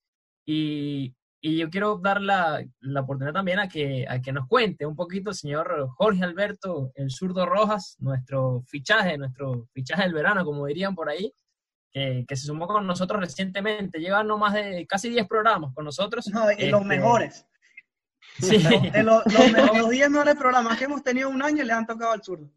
[0.44, 1.14] Y,
[1.46, 4.96] y yo quiero dar la, la oportunidad también a que, a que nos cuente un
[4.96, 10.64] poquito el señor Jorge Alberto, el zurdo Rojas, nuestro fichaje, nuestro fichaje del verano, como
[10.64, 11.34] dirían por ahí,
[11.90, 13.98] que, que se sumó con nosotros recientemente.
[14.00, 16.26] Llevan no más de casi 10 programas con nosotros.
[16.28, 17.46] No, y los Este, mejores.
[18.38, 18.56] Sí.
[18.90, 22.12] De los, los, los 10 mejores programas que hemos tenido un año le han tocado
[22.12, 22.50] al zurdo.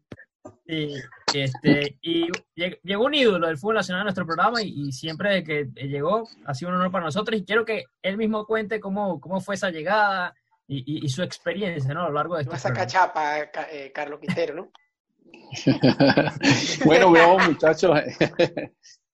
[0.66, 0.94] Sí,
[1.34, 5.42] este, y lleg- llegó un ídolo del fútbol nacional a nuestro programa y, y siempre
[5.42, 9.20] que llegó ha sido un honor para nosotros y quiero que él mismo cuente cómo,
[9.20, 10.34] cómo fue esa llegada
[10.66, 12.02] y, y- y su experiencia ¿no?
[12.04, 14.70] a lo largo de No este saca chapa, Ca- eh, Carlos Quintero, ¿no?
[16.84, 17.98] bueno, veo muchachos.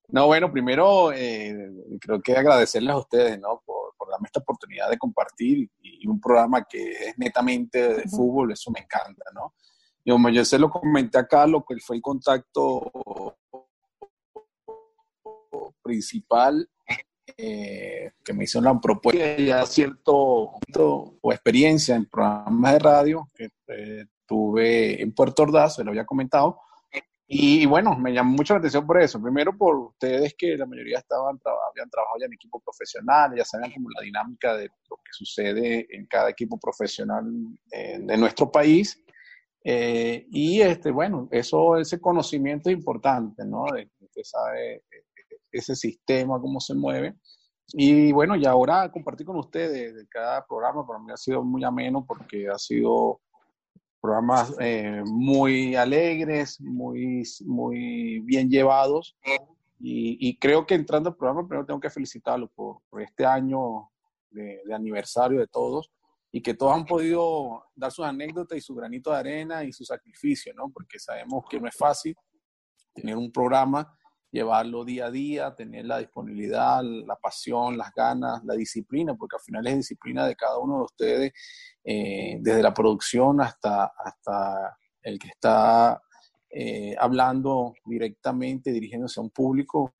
[0.09, 1.71] no, bueno, primero eh,
[2.01, 3.63] creo que agradecerles a ustedes, ¿no?
[3.65, 8.53] Por, por darme esta oportunidad de compartir y, un programa que es netamente de fútbol,
[8.53, 9.55] eso me encanta, ¿no?
[10.05, 12.93] Y como yo se lo comenté a Carlos, que fue el contacto
[15.83, 16.69] principal
[17.37, 23.49] eh, que me hicieron la propuesta ya cierto o experiencia en programas de radio que
[23.69, 26.61] eh, tuve en Puerto Ordaz, se lo había comentado,
[27.27, 29.21] y, bueno, me llamó mucho la atención por eso.
[29.21, 31.41] Primero por ustedes que la mayoría estaban
[31.71, 35.87] habían trabajado ya en equipo profesional, ya sabían como la dinámica de lo que sucede
[35.91, 37.25] en cada equipo profesional
[37.73, 39.03] eh, de nuestro país.
[39.67, 43.65] Eh, y este, bueno, eso, ese conocimiento es importante, ¿no?
[43.73, 44.83] De, usted sabe eh,
[45.51, 47.15] ese sistema, cómo se mueve.
[47.69, 51.65] Y bueno, y ahora compartir con ustedes de cada programa, para mí ha sido muy
[51.65, 53.21] ameno porque ha sido
[54.05, 59.17] programas eh, muy alegres, muy, muy bien llevados.
[59.81, 63.91] Y, creo que entrando al programa, primero tengo que felicitarlos por, este año
[64.31, 65.91] de, aniversario de todos
[66.37, 69.85] y que todos han podido dar sus anécdotas y su granito de arena y su
[69.85, 70.69] sacrificio, ¿no?
[70.69, 72.17] Porque sabemos que no es fácil
[72.93, 73.97] tener un programa,
[74.33, 79.43] llevarlo día a día, tener la disponibilidad, la pasión, las ganas, la disciplina, porque al
[79.43, 81.33] final es disciplina de cada uno de ustedes
[81.85, 86.03] eh, desde la producción hasta, hasta el que está
[86.51, 89.95] eh, hablando directamente, dirigiéndose a un público.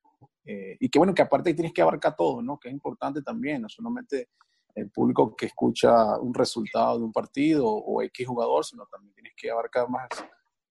[0.45, 2.59] Eh, y que bueno, que aparte tienes que abarcar todo, ¿no?
[2.59, 4.31] Que es importante también, no solamente
[4.75, 9.33] el público que escucha un resultado de un partido o X jugador, sino también tienes
[9.37, 10.09] que abarcar más,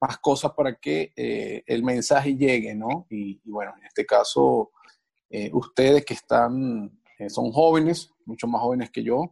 [0.01, 3.07] más cosas para que el mensaje llegue, ¿no?
[3.09, 4.71] Y, y, bueno, en este caso,
[5.53, 6.99] ustedes que están,
[7.29, 9.31] son jóvenes, mucho más jóvenes que yo,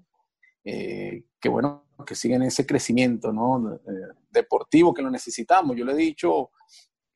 [0.64, 3.74] eh, que bueno, que siguen ese crecimiento ¿no?
[3.74, 3.80] Eh,
[4.30, 5.76] deportivo que lo necesitamos.
[5.76, 6.52] Yo le he dicho,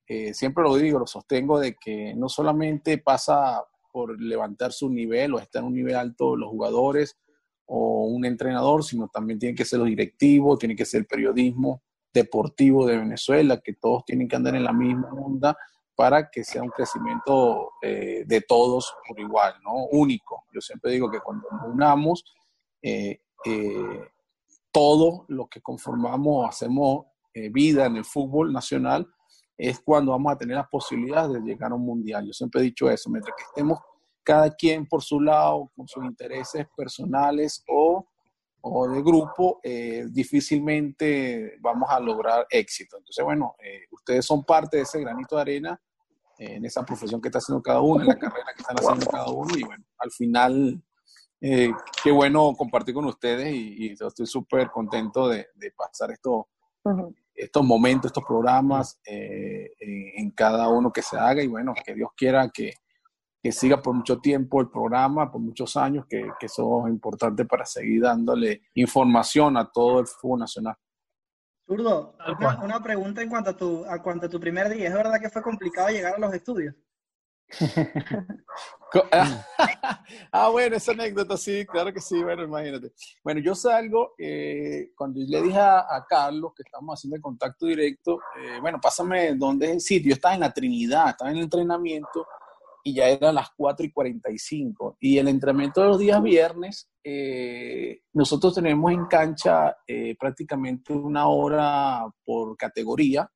[0.08, 5.34] eh, siempre lo digo, lo sostengo, de que no solamente pasa por levantar su nivel
[5.34, 7.18] o estar en un nivel alto los jugadores
[7.66, 11.82] o un entrenador, sino también tiene que ser los directivos, tiene que ser el periodismo
[12.14, 15.58] deportivo de Venezuela, que todos tienen que andar en la misma onda
[15.96, 19.86] para que sea un crecimiento de todos por igual, ¿no?
[19.92, 20.44] Único.
[20.54, 22.24] Yo siempre digo que cuando nos unamos,
[22.88, 24.10] eh, eh,
[24.72, 29.08] todo lo que conformamos, hacemos eh, vida en el fútbol nacional,
[29.58, 32.28] es cuando vamos a tener las posibilidades de llegar a un mundial.
[32.28, 33.80] Yo siempre he dicho eso, mientras que estemos
[34.26, 38.06] cada quien por su lado, con sus intereses personales o,
[38.62, 42.98] o de grupo, eh, difícilmente vamos a lograr éxito.
[42.98, 43.56] Entonces, bueno,
[43.92, 45.82] ustedes son parte de ese granito de arena
[46.38, 49.30] en esa profesión que está haciendo cada uno, en la carrera que están haciendo cada
[49.30, 50.84] uno, y bueno, al final
[51.42, 51.72] eh,
[52.04, 56.48] qué bueno compartir con ustedes y, estoy súper contento de, pasar esto,
[57.34, 62.10] estos momentos, estos programas eh, en, cada uno que se haga y bueno, que Dios
[62.16, 62.74] quiera que,
[63.46, 67.46] que siga por mucho tiempo el programa, por muchos años, que, que eso es importante
[67.46, 70.76] para seguir dándole información a todo el fútbol nacional.
[71.68, 72.18] Zurdo,
[72.64, 74.88] una, pregunta en cuanto a, tu, a cuanto a tu primer día.
[74.88, 76.74] ¿Es verdad que fue complicado llegar a los estudios?
[80.32, 82.94] ah, bueno, esa anécdota, sí, claro que sí, bueno, imagínate.
[83.24, 88.18] Bueno, yo salgo, eh, cuando le dije a, Carlos que estamos haciendo el contacto directo,
[88.40, 90.10] eh, bueno, pásame dónde es el sitio.
[90.10, 92.26] Yo estaba en la Trinidad, estaba en el entrenamiento
[92.86, 94.98] y ya eran las 4 y 45.
[95.00, 99.76] Y el entrenamiento de los días viernes, eh, nosotros tenemos en cancha
[100.20, 103.30] prácticamente una hora por categoría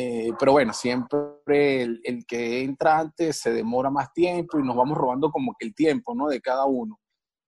[0.00, 4.96] eh, pero bueno, siempre el, que entra antes se demora más tiempo y nos vamos
[4.96, 6.28] robando como que el tiempo, ¿no?
[6.28, 7.00] De cada uno.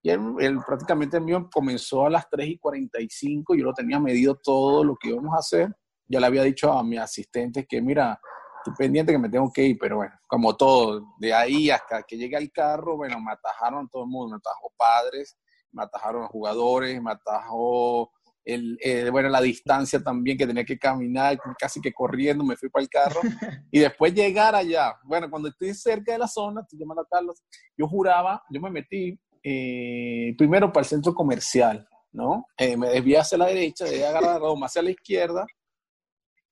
[0.02, 4.34] Y él, prácticamente el mío comenzó a las 3 y 45, yo lo tenía medido
[4.34, 5.72] todo lo que íbamos a hacer.
[6.08, 8.18] Ya le había dicho a mi asistente que, mira,
[8.60, 12.16] estoy pendiente que me tengo que ir, pero bueno, como todo, de ahí hasta que
[12.16, 15.36] llegue al carro, bueno, me atajaron todo el mundo, me atajó padres,
[15.72, 18.10] me atajaron jugadores, me atajó
[18.44, 22.68] el, eh, bueno, la distancia también que tenía que caminar, casi que corriendo, me fui
[22.68, 23.20] para el carro
[23.70, 24.94] y después llegar allá.
[25.04, 27.42] Bueno, cuando estoy cerca de la zona, estoy llamando a Carlos,
[27.76, 32.46] yo juraba, yo me metí eh, primero para el centro comercial, ¿no?
[32.56, 35.46] Eh, me desvié hacia la derecha, debí agarrar Roma hacia la izquierda,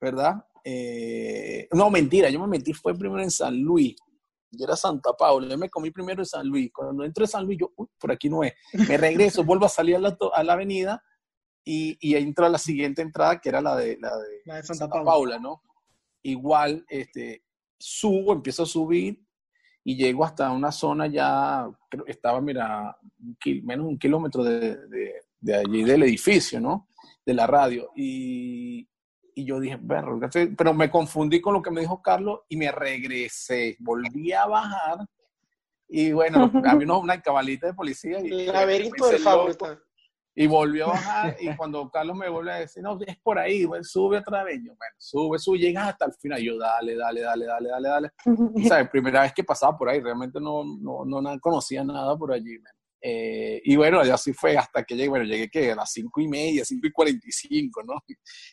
[0.01, 0.45] ¿verdad?
[1.73, 3.97] No, mentira, yo me metí, fue primero en San Luis,
[4.51, 6.71] yo era Santa Paula, yo me comí primero en San Luis.
[6.73, 8.55] Cuando entro en San Luis, yo, uy, por aquí no es.
[8.73, 11.03] Me regreso, vuelvo a salir a la, a la avenida
[11.65, 15.39] y, y entro a la siguiente entrada, que era la de, la de, Santa, Paula.
[15.39, 15.63] ¿no?
[16.23, 17.45] Igual, este,
[17.79, 19.23] subo, empiezo a subir
[19.85, 21.71] y llego hasta una zona ya,
[22.07, 22.97] estaba, mira,
[23.63, 24.77] menos de un kilómetro de,
[25.41, 26.89] de, allí del edificio, ¿no?
[27.25, 27.91] De la radio.
[27.97, 28.89] Y,
[29.39, 29.79] y yo dije,
[30.57, 34.99] pero me confundí con lo que me dijo Carlos y me regresé, volví a bajar
[35.89, 38.19] y bueno, había una cabalita de policía.
[38.21, 39.79] Y, el laberinto de Fausto
[40.35, 43.65] Y volvió a bajar y cuando Carlos me vuelve a decir, no, es por ahí,
[43.65, 44.57] bueno, sube otra vez.
[44.57, 46.43] Yo, bueno, sube, sube, llegas hasta el final.
[46.43, 48.11] Yo, dale, dale, dale, dale, dale, dale.
[48.69, 48.89] ¿Sabes?
[48.91, 52.59] Primera vez que pasaba por ahí, realmente no, no, no, conocía nada por allí.
[53.01, 56.27] Eh, y bueno, así fue hasta que llegué, bueno, llegué que a las cinco y
[56.27, 57.95] media, cinco y cuarenta y cinco, ¿no?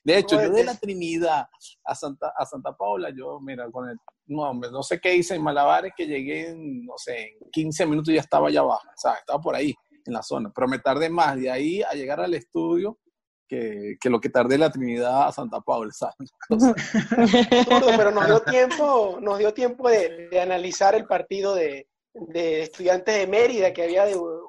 [0.03, 1.47] De hecho, yo de la Trinidad
[1.83, 3.97] a Santa, a Santa Paula, yo, mira, con el,
[4.27, 8.13] no, no sé qué hice en Malabares, que llegué en, no sé, en 15 minutos
[8.13, 9.73] ya estaba allá abajo, o sea, estaba por ahí,
[10.05, 12.99] en la zona, pero me tardé más de ahí a llegar al estudio
[13.47, 16.31] que, que lo que tardé en la Trinidad a Santa Paula, ¿sabes?
[17.97, 23.15] pero nos dio tiempo, nos dio tiempo de, de analizar el partido de, de estudiantes
[23.15, 24.05] de Mérida que había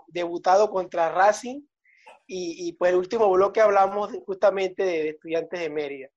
[0.08, 1.62] debutado contra Racing
[2.26, 6.08] y, y, pues el último bloque hablamos justamente de, estudiantes de Mérida.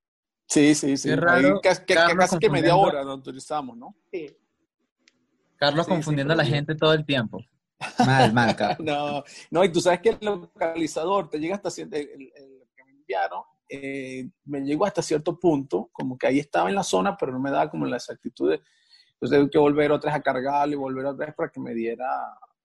[0.47, 1.13] Sí, sí, sí.
[1.13, 3.95] Raro, casi, que, media hora nos autorizamos, ¿no?
[4.11, 4.35] Sí.
[5.57, 7.39] Carlos confundiendo a la gente todo el tiempo.
[8.05, 12.31] Mal, mal, no, no, y tú sabes que el localizador te llega hasta el, el,
[12.75, 16.83] que me enviaron, eh, me llegó hasta cierto punto, como que ahí estaba en la
[16.83, 18.61] zona, pero no me daba como la exactitud de,
[19.19, 21.73] entonces tengo que volver otra vez a cargarlo y volver otra vez para que me
[21.73, 22.05] diera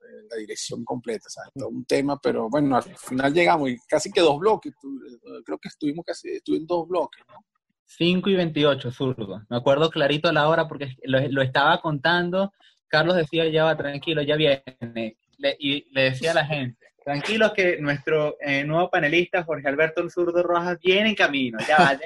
[0.00, 1.50] eh, la dirección completa, ¿sabes?
[1.52, 5.58] Todo un tema, pero bueno, al final llegamos y casi que dos bloques, eh, creo
[5.58, 7.44] que estuvimos casi, estuvimos dos bloques, ¿no?
[7.86, 9.42] 5 y 28, zurdo.
[9.48, 12.52] Me acuerdo clarito a la hora porque lo estaba contando.
[12.88, 15.18] Carlos decía, ya va, tranquilo, ya viene.
[15.58, 20.10] y le decía a la gente, Tranquilos que nuestro eh, nuevo panelista, Jorge Alberto El
[20.10, 21.58] Zurdo Rojas, viene en camino.
[21.68, 21.98] Ya va,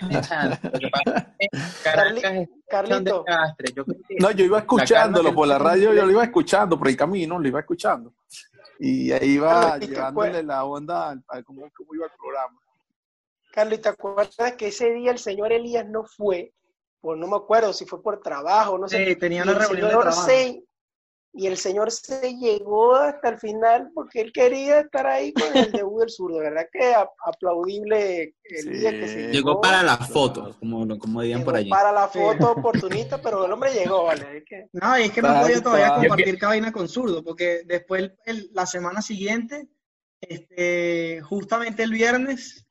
[2.69, 3.25] Carlito.
[4.19, 7.47] no, yo iba escuchándolo por la radio, yo lo iba escuchando por el camino, lo
[7.47, 8.13] iba escuchando.
[8.81, 12.61] Y ahí iba llevándole la onda a cómo, iba el programa.
[13.53, 16.53] Carlos, ¿te acuerdas que ese día el señor Elías no fue?
[17.01, 19.07] Pues no me acuerdo si fue por trabajo, no sé.
[19.07, 20.29] Sí, tenía una reunión de trabajo
[21.33, 25.71] y el señor se llegó hasta el final porque él quería estar ahí con el
[25.73, 26.67] debut del zurdo, ¿verdad?
[26.73, 26.95] Que
[27.25, 29.33] aplaudible el día que se llegó.
[29.33, 31.71] Llegó para la foto, como, como dirían por allí.
[31.71, 34.45] Para la foto oportunista, pero el hombre llegó, ¿vale?
[34.73, 38.11] No, y es que no podía todavía compartir cabina con zurdo, porque después
[38.53, 39.69] la semana siguiente,
[40.21, 42.67] este, justamente el viernes,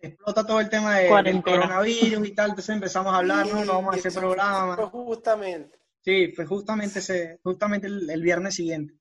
[0.00, 3.74] explota todo el tema de, del coronavirus y tal, entonces empezamos a hablar, no, no
[3.74, 4.76] vamos a hacer programa.
[4.76, 5.83] Justamente.
[6.04, 8.94] Sí, fue justamente, ese, justamente el, viernes siguiente.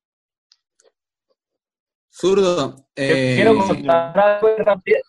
[2.09, 2.87] Zurdo.
[2.95, 3.33] Eh...
[3.35, 4.99] Quiero contar algo rápido.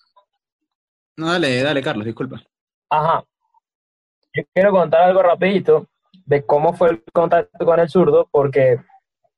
[1.17, 2.43] No, dale, dale, Carlos, disculpa.
[2.91, 3.25] Ajá.
[4.33, 5.89] Yo quiero contar algo rapidito
[6.27, 8.81] de cómo fue el contacto con el zurdo, porque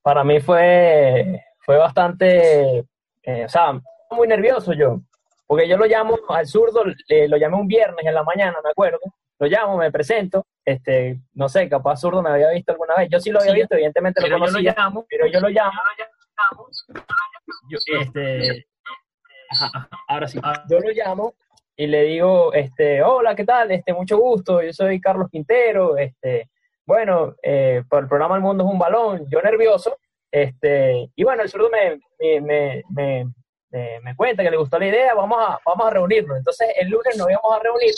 [0.01, 2.87] para mí fue, fue bastante,
[3.23, 3.79] eh, o sea,
[4.13, 5.03] muy nervioso yo,
[5.47, 9.01] porque yo lo llamo al zurdo, lo llamé un viernes en la mañana, me acuerdo,
[9.39, 13.09] lo llamo, me presento, este, no sé, capaz zurdo me había visto alguna vez.
[13.11, 15.81] Yo sí lo había visto, evidentemente lo conocía, yo lo llamo, pero yo lo llamo.
[17.69, 18.67] Yo, este,
[20.09, 21.35] ahora sí, yo lo llamo
[21.77, 23.71] y le digo, este, hola, ¿qué tal?
[23.71, 26.51] Este, mucho gusto, yo soy Carlos Quintero, este,
[26.87, 29.99] bueno, eh, por el programa El Mundo es un balón, yo nervioso,
[30.31, 32.01] este, y bueno, el zurdo me,
[32.41, 33.27] me, me,
[34.03, 36.39] me, cuenta que le gustó la idea, vamos a, vamos a reunirnos.
[36.39, 37.95] Entonces, el lunes nos íbamos a reunir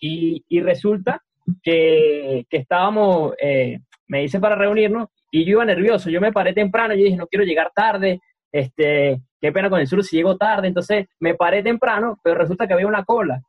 [0.00, 1.22] y, y resulta
[1.62, 6.52] que, que estábamos, eh, me hice para reunirnos y yo iba nervioso, yo me paré
[6.52, 8.20] temprano, yo dije, no quiero llegar tarde,
[8.52, 12.66] este, qué pena con el sur si llego tarde, entonces me paré temprano, pero resulta
[12.66, 13.40] que había una cola.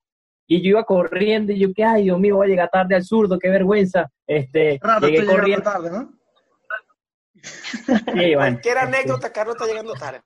[0.50, 3.04] Y yo iba corriendo y yo, que ay, Dios mío, voy a llegar tarde al
[3.04, 4.10] surdo, qué vergüenza.
[4.26, 5.64] Este, llegué corriendo.
[5.64, 6.14] tarde, ¿no?
[7.42, 10.22] sí, Cualquier anécdota, Carlos está llegando tarde.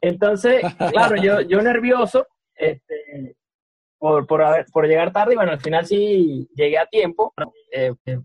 [0.00, 2.26] Entonces, claro, yo, yo nervioso,
[2.58, 3.36] este,
[3.98, 7.32] por, por, por llegar tarde, y bueno, al final sí llegué a tiempo,
[7.72, 8.18] eh, eh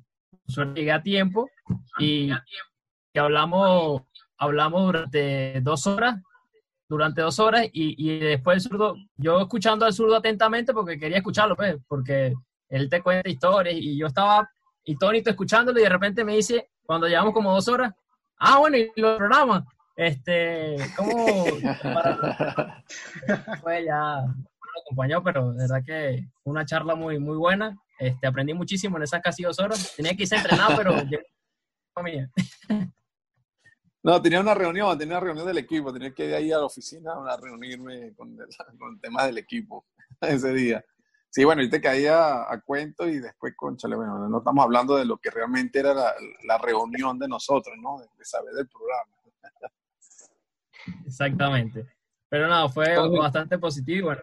[0.76, 1.50] llegué a tiempo
[1.98, 4.02] y, y, hablamos,
[4.38, 6.22] hablamos durante dos horas,
[6.90, 11.18] durante dos horas y, y después el zurdo, yo escuchando al zurdo atentamente porque quería
[11.18, 12.34] escucharlo, pues, porque
[12.70, 14.50] él te cuenta historias y yo estaba
[14.84, 17.94] y tónito escuchándolo y de repente me dice, cuando llevamos como dos horas,
[18.38, 19.64] ah, bueno, y los programas,
[19.96, 21.14] este, ¿cómo?
[23.62, 24.24] Fue ya,
[24.82, 27.78] acompañó, pero de verdad que fue una charla muy, muy buena.
[28.00, 29.94] Este, aprendí muchísimo en esas casi dos horas.
[29.96, 30.96] Tenía que irse entrenado, pero
[34.06, 36.66] No, tenía una reunión, tenía una reunión del equipo, tenía que ir ahí a la
[36.66, 38.48] oficina a reunirme con el,
[38.80, 39.86] con el tema del equipo
[40.20, 40.84] ese día.
[41.30, 45.18] Sí, bueno, ahorita caía a cuento y después, conchale, bueno, no estamos hablando de lo
[45.18, 46.14] que realmente era la,
[46.46, 48.00] la reunión de nosotros, ¿no?
[48.00, 49.14] De, de saber del programa.
[51.06, 51.86] Exactamente.
[52.30, 54.08] Pero no, fue bastante positivo.
[54.08, 54.22] Bueno,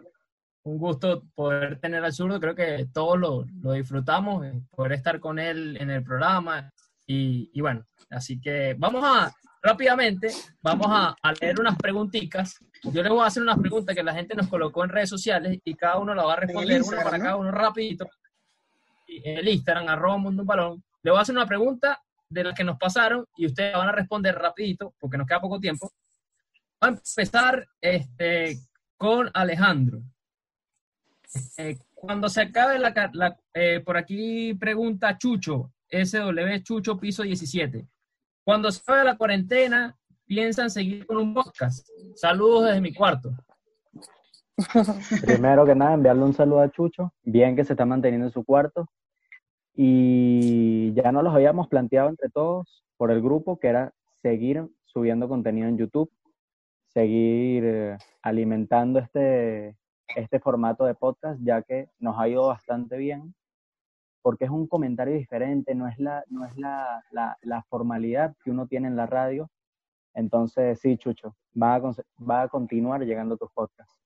[0.64, 5.20] un gusto poder tener al zurdo, creo que todos lo, lo, disfrutamos, eh, poder estar
[5.20, 6.70] con él en el programa
[7.06, 9.32] y, y, bueno, así que vamos a,
[9.62, 10.28] rápidamente
[10.62, 12.58] vamos a, a leer unas preguntitas.
[12.84, 15.58] Yo les voy a hacer unas preguntas que la gente nos colocó en redes sociales
[15.64, 17.24] y cada uno la va a responder, una para ¿no?
[17.24, 18.08] cada uno rapidito.
[19.06, 20.84] En el Instagram, arroba mundo un balón.
[21.02, 23.92] Le voy a hacer una pregunta de las que nos pasaron y ustedes van a
[23.92, 25.90] responder rapidito porque nos queda poco tiempo.
[26.80, 28.58] A empezar este,
[28.96, 30.00] con Alejandro.
[31.58, 37.86] Eh, cuando se acabe la, la- eh, por aquí pregunta Chucho, SW Chucho Piso 17.
[38.44, 39.96] Cuando se acabe la cuarentena,
[40.26, 41.86] ¿piensan seguir con un podcast?
[42.16, 43.30] Saludos desde mi cuarto.
[45.22, 48.44] Primero que nada, enviarle un saludo a Chucho, bien que se está manteniendo en su
[48.44, 48.88] cuarto.
[49.74, 53.92] Y ya nos los habíamos planteado entre todos por el grupo, que era
[54.22, 56.10] seguir subiendo contenido en YouTube,
[56.92, 59.76] seguir eh, alimentando este,
[60.16, 63.34] este formato de podcast, ya que nos ha ido bastante bien,
[64.22, 68.50] porque es un comentario diferente, no es la, no es la, la, la formalidad que
[68.50, 69.50] uno tiene en la radio.
[70.14, 71.80] Entonces, sí, Chucho, va a,
[72.28, 73.96] va a continuar llegando tus podcasts.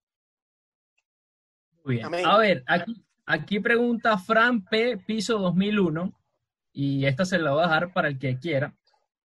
[1.85, 2.27] Muy bien.
[2.27, 4.98] A ver, aquí, aquí pregunta Fran P.
[4.98, 6.12] Piso 2001,
[6.73, 8.74] y esta se la voy a dejar para el que quiera.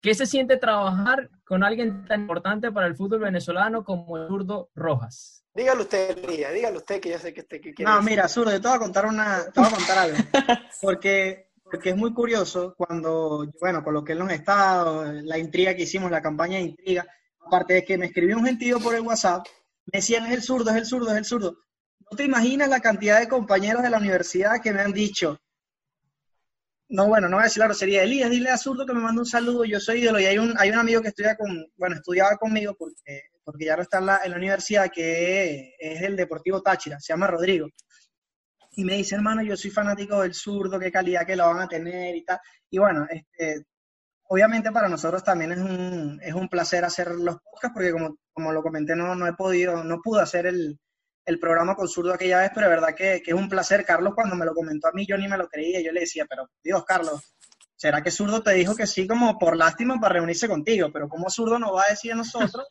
[0.02, 4.70] ¿Qué se siente trabajar con alguien tan importante para el fútbol venezolano como el zurdo
[4.76, 5.44] Rojas?
[5.54, 8.10] Dígalo usted, Lía, dígalo usted que yo sé que usted que quiere No, decir.
[8.12, 10.18] mira, Zurdo, yo te voy a contar una, te voy a contar algo.
[10.82, 16.10] Porque, porque es muy curioso cuando, bueno, coloqué en los estados, la intriga que hicimos,
[16.10, 17.06] la campaña de intriga,
[17.46, 19.46] aparte de que me escribió un gentío por el WhatsApp,
[19.92, 21.58] me decían, es el zurdo, es el zurdo, es el zurdo.
[22.10, 25.38] No te imaginas la cantidad de compañeros de la universidad que me han dicho,
[26.90, 29.22] no, bueno, no voy a decir la grosería, Elías, dile a Zurdo que me mande
[29.22, 31.96] un saludo, yo soy ídolo, y hay un, hay un amigo que estudia con, bueno,
[31.96, 36.16] estudiaba conmigo porque, porque ya no está en la, en la universidad, que es el
[36.16, 37.68] Deportivo Táchira, se llama Rodrigo.
[38.72, 41.68] Y me dice, hermano, yo soy fanático del zurdo, qué calidad que lo van a
[41.68, 42.40] tener y tal.
[42.72, 43.66] Y bueno, este,
[44.24, 48.52] obviamente para nosotros también es un, es un placer hacer los podcasts, porque como, como
[48.52, 50.80] lo comenté, no, no he podido, no pude hacer el,
[51.30, 53.86] el programa con zurdo aquella vez, pero de verdad que, que es un placer.
[53.86, 56.26] Carlos cuando me lo comentó a mí, yo ni me lo creía, yo le decía,
[56.28, 57.36] pero Dios, Carlos,
[57.76, 60.90] ¿será que zurdo te dijo que sí como por lástima para reunirse contigo?
[60.92, 62.68] Pero ¿cómo zurdo nos va a decir a nosotros?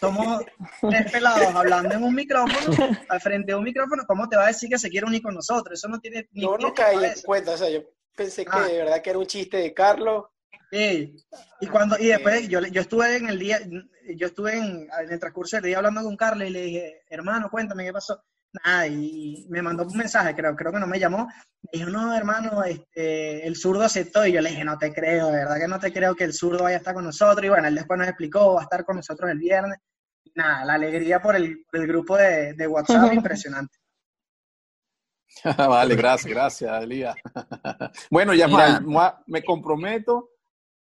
[0.00, 0.44] Somos
[0.88, 2.76] tres pelados hablando en un micrófono,
[3.08, 5.34] al frente de un micrófono, ¿cómo te va a decir que se quiere unir con
[5.34, 5.78] nosotros?
[5.78, 7.82] Eso no tiene ni Yo no caí en cuenta, o sea, yo
[8.14, 8.66] pensé que Ah.
[8.66, 10.24] de verdad que era un chiste de Carlos.
[10.70, 11.16] Sí.
[11.60, 13.60] Y cuando y después yo, yo estuve en el día,
[14.16, 17.48] yo estuve en, en el transcurso del día hablando con Carlos y le dije, hermano,
[17.50, 18.22] cuéntame qué pasó.
[18.64, 21.26] Nada, y me mandó un mensaje, creo, creo que no me llamó.
[21.26, 24.26] Me dijo, no, hermano, este, el zurdo aceptó.
[24.26, 26.32] Y yo le dije, no te creo, de verdad que no te creo que el
[26.32, 27.44] zurdo vaya a estar con nosotros.
[27.44, 29.78] Y bueno, él después nos explicó, va a estar con nosotros el viernes.
[30.24, 33.76] Y nada, la alegría por el, por el grupo de, de WhatsApp, impresionante.
[35.58, 37.14] vale, gracias, gracias, Elías.
[38.10, 38.82] bueno, ya Mira.
[39.26, 40.30] me comprometo.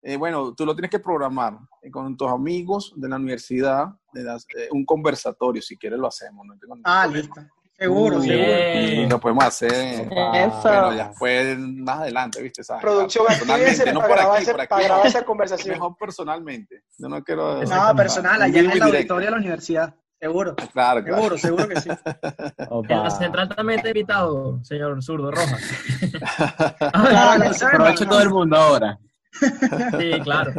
[0.03, 4.25] Eh, bueno, tú lo tienes que programar eh, con tus amigos de la universidad, de
[4.25, 6.47] las- eh, un conversatorio, si quieres lo hacemos.
[6.47, 6.55] No
[6.85, 7.07] Ah, problema.
[7.29, 7.41] listo.
[7.79, 8.53] Seguro, Uy, seguro.
[8.75, 9.73] Y lo podemos hacer.
[9.73, 10.61] Eso.
[10.63, 12.63] Bueno, ya fue más adelante, ¿viste?
[12.63, 12.83] ¿Sabes?
[12.83, 14.69] Producción, personalmente, no para por aquí, ese- por aquí.
[14.69, 15.75] para grabar esa conversación.
[15.77, 16.83] Mejor personalmente.
[16.99, 17.63] Yo no quiero.
[17.65, 19.95] No, personal, allá en el auditorio de la universidad.
[20.21, 20.55] Seguro.
[20.75, 21.17] Claro, claro.
[21.17, 21.89] Seguro, seguro que sí.
[22.91, 25.61] En la central también está invitado, señor Zurdo Rojas.
[26.79, 28.99] Claro, Aprovecho todo el mundo ahora.
[29.33, 30.53] Sí, claro.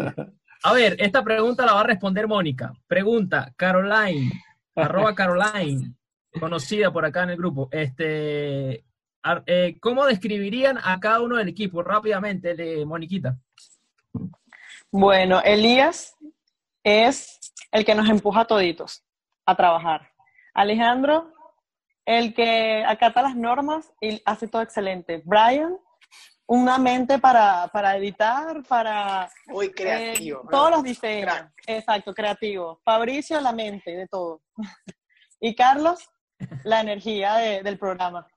[0.63, 2.73] A ver, esta pregunta la va a responder Mónica.
[2.87, 4.31] Pregunta, Caroline,
[4.75, 5.95] arroba Caroline,
[6.39, 7.67] conocida por acá en el grupo.
[7.71, 8.85] Este,
[9.45, 11.81] eh, ¿Cómo describirían a cada uno del equipo?
[11.81, 13.37] Rápidamente, de Moniquita.
[14.91, 16.15] Bueno, Elías
[16.83, 19.03] es el que nos empuja a toditos
[19.45, 20.09] a trabajar.
[20.53, 21.33] Alejandro,
[22.05, 25.21] el que acata las normas y hace todo excelente.
[25.25, 25.77] Brian,
[26.53, 29.29] una mente para, para editar, para...
[29.73, 30.41] Creativo.
[30.41, 31.45] eh, todos los diseños.
[31.65, 32.81] Exacto, creativo.
[32.83, 34.41] Fabricio, la mente de todo.
[35.39, 36.09] y Carlos,
[36.65, 38.27] la energía de- del programa.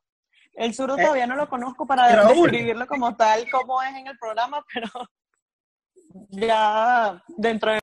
[0.52, 4.16] El zurdo Eh, todavía no lo conozco para describirlo como tal, como es en el
[4.16, 4.88] programa, pero
[6.30, 7.80] ya dentro de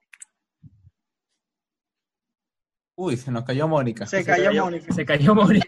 [3.04, 4.06] Uy, se nos cayó Mónica.
[4.06, 4.94] Se cayó Mónica.
[4.94, 5.68] Se cayó Mónica.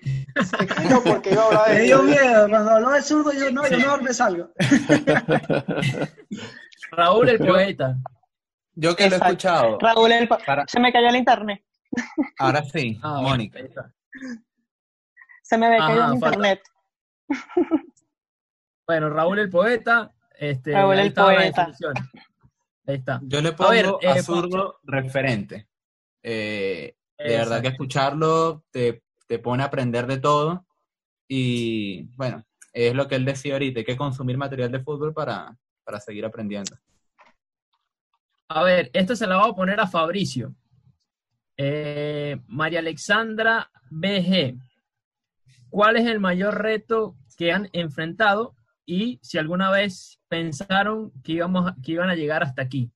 [0.88, 2.48] No, porque iba a hablar de Me dio miedo.
[2.48, 4.52] Cuando habló zurdo, yo no, yo mejor me salgo.
[6.92, 7.98] Raúl el poeta.
[8.76, 9.80] Yo que lo he escuchado.
[9.80, 11.64] Raúl, el Para- se me cayó el internet.
[12.38, 13.60] Ahora sí, Ah, Mónica.
[15.42, 16.62] Se me ve cayó el falta- internet.
[18.86, 20.12] Bueno, Raúl el poeta.
[20.38, 21.72] Este, Raúl el poeta.
[22.86, 23.22] Ahí está.
[23.24, 25.68] Yo le A pongo ver, a, eh, zurdo referente.
[26.22, 30.66] Eh, de verdad que escucharlo te, te pone a aprender de todo.
[31.28, 35.58] Y bueno, es lo que él decía ahorita, hay que consumir material de fútbol para,
[35.84, 36.76] para seguir aprendiendo.
[38.50, 40.54] A ver, esta se la voy a poner a Fabricio.
[41.58, 44.58] Eh, María Alexandra BG.
[45.70, 51.68] ¿Cuál es el mayor reto que han enfrentado y si alguna vez pensaron que, íbamos,
[51.72, 52.92] a- que iban a llegar hasta aquí?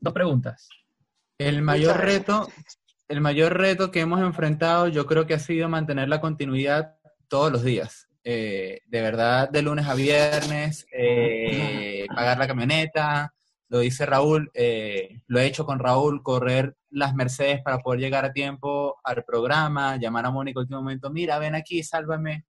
[0.00, 0.68] Dos preguntas.
[1.38, 2.48] El mayor reto,
[3.08, 6.96] el mayor reto que hemos enfrentado, yo creo que ha sido mantener la continuidad
[7.28, 8.08] todos los días.
[8.24, 13.32] Eh, de verdad, de lunes a viernes, eh, pagar la camioneta,
[13.68, 18.24] lo dice Raúl, eh, lo he hecho con Raúl, correr las Mercedes para poder llegar
[18.24, 22.44] a tiempo al programa, llamar a Mónica último momento, mira, ven aquí, sálvame,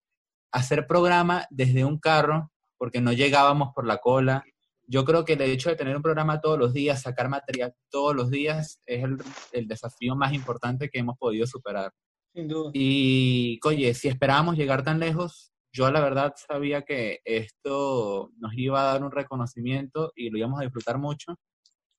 [0.51, 4.45] hacer programa desde un carro, porque no llegábamos por la cola,
[4.87, 8.15] yo creo que el hecho de tener un programa todos los días, sacar material todos
[8.15, 9.19] los días, es el,
[9.53, 11.93] el desafío más importante que hemos podido superar.
[12.35, 12.71] Sin duda.
[12.75, 18.81] Y, oye, si esperábamos llegar tan lejos, yo la verdad sabía que esto nos iba
[18.81, 21.35] a dar un reconocimiento y lo íbamos a disfrutar mucho,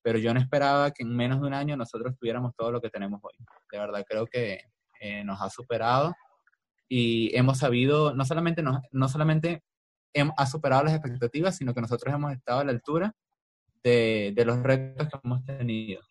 [0.02, 2.90] pero yo no esperaba que en menos de un año nosotros tuviéramos todo lo que
[2.90, 3.34] tenemos hoy.
[3.72, 4.62] De verdad creo que
[5.00, 6.16] eh, nos ha superado
[6.88, 9.64] y hemos sabido, no solamente, nos, no solamente
[10.14, 13.14] ha superado las expectativas, sino que nosotros hemos estado a la altura
[13.84, 16.02] de, de los retos que hemos tenido.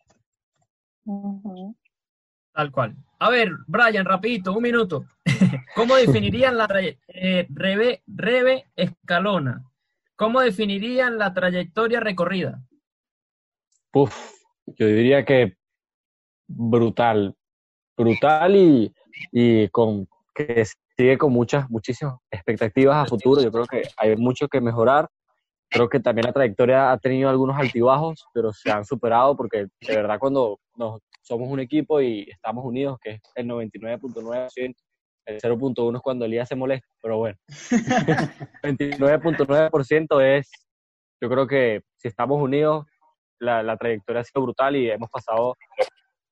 [2.53, 2.97] Tal cual.
[3.19, 5.07] A ver, Brian, rapidito, un minuto.
[5.75, 6.69] ¿Cómo definirían la
[7.09, 9.63] eh, Rebe, Rebe Escalona?
[10.17, 12.63] ¿Cómo definirían la trayectoria recorrida?
[13.93, 14.15] Uf,
[14.67, 15.57] yo diría que
[16.47, 17.37] brutal,
[17.97, 18.95] brutal y,
[19.33, 20.65] y con que
[20.97, 23.43] sigue con muchas, muchísimas expectativas a futuro.
[23.43, 25.09] Yo creo que hay mucho que mejorar.
[25.69, 29.97] Creo que también la trayectoria ha tenido algunos altibajos, pero se han superado porque de
[29.97, 34.75] verdad cuando nos, somos un equipo y estamos unidos, que es el 99.9%,
[35.27, 37.37] el 0.1 es cuando Elías se molesta, pero bueno,
[38.63, 40.51] 29.9% es,
[41.21, 42.87] yo creo que si estamos unidos,
[43.41, 45.57] la, la trayectoria ha sido brutal y hemos pasado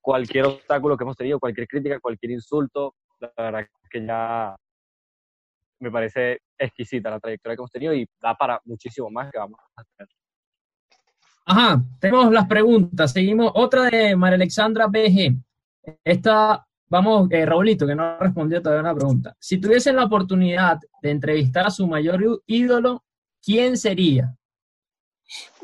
[0.00, 4.56] cualquier obstáculo que hemos tenido, cualquier crítica, cualquier insulto, la verdad que ya
[5.80, 9.58] me parece exquisita la trayectoria que hemos tenido y da para muchísimo más que vamos
[9.76, 10.08] a tener.
[11.46, 13.12] Ajá, tenemos las preguntas.
[13.12, 13.52] Seguimos.
[13.54, 15.36] Otra de María Alexandra BG.
[16.02, 19.36] Esta, vamos, eh, Raulito, que no respondió todavía una pregunta.
[19.38, 23.04] Si tuviesen la oportunidad de entrevistar a su mayor ídolo,
[23.42, 24.34] ¿quién sería?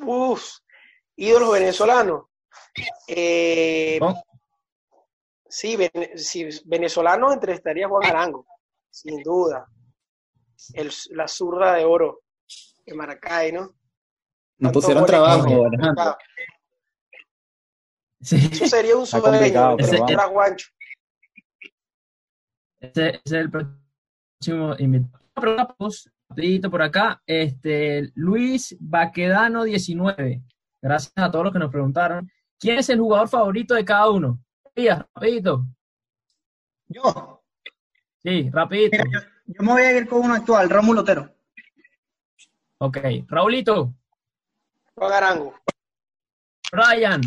[0.04, 0.58] Uf,
[1.16, 2.24] ídolos venezolanos.
[3.08, 3.98] Eh,
[5.50, 5.76] sí,
[6.16, 8.46] sí, venezolano entrevistaría a Juan Arango,
[8.88, 9.66] sin duda.
[10.74, 12.22] El- la zurda de oro
[12.86, 13.74] de Maracay, ¿no?
[14.58, 15.66] Nos pusieron trabajo.
[15.66, 16.16] Alejandro.
[18.20, 20.32] Eso sería un sueño, pero entrevistar a vamos.
[20.32, 20.68] Juancho.
[22.80, 25.20] Ese, ese es el próximo invitado.
[26.28, 27.22] Rapidito por acá.
[27.26, 30.42] Este, Luis Baquedano 19.
[30.82, 32.30] Gracias a todos los que nos preguntaron.
[32.58, 34.38] ¿Quién es el jugador favorito de cada uno?
[34.80, 35.66] Elías, rapidito.
[36.88, 37.42] Yo.
[38.22, 38.96] Sí, rapidito.
[39.44, 41.30] Yo me voy a ir con uno actual, Rómulo Otero.
[42.78, 42.96] Ok.
[43.28, 43.92] Raulito.
[44.94, 45.54] Juan Arango.
[46.72, 47.20] Brian.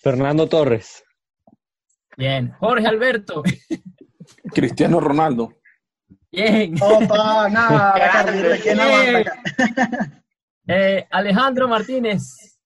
[0.00, 1.02] Fernando Torres.
[2.16, 2.52] Bien.
[2.60, 3.42] Jorge Alberto.
[4.54, 5.54] Cristiano Ronaldo.
[6.30, 6.76] Bien.
[6.80, 7.94] Opa, nada.
[10.66, 12.58] Eh, Alejandro Martínez.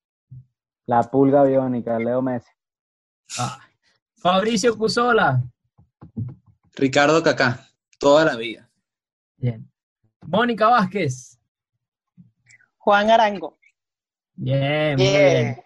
[0.87, 2.49] La pulga biónica, Leo Messi.
[3.37, 3.68] Ah.
[4.21, 5.43] Fabricio Cusola.
[6.75, 7.69] Ricardo Cacá,
[7.99, 8.69] toda la vida.
[9.37, 9.71] Bien.
[10.27, 11.39] Mónica Vázquez.
[12.79, 13.59] Juan Arango.
[14.35, 15.63] Bien, muy bien.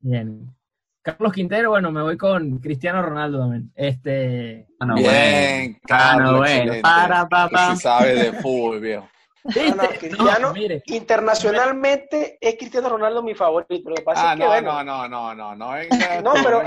[0.00, 0.56] Bien.
[1.02, 3.70] Carlos Quintero, bueno, me voy con Cristiano Ronaldo también.
[3.76, 4.66] Este.
[4.96, 6.82] Bien, Carlos, excelente.
[6.82, 9.08] Tú sí sabes de fútbol, viejo.
[9.54, 10.82] No, no, Cristiano, mire.
[10.86, 13.88] internacionalmente es Cristiano Ronaldo mi favorito.
[13.90, 16.32] Lo que pasa Ah, es que, no, bueno, no, no, no, no, no vengas No,
[16.34, 16.62] tú, pero-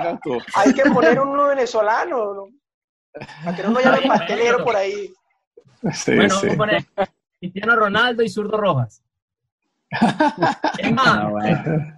[0.56, 2.48] hay que poner uno venezolano, ¿no?
[3.44, 5.12] para que no nos llamen pastelero por ahí.
[5.94, 6.48] Sí, bueno, sí.
[6.48, 6.86] vamos a poner
[7.40, 9.02] Cristiano Ronaldo y Zurdo Rojas.
[10.78, 11.94] Es más, Ah, bueno.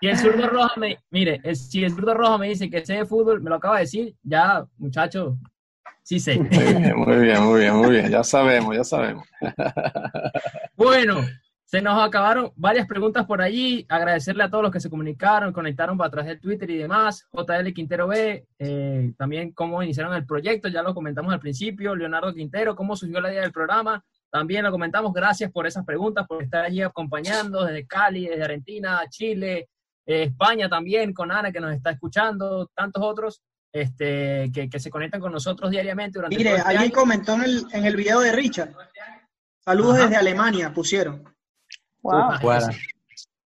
[0.00, 3.06] si el Zurdo Rojas me, mire, si el Zurdo Rojas me dice que sé de
[3.06, 5.36] fútbol, me lo acaba de decir, ya, muchacho,
[6.04, 6.38] sí sé.
[6.38, 8.10] Muy bien, muy bien, muy bien, muy bien.
[8.10, 9.26] Ya sabemos, ya sabemos.
[10.76, 11.20] Bueno,
[11.64, 13.86] se nos acabaron varias preguntas por allí.
[13.88, 17.26] Agradecerle a todos los que se comunicaron, conectaron para atrás del Twitter y demás.
[17.32, 21.96] JL Quintero B, eh, también cómo iniciaron el proyecto, ya lo comentamos al principio.
[21.96, 25.12] Leonardo Quintero, cómo surgió la idea del programa, también lo comentamos.
[25.12, 29.68] Gracias por esas preguntas, por estar allí acompañando desde Cali, desde Argentina, Chile,
[30.06, 33.42] eh, España también, con Ana que nos está escuchando, tantos otros
[33.74, 36.92] este, que, que se conectan con nosotros diariamente durante Mire, este alguien año.
[36.92, 38.72] comentó en el, en el video de Richard.
[39.64, 40.04] Saludos Ajá.
[40.04, 41.24] desde Alemania, pusieron.
[42.00, 42.38] Wow.
[42.40, 42.68] Fuera.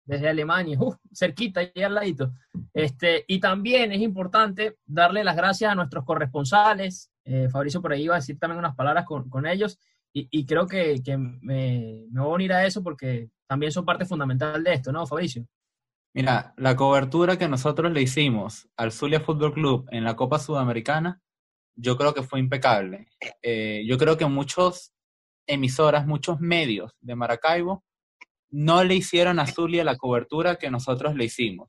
[0.05, 2.33] desde Alemania, uf, cerquita, ahí al ladito.
[2.73, 7.11] Este, y también es importante darle las gracias a nuestros corresponsales.
[7.25, 9.79] Eh, Fabricio por ahí iba a decir también unas palabras con, con ellos.
[10.15, 13.85] Y, y, creo que, que me, me, voy a unir a eso porque también son
[13.85, 15.47] parte fundamental de esto, ¿no, Fabricio?
[16.17, 21.21] Mira, la cobertura que nosotros le hicimos al Zulia Fútbol Club en la Copa Sudamericana,
[21.75, 23.09] yo creo que fue impecable.
[23.43, 24.95] Eh, yo creo que muchos
[25.47, 27.85] emisoras, muchos medios de Maracaibo
[28.49, 31.69] no le hicieron a Zulia la cobertura que nosotros le hicimos.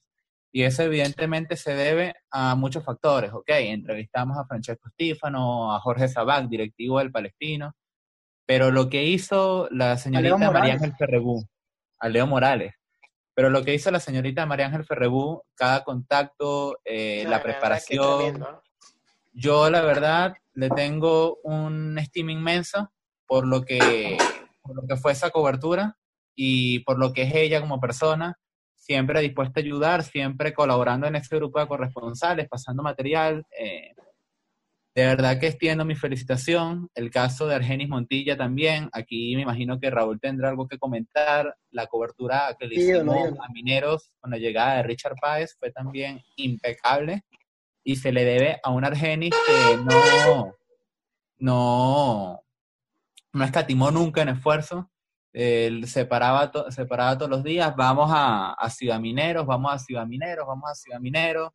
[0.53, 3.49] Y eso evidentemente se debe a muchos factores, ¿ok?
[3.49, 7.73] Entrevistamos a Francesco Stífano, a Jorge Sabac, directivo del Palestino,
[8.45, 11.45] pero lo que hizo la señorita María Ángel Ferrebú,
[11.99, 12.75] a Leo Morales,
[13.37, 18.17] pero lo que hizo la señorita María Ángel Ferrebú, cada contacto, eh, la, la preparación,
[18.17, 18.63] tremendo,
[19.31, 22.91] yo la verdad le tengo un estima inmenso
[23.27, 24.17] por lo que,
[24.63, 25.99] por lo que fue esa cobertura
[26.33, 28.39] y por lo que es ella como persona,
[28.75, 33.45] siempre dispuesta a ayudar, siempre colaborando en este grupo de corresponsales, pasando material.
[33.55, 33.93] Eh,
[34.97, 36.89] de verdad que extiendo mi felicitación.
[36.95, 38.89] El caso de Argenis Montilla también.
[38.91, 41.55] Aquí me imagino que Raúl tendrá algo que comentar.
[41.69, 45.55] La cobertura que le sí, hicimos no, a Mineros con la llegada de Richard Páez
[45.59, 47.21] fue también impecable
[47.83, 50.55] y se le debe a un Argenis que no,
[51.37, 52.41] no,
[53.33, 54.89] no escatimó nunca en esfuerzo.
[55.31, 59.75] Él se paraba, to, se paraba todos los días, vamos a, a Ciudad Mineros, vamos
[59.75, 61.51] a Ciudad Mineros, vamos a Ciudad Mineros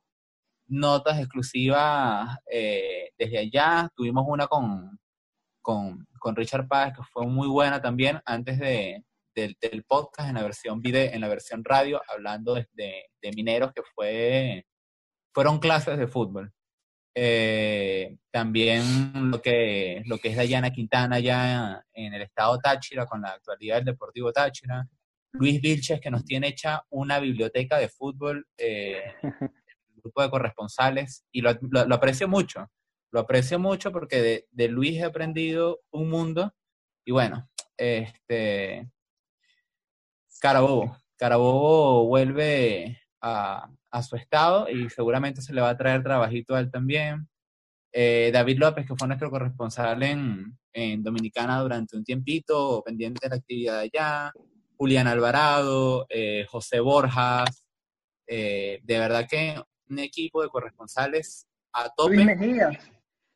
[0.73, 3.89] notas exclusivas eh, desde allá.
[3.94, 4.99] Tuvimos una con,
[5.61, 9.05] con, con, Richard Páez, que fue muy buena también, antes de,
[9.35, 13.73] del podcast, en la versión video, en la versión radio, hablando de, de, de, mineros,
[13.74, 14.66] que fue,
[15.32, 16.53] fueron clases de fútbol.
[17.15, 23.20] Eh, también lo que, lo que es Dayana Quintana ya en el estado Táchira, con
[23.20, 24.86] la actualidad del Deportivo Táchira.
[25.35, 29.03] Luis Vilches, que nos tiene hecha una biblioteca de fútbol eh,
[30.03, 32.70] grupo de corresponsales y lo, lo, aprecio mucho.
[33.11, 36.53] Lo aprecio mucho porque de, de, Luis he aprendido un mundo
[37.05, 38.91] y bueno, este
[40.41, 40.97] Carabobo.
[41.16, 46.61] Carabobo vuelve a, a, su estado y seguramente se le va a traer trabajito a
[46.61, 47.29] él también.
[47.93, 53.31] Eh, David López, que fue nuestro corresponsal en, en Dominicana durante un tiempito, pendiente de
[53.31, 54.33] la actividad allá.
[54.77, 57.65] Julián Alvarado, eh, José Borjas,
[58.27, 59.62] eh, de verdad que
[59.93, 62.16] un equipo de corresponsales a tope.
[62.16, 62.69] Luis Mejía.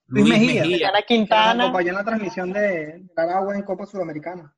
[0.08, 0.62] Luis, Luis Mejía.
[0.62, 0.92] Mejía.
[1.06, 1.54] Quintana.
[1.54, 4.54] Que acompañó en la transmisión de Aragua en Copa Sudamericana.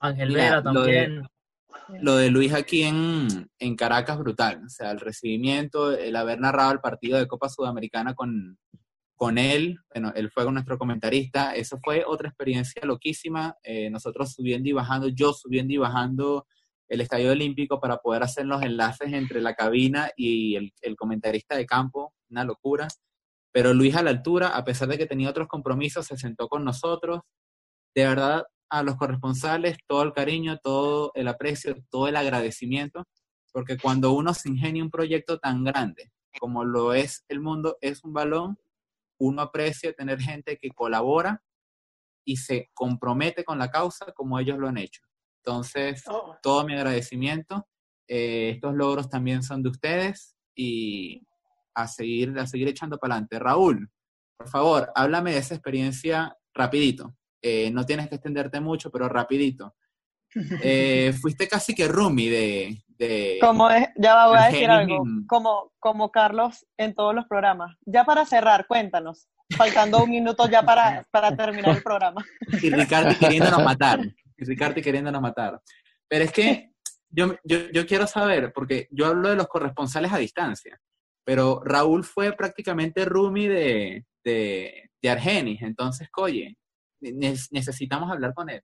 [0.00, 1.16] Ángel Vera también.
[1.16, 4.62] Lo de, lo de, Luis aquí en, en Caracas, brutal.
[4.66, 8.58] O sea, el recibimiento, el haber narrado el partido de Copa Sudamericana con,
[9.14, 13.56] con él, bueno, él fue nuestro comentarista, eso fue otra experiencia loquísima.
[13.62, 16.46] Eh, nosotros subiendo y bajando, yo subiendo y bajando
[16.88, 21.66] el Estadio Olímpico para poder hacer los enlaces entre la cabina y el, comentarista de
[21.66, 22.88] campo, una locura.
[23.52, 26.64] Pero Luis a la altura, a pesar de que tenía otros compromisos, se sentó con
[26.64, 27.20] nosotros.
[27.94, 33.04] De verdad, a los corresponsales, todo el cariño, todo el aprecio, todo el agradecimiento,
[33.52, 38.04] porque cuando uno se ingenia un proyecto tan grande como lo es el mundo, es
[38.04, 38.58] un balón,
[39.18, 41.42] uno aprecia tener gente que colabora
[42.24, 45.02] y se compromete con la causa como ellos lo han hecho.
[45.44, 46.36] Entonces, oh.
[46.42, 47.66] todo mi agradecimiento.
[48.08, 51.26] Eh, estos logros también son de ustedes y
[51.74, 53.38] a seguir, a seguir echando para adelante.
[53.38, 53.90] Raúl,
[54.36, 57.16] por favor, háblame de esa experiencia rapidito.
[57.40, 59.74] Eh, no tienes que extenderte mucho, pero rapidito.
[60.62, 62.84] Eh, fuiste casi que Rumi de...
[62.86, 67.76] de como es, ya voy a decir algo, como, como Carlos en todos los programas.
[67.84, 72.24] Ya para cerrar, cuéntanos, faltando un minuto ya para, para terminar el programa.
[72.62, 74.00] Y Ricardo queriéndonos matar
[74.36, 75.60] y Ricardo queriéndonos matar.
[76.08, 76.72] Pero es que
[77.08, 80.80] yo, yo, yo quiero saber, porque yo hablo de los corresponsales a distancia,
[81.24, 86.56] pero Raúl fue prácticamente roomie de, de, de Argenis, entonces, oye,
[87.00, 88.62] necesitamos hablar con él.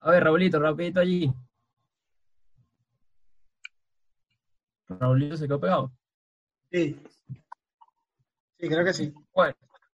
[0.00, 1.32] A ver, Raulito, rapidito allí.
[4.86, 5.92] Raulito se quedó pegado.
[6.70, 7.00] Sí.
[8.58, 9.14] Sí, creo que sí.
[9.34, 9.54] Bueno,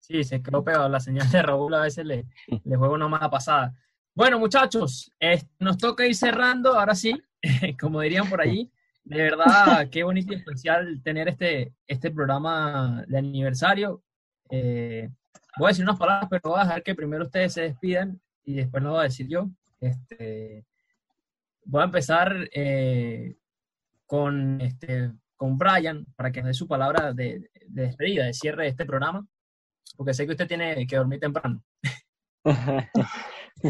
[0.07, 0.89] Sí, se quedó pegado.
[0.89, 3.75] La señal de Raúl a veces le, le juega una mala pasada.
[4.15, 5.13] Bueno, muchachos,
[5.59, 7.21] nos toca ir cerrando, ahora sí,
[7.81, 8.71] como dirían por allí.
[9.03, 14.05] De verdad, qué bonito y especial tener este, este programa de aniversario.
[14.49, 15.11] Eh,
[15.59, 18.55] voy a decir unas palabras, pero voy a dejar que primero ustedes se despidan y
[18.55, 19.51] después lo voy a decir yo.
[19.81, 20.65] Este,
[21.65, 23.35] voy a empezar eh,
[24.07, 28.69] con, este, con Brian para que nos dé su palabra de despedida, de cierre de
[28.69, 29.27] este programa
[29.97, 31.63] porque sé que usted tiene que dormir temprano.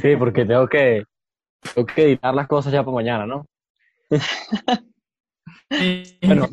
[0.01, 1.05] sí, porque tengo que,
[1.75, 3.47] Tengo que editar las cosas ya para mañana, ¿no?
[6.23, 6.47] bueno,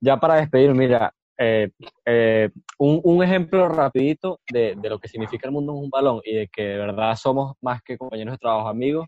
[0.00, 1.70] ya para despedir, mira, eh,
[2.04, 6.20] eh, un, un, ejemplo rapidito de, de, lo que significa el mundo en un balón
[6.24, 9.06] y de que de verdad somos más que compañeros de trabajo, amigos,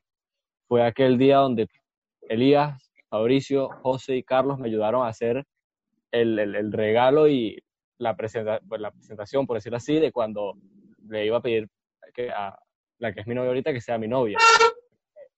[0.69, 1.67] fue aquel día donde
[2.23, 5.45] Elías, Fabricio, José y Carlos me ayudaron a hacer
[6.13, 7.63] el, el, el regalo y
[8.01, 10.57] la, presenta, pues, la presentación, por decirlo así, de cuando
[11.09, 11.69] le iba a pedir
[12.15, 12.59] que a
[12.99, 14.39] la que es mi novia ahorita que sea mi novia.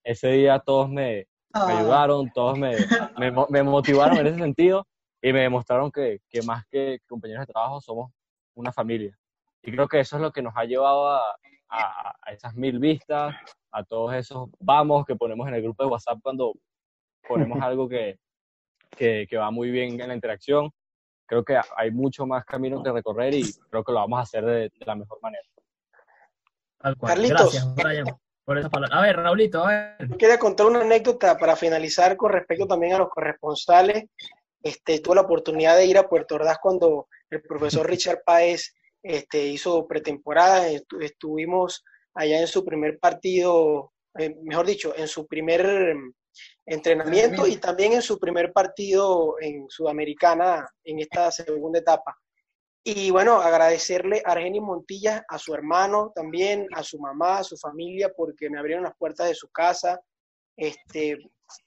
[0.05, 2.77] Ese día todos me, me ayudaron, todos me,
[3.19, 4.87] me, me, motivaron en ese sentido
[5.21, 8.11] y me demostraron que, que, más que compañeros de trabajo somos
[8.55, 9.17] una familia.
[9.63, 11.21] Y creo que eso es lo que nos ha llevado a,
[11.69, 13.35] a, a esas mil vistas,
[13.71, 16.55] a todos esos vamos que ponemos en el grupo de WhatsApp cuando
[17.27, 18.19] ponemos algo que,
[18.91, 20.71] que, que, va muy bien en la interacción.
[21.33, 24.45] Creo que hay mucho más camino que recorrer y creo que lo vamos a hacer
[24.45, 25.43] de, de la mejor manera.
[27.01, 27.55] Carlitos.
[27.55, 28.07] Gracias, Brian,
[28.45, 28.99] por esa palabra.
[28.99, 30.09] A ver, Raulito, a ver.
[30.19, 34.11] Quería contar una anécdota para finalizar con respecto también a los corresponsales.
[34.63, 39.47] Este, tuve la oportunidad de ir a Puerto Ordaz cuando el profesor Richard Páez este,
[39.47, 40.69] hizo pretemporada.
[40.69, 41.83] Estuvimos
[42.13, 45.97] allá en su primer partido, eh, mejor dicho, en su primer
[46.67, 52.17] entrenamiento y también en su primer partido en Sudamericana en esta segunda etapa.
[52.85, 57.57] Y bueno, agradecerle a Argenis Montilla, a su hermano también, a su mamá, a su
[57.57, 60.01] familia, porque me abrieron las puertas de su casa.
[60.57, 61.19] Este,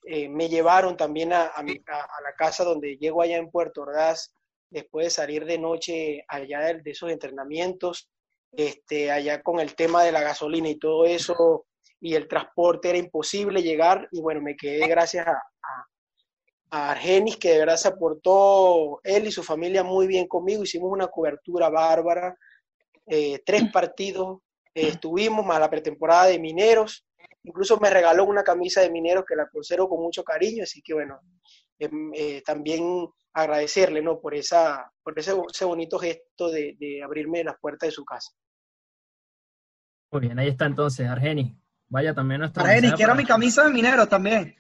[0.05, 3.49] eh, me llevaron también a, a, mi, a, a, la casa donde llego allá en
[3.49, 4.33] Puerto Ordaz,
[4.69, 8.09] después de salir de noche allá de, de esos entrenamientos,
[8.51, 11.65] este, allá con el tema de la gasolina y todo eso,
[11.99, 15.87] y el transporte era imposible llegar, y bueno, me quedé gracias a, a,
[16.71, 20.63] a Argenis, que de verdad se aportó él y su familia muy bien conmigo.
[20.63, 22.37] Hicimos una cobertura bárbara,
[23.07, 24.39] eh, tres partidos
[24.73, 27.05] eh, estuvimos, más la pretemporada de Mineros.
[27.43, 30.93] Incluso me regaló una camisa de Mineros que la conservo con mucho cariño, así que
[30.93, 31.19] bueno,
[31.79, 34.19] eh, también agradecerle ¿no?
[34.19, 38.31] por, esa, por ese, ese bonito gesto de, de, abrirme las puertas de su casa.
[40.11, 41.53] Muy bien, ahí está entonces, Argenis.
[41.89, 42.63] Vaya también nuestra.
[42.63, 43.21] Argenis, quiero para...
[43.21, 44.55] mi camisa de Mineros también.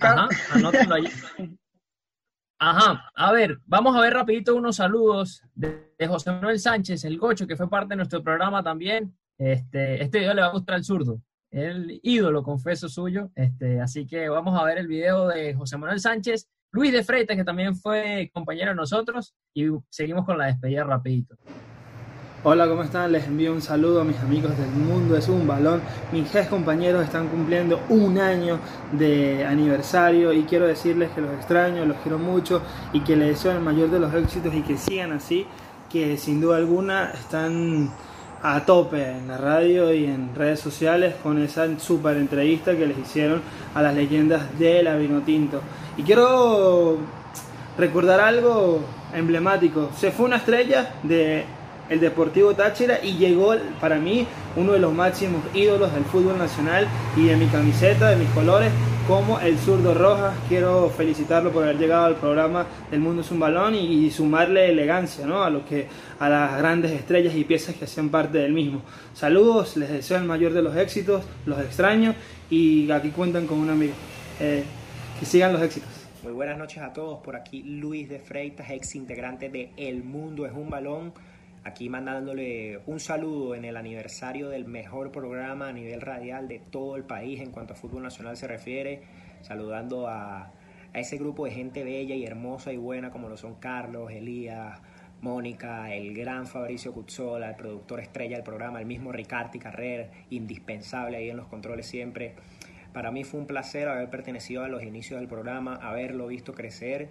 [0.00, 1.08] Ajá, anótalo ahí.
[2.58, 7.18] Ajá, a ver, vamos a ver rapidito unos saludos de, de, José Manuel Sánchez, el
[7.18, 9.14] gocho, que fue parte de nuestro programa también.
[9.36, 11.20] Este, este video le va a gustar al zurdo,
[11.50, 13.30] el ídolo, confeso suyo.
[13.34, 17.36] Este, así que vamos a ver el video de José Manuel Sánchez, Luis de Freitas,
[17.36, 21.36] que también fue compañero de nosotros, y seguimos con la despedida rapidito.
[22.46, 23.10] Hola, ¿cómo están?
[23.10, 25.80] Les envío un saludo a mis amigos del mundo es un balón.
[26.12, 28.58] Mis ex compañeros están cumpliendo un año
[28.92, 32.60] de aniversario y quiero decirles que los extraño, los quiero mucho
[32.92, 35.46] y que les deseo el mayor de los éxitos y que sigan así,
[35.90, 37.88] que sin duda alguna están
[38.42, 42.98] a tope en la radio y en redes sociales con esa super entrevista que les
[42.98, 43.40] hicieron
[43.74, 45.62] a las leyendas de la Vinotinto.
[45.96, 46.98] Y quiero
[47.78, 48.80] recordar algo
[49.14, 49.88] emblemático.
[49.96, 51.46] Se fue una estrella de
[51.88, 56.86] el Deportivo Táchira y llegó para mí uno de los máximos ídolos del fútbol nacional
[57.16, 58.70] y de mi camiseta, de mis colores,
[59.06, 60.34] como el zurdo Rojas.
[60.48, 64.70] Quiero felicitarlo por haber llegado al programa del Mundo es un balón y, y, sumarle
[64.70, 65.42] elegancia ¿no?
[65.42, 65.88] a, lo que,
[66.18, 68.82] a las grandes estrellas y piezas que hacían parte del mismo.
[69.12, 72.14] Saludos, les deseo el mayor de los éxitos, los extraño
[72.48, 73.94] y aquí cuentan con un amigo.
[74.40, 74.64] Eh,
[75.18, 75.88] que sigan los éxitos.
[76.22, 80.46] Muy buenas noches a todos, por aquí Luis de Freitas, ex integrante de El Mundo
[80.46, 81.12] es un balón
[81.64, 86.96] Aquí mandándole un saludo en el aniversario del mejor programa a nivel radial de todo
[86.96, 89.00] el país en cuanto a fútbol nacional se refiere.
[89.40, 90.52] Saludando a,
[90.92, 94.78] ese grupo de gente bella y hermosa y buena como lo son Carlos, Elías,
[95.22, 101.16] Mónica, el gran Fabricio Cuzzola, el productor estrella del programa, el mismo Ricardo Carrer, indispensable
[101.16, 102.34] ahí en los controles siempre.
[102.92, 107.08] Para mí fue un placer haber pertenecido a los inicios del programa, haberlo visto crecer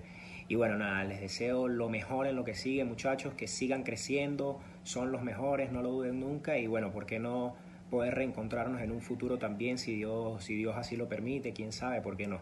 [0.48, 4.60] y bueno, nada, les deseo lo mejor en lo que sigue, muchachos, que sigan creciendo,
[4.84, 6.58] son los mejores, no lo duden nunca.
[6.58, 7.56] Y bueno, ¿por qué no
[7.90, 11.54] poder reencontrarnos en un futuro también, si Dios, si Dios así lo permite?
[11.54, 12.02] ¿Quién sabe?
[12.02, 12.40] ¿Por qué no?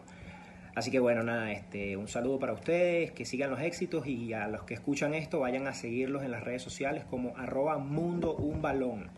[0.74, 4.48] Así que bueno, nada, este, un saludo para ustedes, que sigan los éxitos y a
[4.48, 8.62] los que escuchan esto vayan a seguirlos en las redes sociales como arroba mundo un
[8.62, 9.10] balón.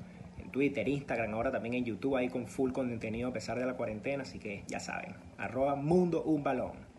[0.43, 3.75] En Twitter, Instagram, ahora también en YouTube, ahí con full contenido a pesar de la
[3.75, 6.94] cuarentena, así que ya saben, arroba mundo un balón.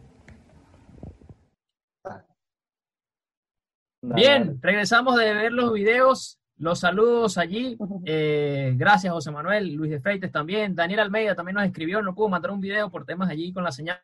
[4.13, 7.77] Bien, regresamos de ver los videos, los saludos allí.
[8.07, 10.75] Eh, gracias, José Manuel, Luis de Freites también.
[10.75, 13.71] Daniel Almeida también nos escribió, no pudo mandar un video por temas allí con la
[13.71, 13.99] señal,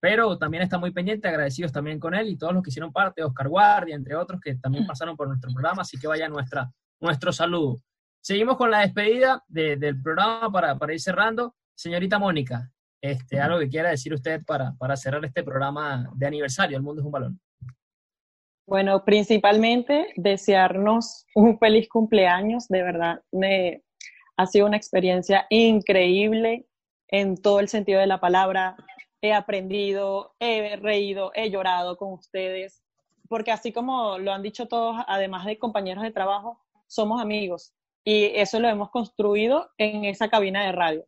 [0.00, 3.22] pero también está muy pendiente, agradecidos también con él y todos los que hicieron parte,
[3.22, 7.30] Oscar Guardia, entre otros, que también pasaron por nuestro programa, así que vaya nuestra, nuestro
[7.30, 7.82] saludo.
[8.22, 11.54] Seguimos con la despedida de, del programa para, para ir cerrando.
[11.74, 12.70] señorita Mónica,
[13.02, 17.02] este, algo que quiera decir usted para, para cerrar este programa de aniversario, El Mundo
[17.02, 17.40] es un Balón.
[18.66, 23.22] Bueno, principalmente desearnos un feliz cumpleaños, de verdad.
[24.36, 26.66] Ha sido una experiencia increíble
[27.08, 28.76] en todo el sentido de la palabra.
[29.20, 32.82] He aprendido, he reído, he llorado con ustedes,
[33.28, 37.72] porque así como lo han dicho todos, además de compañeros de trabajo, somos amigos
[38.04, 41.04] y eso lo hemos construido en esa cabina de radio.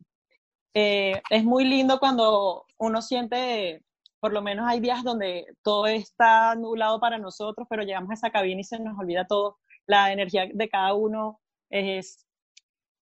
[0.73, 3.84] Eh, es muy lindo cuando uno siente
[4.25, 8.31] por lo menos hay días donde todo está nublado para nosotros, pero llegamos a esa
[8.31, 9.59] cabina y se nos olvida todo.
[9.85, 11.39] La energía de cada uno
[11.69, 12.25] es,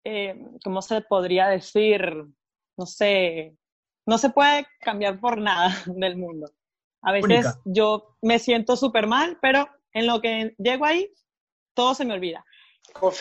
[0.05, 2.25] eh, ¿cómo se podría decir?
[2.77, 3.53] No sé,
[4.05, 6.49] no se puede cambiar por nada del mundo.
[7.01, 11.11] A veces yo me siento súper mal, pero en lo que llego ahí,
[11.73, 12.45] todo se me olvida.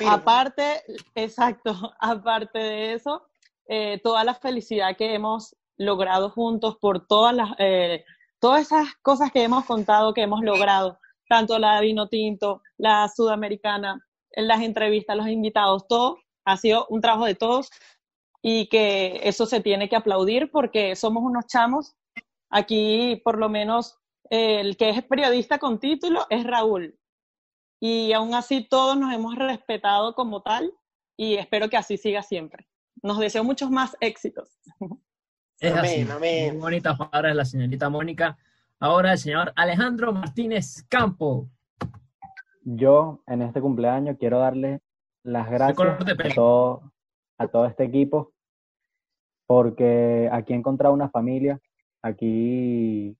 [0.09, 0.85] Aparte,
[1.17, 3.27] exacto, aparte de eso,
[3.67, 8.05] eh, toda la felicidad que hemos logrado juntos, por todas las, eh,
[8.41, 10.99] todas esas cosas que hemos contado, que hemos logrado,
[11.29, 17.27] tanto la vino tinto, la sudamericana, las entrevistas, los invitados, todo ha sido un trabajo
[17.27, 17.71] de todos
[18.43, 21.95] y que eso se tiene que aplaudir porque somos unos chamos.
[22.51, 23.99] Aquí, por lo menos,
[24.31, 26.99] el que es periodista con título es Raúl.
[27.81, 30.73] Y aún así todos nos hemos respetado como tal
[31.17, 32.67] y espero que así siga siempre.
[33.03, 34.59] Nos deseo muchos más éxitos.
[35.61, 36.53] Es amén, así.
[36.53, 38.39] Muy bonitas palabras de la señorita Mónica.
[38.79, 41.49] Ahora el señor Alejandro Martínez Campo.
[42.63, 44.81] Yo en este cumpleaños quiero darle
[45.25, 46.93] las gracias a todo,
[47.39, 48.33] a todo este equipo
[49.49, 51.59] porque aquí he encontrado una familia,
[52.03, 53.17] aquí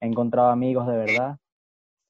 [0.00, 1.38] he encontrado amigos de verdad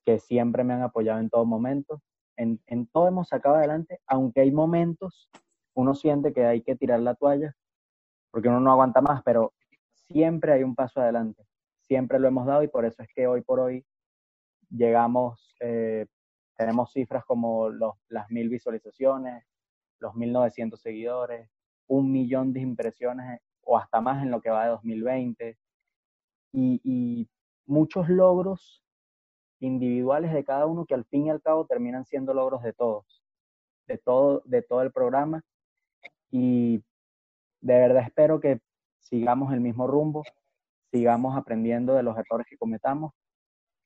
[0.05, 2.03] que siempre me han apoyado en todo momento.
[2.37, 5.31] En, en todo hemos sacado adelante, aunque hay momentos,
[5.75, 7.55] uno siente que hay que tirar la toalla,
[8.31, 9.53] porque uno no aguanta más, pero
[9.93, 11.45] siempre hay un paso adelante,
[11.87, 13.85] siempre lo hemos dado y por eso es que hoy por hoy
[14.71, 16.07] llegamos, eh,
[16.57, 19.45] tenemos cifras como los, las mil visualizaciones,
[20.01, 21.51] los 1900 seguidores,
[21.87, 25.59] un millón de impresiones o hasta más en lo que va de 2020
[26.53, 27.29] y, y
[27.67, 28.83] muchos logros
[29.61, 33.23] individuales de cada uno que al fin y al cabo terminan siendo logros de todos,
[33.87, 35.43] de todo, de todo el programa.
[36.31, 36.83] Y
[37.61, 38.61] de verdad espero que
[38.99, 40.25] sigamos el mismo rumbo,
[40.91, 43.13] sigamos aprendiendo de los errores que cometamos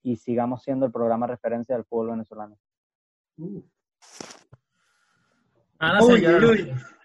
[0.03, 2.57] y sigamos siendo el programa referencia del fútbol venezolano.
[3.37, 3.63] Uh.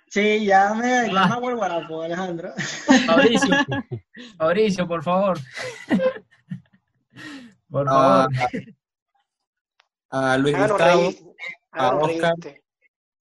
[0.09, 2.53] Sí, ya me, ya me guarapo, Alejandro.
[3.07, 3.55] Mauricio,
[4.39, 5.37] Mauricio, por favor.
[7.69, 8.63] Por ah, favor.
[10.09, 11.11] a Luis ah, Gustavo,
[11.71, 12.33] a Oscar,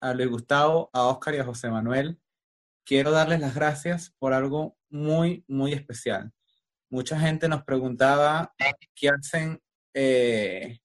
[0.01, 2.21] a Luis Gustavo, a Oscar y a José Manuel,
[2.87, 6.33] quiero darles las gracias por algo muy, muy especial.
[6.89, 8.55] Mucha gente nos preguntaba
[8.95, 9.61] qué hacen
[9.93, 10.79] eh,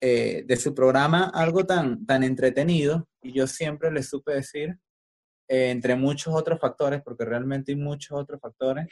[0.00, 4.78] eh, de su programa algo tan, tan entretenido y yo siempre les supe decir,
[5.48, 8.86] eh, entre muchos otros factores, porque realmente hay muchos otros factores,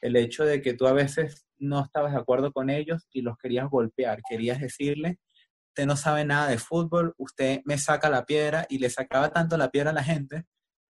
[0.00, 3.38] el hecho de que tú a veces no estabas de acuerdo con ellos y los
[3.38, 5.20] querías golpear, querías decirle,
[5.68, 9.56] usted no sabe nada de fútbol, usted me saca la piedra y le sacaba tanto
[9.56, 10.44] la piedra a la gente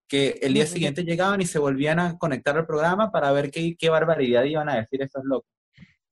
[0.08, 3.76] que el día siguiente llegaban y se volvían a conectar al programa para ver qué,
[3.78, 5.50] qué barbaridad iban a decir esos locos.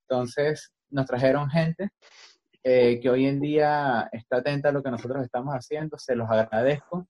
[0.08, 1.90] Entonces nos trajeron gente
[2.64, 6.30] eh, que hoy en día está atenta a lo que nosotros estamos haciendo, se los
[6.30, 7.08] agradezco.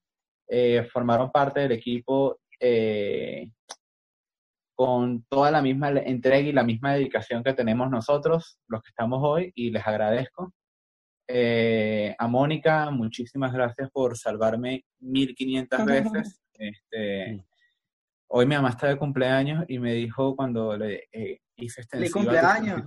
[0.47, 3.51] Eh, formaron parte del equipo eh,
[4.75, 9.19] con toda la misma entrega y la misma dedicación que tenemos nosotros, los que estamos
[9.21, 10.51] hoy, y les agradezco.
[11.27, 17.45] A Mónica, muchísimas gracias por salvarme 1500 veces este,
[18.27, 22.13] hoy mi mamá está de cumpleaños y me dijo cuando le eh, hice extensiva.
[22.13, 22.81] cumpleaños?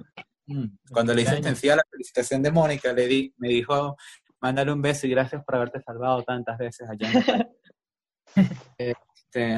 [0.47, 3.97] Mm, cuando le hice extensiva la felicitación de Mónica, le di, me dijo,
[4.41, 7.11] mándale un beso y gracias por haberte salvado tantas veces allá.
[8.79, 9.55] este,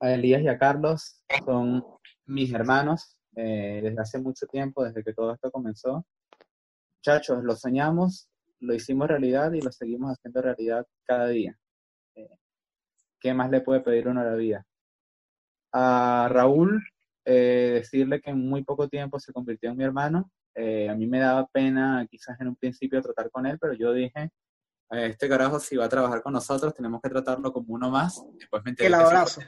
[0.00, 1.84] a Elías y a Carlos son
[2.26, 6.06] mis hermanos eh, desde hace mucho tiempo, desde que todo esto comenzó.
[7.04, 8.28] Muchachos, lo soñamos,
[8.60, 11.58] lo hicimos realidad y lo seguimos haciendo realidad cada día.
[13.18, 14.64] ¿qué más le puede pedir uno a la vida?
[15.72, 16.80] A Raúl,
[17.24, 20.30] eh, decirle que en muy poco tiempo se convirtió en mi hermano.
[20.54, 23.92] Eh, a mí me daba pena quizás en un principio tratar con él, pero yo
[23.92, 24.30] dije,
[24.90, 28.22] este carajo si va a trabajar con nosotros tenemos que tratarlo como uno más.
[28.34, 29.40] Después me El abrazo.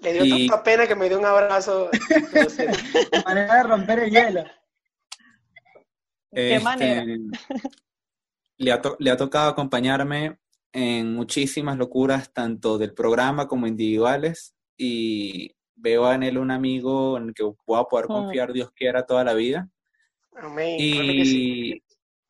[0.03, 1.89] Le dio tanta pena que me dio un abrazo.
[3.25, 4.43] manera de romper el hielo.
[6.31, 7.03] ¿Qué manera?
[7.03, 10.39] Este, le ha, tocado acompañarme
[10.71, 17.29] en muchísimas locuras, tanto del programa como individuales, y veo en él un amigo en
[17.29, 18.13] el que voy a poder Mm.
[18.13, 19.69] confiar, Dios quiera, toda la vida.
[20.35, 20.79] Amén.
[20.79, 21.73] Sí.
[21.75, 21.83] Y,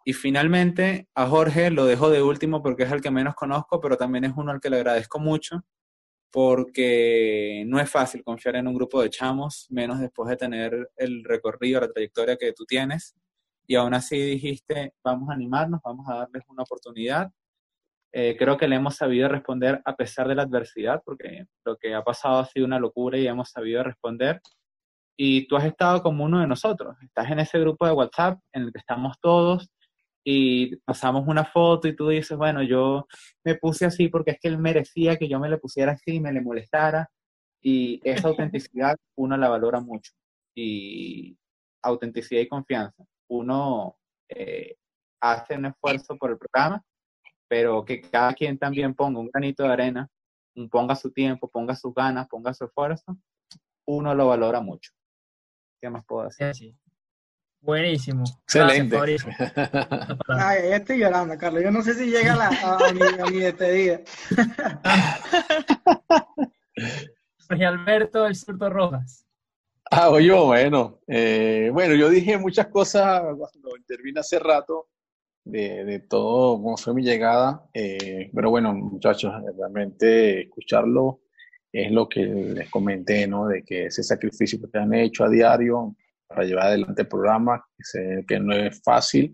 [0.05, 3.97] y finalmente a Jorge lo dejo de último porque es el que menos conozco, pero
[3.97, 5.63] también es uno al que le agradezco mucho
[6.33, 11.23] porque no es fácil confiar en un grupo de chamos, menos después de tener el
[11.23, 13.15] recorrido, la trayectoria que tú tienes.
[13.67, 17.31] Y aún así dijiste, vamos a animarnos, vamos a darles una oportunidad.
[18.11, 21.93] Eh, creo que le hemos sabido responder a pesar de la adversidad, porque lo que
[21.93, 24.41] ha pasado ha sido una locura y hemos sabido responder
[25.15, 26.97] y tú has estado como uno de nosotros.
[27.03, 29.69] Estás en ese grupo de WhatsApp en el que estamos todos
[30.23, 33.07] y pasamos una foto y tú dices, bueno, yo
[33.43, 36.31] me puse así porque es que él merecía que yo me le pusiera así, me
[36.31, 37.09] le molestara.
[37.61, 40.13] Y esa autenticidad uno la valora mucho.
[40.55, 41.37] Y
[41.81, 43.03] autenticidad y confianza.
[43.29, 43.97] Uno
[44.29, 44.75] eh,
[45.21, 46.83] hace un esfuerzo por el programa,
[47.47, 50.09] pero que cada quien también ponga un granito de arena,
[50.71, 53.17] ponga su tiempo, ponga sus ganas, ponga su esfuerzo,
[53.85, 54.91] uno lo valora mucho.
[55.81, 56.75] ¿Qué más puedo decir?
[57.63, 58.25] Buenísimo.
[58.43, 58.97] Excelente.
[58.97, 59.25] Gracias.
[60.27, 61.63] Ay, ya estoy llorando, Carlos.
[61.63, 64.01] Yo no sé si llega a, la- a- a mi, a mi despedida.
[67.47, 69.25] Jorge Alberto El Surto Rojas.
[69.91, 74.89] Ah, oye, bueno, eh, bueno, yo dije muchas cosas cuando intervine hace rato
[75.43, 81.21] de, de todo cómo fue mi llegada, eh, pero bueno, muchachos, realmente escucharlo
[81.71, 83.47] es lo que les comenté, ¿no?
[83.47, 85.95] De que ese sacrificio que te han hecho a diario
[86.27, 89.31] para llevar adelante el programa, que, que no es fácil,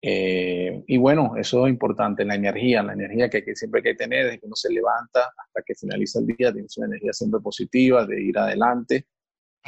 [0.00, 3.94] eh, y bueno, eso es importante, la energía, la energía que, que siempre hay que
[3.94, 7.40] tener desde que uno se levanta hasta que finaliza el día, tienes una energía siempre
[7.40, 9.06] positiva de ir adelante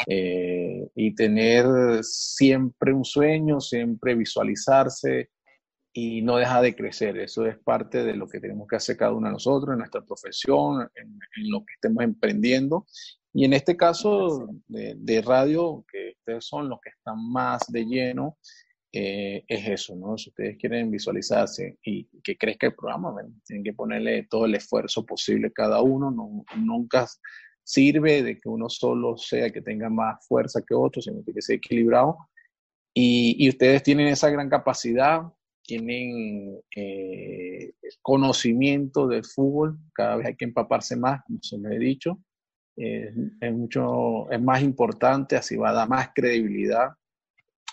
[0.07, 1.67] eh, y tener
[2.03, 5.31] siempre un sueño, siempre visualizarse
[5.93, 7.19] y no dejar de crecer.
[7.19, 10.03] Eso es parte de lo que tenemos que hacer cada uno de nosotros en nuestra
[10.03, 12.87] profesión, en, en lo que estemos emprendiendo.
[13.33, 17.85] Y en este caso de, de radio, que ustedes son los que están más de
[17.85, 18.39] lleno,
[18.93, 20.19] eh, es eso, ¿no?
[20.19, 23.15] Si ustedes quieren visualizarse y que crezca el programa,
[23.47, 27.07] tienen que ponerle todo el esfuerzo posible cada uno, no, nunca
[27.63, 31.57] sirve de que uno solo sea que tenga más fuerza que otro, sino que ser
[31.57, 32.19] equilibrado.
[32.93, 35.23] Y, y ustedes tienen esa gran capacidad,
[35.63, 41.79] tienen eh, conocimiento del fútbol, cada vez hay que empaparse más, como se lo he
[41.79, 42.19] dicho,
[42.83, 46.93] eh, es, mucho, es más importante, así va a dar más credibilidad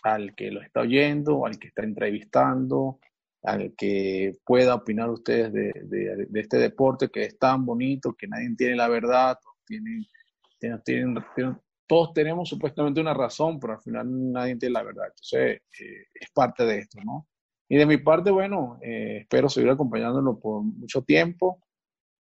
[0.03, 2.99] al que lo está oyendo, al que está entrevistando,
[3.43, 5.71] al que pueda opinar ustedes de,
[6.29, 10.05] de, este deporte que es tan bonito, que nadie tiene la verdad, tienen,
[10.59, 11.15] tienen, tienen,
[11.87, 15.05] todos tenemos supuestamente una razón, pero al final nadie tiene la verdad.
[15.05, 17.27] Entonces, eh, es parte de esto, ¿no?
[17.69, 21.61] Y de mi parte, bueno, eh, espero seguir acompañándolo por mucho tiempo,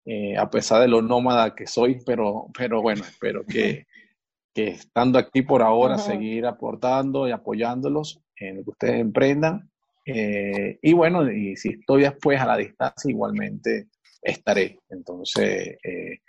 [0.05, 3.87] eh, a pesar de lo nómada que soy, pero, pero bueno, espero que,
[4.53, 9.69] que estando aquí por ahora, seguir aportando y apoyándolos en lo que ustedes emprendan.
[10.05, 13.87] Eh, y bueno, y si estoy después a la distancia, igualmente
[14.21, 14.79] estaré.
[14.89, 16.19] Entonces, eh,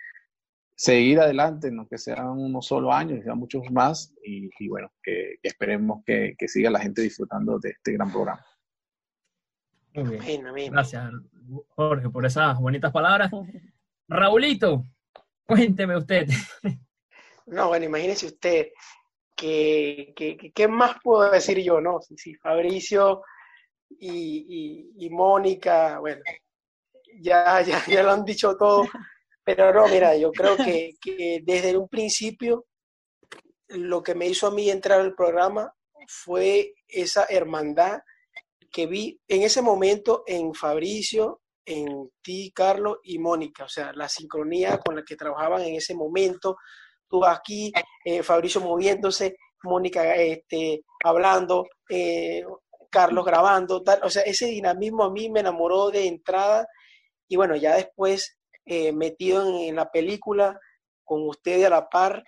[0.75, 5.35] seguir adelante, no que sean unos solo años, sean muchos más, y, y bueno, que,
[5.41, 8.43] que esperemos que, que siga la gente disfrutando de este gran programa.
[9.97, 10.21] Muy bien.
[10.21, 10.71] Amén, amén.
[10.71, 11.11] Gracias,
[11.69, 13.31] Jorge, por esas bonitas palabras.
[14.07, 14.85] Raulito,
[15.45, 16.27] cuénteme usted.
[17.47, 18.67] No, bueno, imagínese usted
[19.35, 21.99] que, que, que- ¿qué más puedo decir yo, no?
[22.01, 23.21] Si, si Fabricio
[23.99, 26.21] y, y- y Mónica, bueno,
[27.19, 28.85] ya, ya, ya lo han dicho todo,
[29.43, 32.65] pero no, mira, yo creo que, que desde un principio
[33.69, 35.73] lo que me hizo a mí entrar al programa
[36.07, 37.99] fue esa hermandad
[38.71, 44.07] que vi en ese momento en Fabricio, en ti, Carlos y Mónica, o sea, la
[44.07, 46.57] sincronía con la que trabajaban en ese momento,
[47.09, 47.71] tú aquí,
[48.05, 52.43] eh, Fabricio moviéndose, Mónica este, hablando, eh,
[52.89, 56.67] Carlos grabando, o sea, ese dinamismo a mí me enamoró de entrada.
[57.27, 60.57] Y bueno, ya después eh, metido en, en la película
[61.03, 62.23] con ustedes a la par,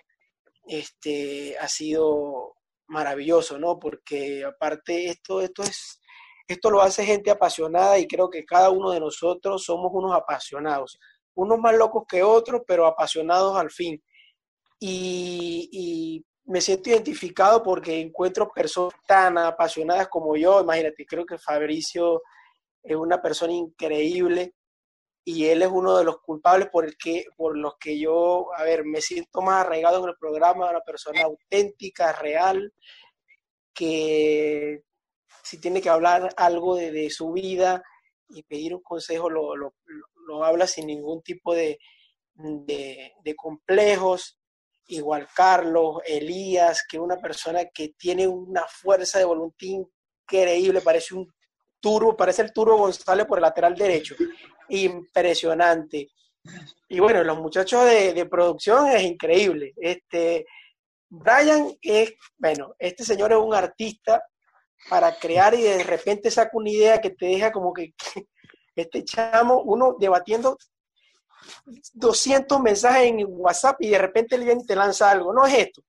[0.66, 2.56] este, ha sido
[2.86, 3.78] maravilloso, ¿no?
[3.78, 5.99] Porque aparte esto, esto es,
[6.54, 10.98] esto lo hace gente apasionada y creo que cada uno de nosotros somos unos apasionados,
[11.34, 14.02] unos más locos que otros, pero apasionados al fin.
[14.78, 20.60] Y, me siento identificado porque encuentro personas tan apasionadas como yo.
[20.60, 22.22] Imagínate, creo que Fabricio
[22.82, 24.54] es una persona increíble
[25.24, 28.64] y él es uno de los culpables por, el que, por los que yo, a
[28.64, 32.72] ver, me siento más arraigado en el programa, una persona auténtica, real,
[33.72, 34.82] que
[35.42, 37.82] si tiene que hablar algo de, su vida,
[38.28, 39.74] y pedir un consejo lo, lo,
[40.26, 41.78] lo habla sin ningún tipo de,
[42.34, 44.38] de, de, complejos.
[44.86, 51.14] Igual Carlos, Elías, que es una persona que tiene una fuerza de voluntad increíble, parece
[51.14, 51.28] un
[51.80, 54.14] turbo, parece el turbo González por el lateral derecho.
[54.68, 56.08] Impresionante.
[56.88, 59.72] Y bueno, los muchachos de, de producción es increíble.
[59.76, 60.46] Este,
[61.08, 64.22] Brian es, bueno, este señor es un artista
[64.88, 67.94] para crear y de repente saca una idea que te deja como que,
[68.74, 70.56] este chamo, uno debatiendo
[71.94, 75.32] 200 mensajes en WhatsApp y de repente él viene y te lanza algo.
[75.32, 75.82] No es esto.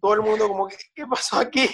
[0.00, 1.68] Todo el mundo como, que, ¿qué pasó aquí?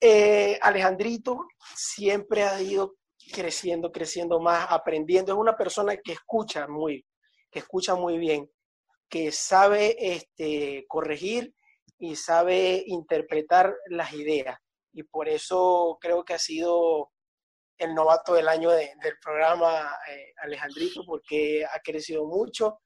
[0.00, 2.96] Eh, Alejandrito siempre ha ido
[3.32, 5.32] creciendo, creciendo más, aprendiendo.
[5.32, 7.04] Es una persona que escucha muy,
[7.50, 8.50] que escucha muy bien,
[9.08, 11.54] que sabe este, corregir
[11.98, 14.58] y sabe interpretar las ideas.
[14.92, 17.10] Y por eso creo que ha sido
[17.78, 22.80] el novato del año del programa eh, Alejandrito, porque ha crecido mucho.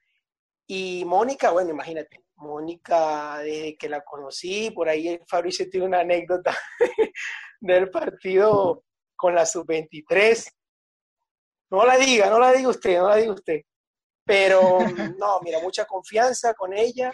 [0.67, 6.57] Y Mónica, bueno, imagínate, Mónica, desde que la conocí, por ahí Fabricio tiene una anécdota
[7.61, 8.85] del partido
[9.17, 10.49] con la sub-23.
[11.71, 13.63] No la diga, no la diga usted, no la diga usted.
[14.25, 14.79] Pero
[15.19, 17.13] no, mira, mucha confianza con ella,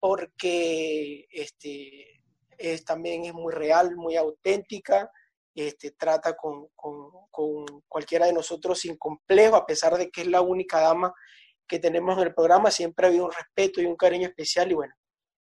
[0.00, 2.21] porque este,
[2.58, 5.10] es, también es muy real, muy auténtica
[5.54, 6.68] este, trata con,
[7.86, 11.12] cualquiera de nosotros sin complejo, a pesar de que es la única dama
[11.68, 14.74] que tenemos en el programa, siempre ha habido un respeto y un cariño especial y
[14.74, 14.94] bueno,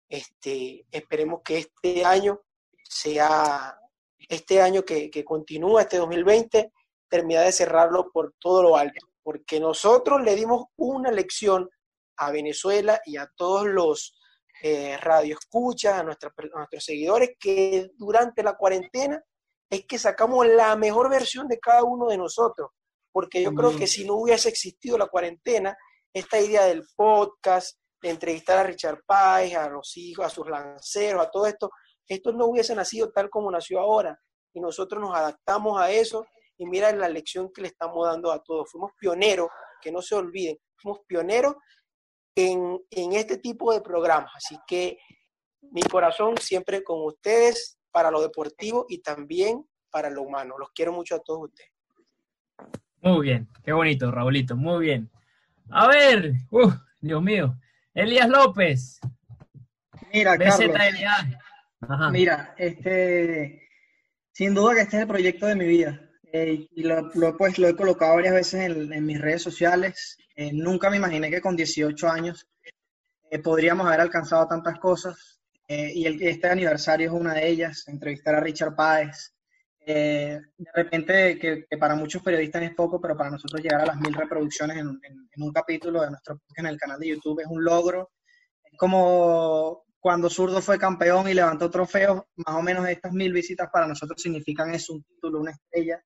[0.08, 2.42] este, esperemos que este año
[2.84, 3.78] sea,
[4.30, 6.72] este año que, que continúa, este 2020,
[7.10, 11.70] termine de cerrarlo por todo lo alto, porque nosotros le dimos una lección
[12.18, 14.16] a Venezuela y a todos los
[14.62, 16.34] eh, radioescuchas, a, a nuestros
[16.80, 19.24] seguidores, que durante la cuarentena
[19.70, 22.70] es que sacamos la mejor versión de cada uno de nosotros,
[23.12, 25.78] porque yo creo que si no hubiese existido la cuarentena,
[26.14, 31.26] esta idea del podcast, de entrevistar a Richard Pais, a los hijos, a sus lanceros,
[31.26, 31.72] a todo esto,
[32.08, 34.20] esto no hubiese nacido tal como nació ahora.
[34.54, 36.26] Y nosotros nos adaptamos a eso
[36.58, 38.70] y mira la lección que le estamos dando a todos.
[38.72, 39.50] Fuimos pioneros,
[39.82, 41.56] que no se olviden, fuimos pioneros
[42.36, 44.32] en, en este tipo de programas.
[44.36, 45.00] Así que
[45.62, 50.58] mi corazón siempre con ustedes, para lo deportivo y también para lo humano.
[50.58, 51.72] Los quiero mucho a todos ustedes.
[53.02, 55.10] Muy bien, qué bonito, Raulito, muy bien.
[55.70, 56.34] A ver,
[57.00, 57.56] Dios mío,
[57.94, 59.00] Elías López.
[60.12, 60.72] Mira, Carlos,
[62.12, 63.70] Mira, este,
[64.32, 66.02] sin duda que este es el proyecto de mi vida.
[66.32, 70.18] Eh, y lo, pues, lo he colocado varias veces en, mis redes sociales.
[70.36, 72.48] Eh, nunca me imaginé que con 18 años
[73.30, 75.40] eh, podríamos haber alcanzado tantas cosas.
[75.68, 79.34] Eh, y el, este aniversario es una de ellas, entrevistar a Richard Páez.
[79.88, 84.00] Eh, de repente, que, para muchos periodistas es poco, pero para nosotros llegar a las
[84.00, 85.00] mil reproducciones en,
[85.38, 88.12] un capítulo de nuestro en el canal de YouTube es un logro.
[88.64, 93.70] Es como cuando Zurdo fue campeón y levantó trofeos, más o menos estas mil visitas
[93.72, 96.02] para nosotros significan eso, un título, una estrella.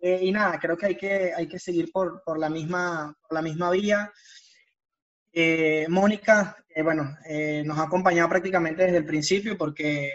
[0.00, 3.34] Eh, y nada, creo que hay que, hay que seguir por, por, la misma, por
[3.34, 4.12] la misma vía.
[5.32, 10.10] Eh, Mónica, eh, bueno, eh, nos ha acompañado prácticamente desde el principio porque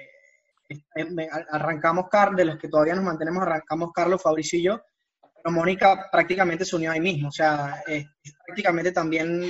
[1.51, 4.81] arrancamos, de los que todavía nos mantenemos, arrancamos Carlos, Fabricio y yo,
[5.21, 8.07] pero Mónica prácticamente se unió ahí mismo, o sea, es
[8.45, 9.45] prácticamente también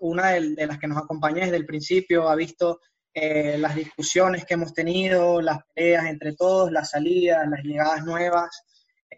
[0.00, 2.80] una de, las que nos acompaña desde el principio, ha visto
[3.14, 8.64] las discusiones que hemos tenido, las peleas entre todos, las salidas, las llegadas nuevas,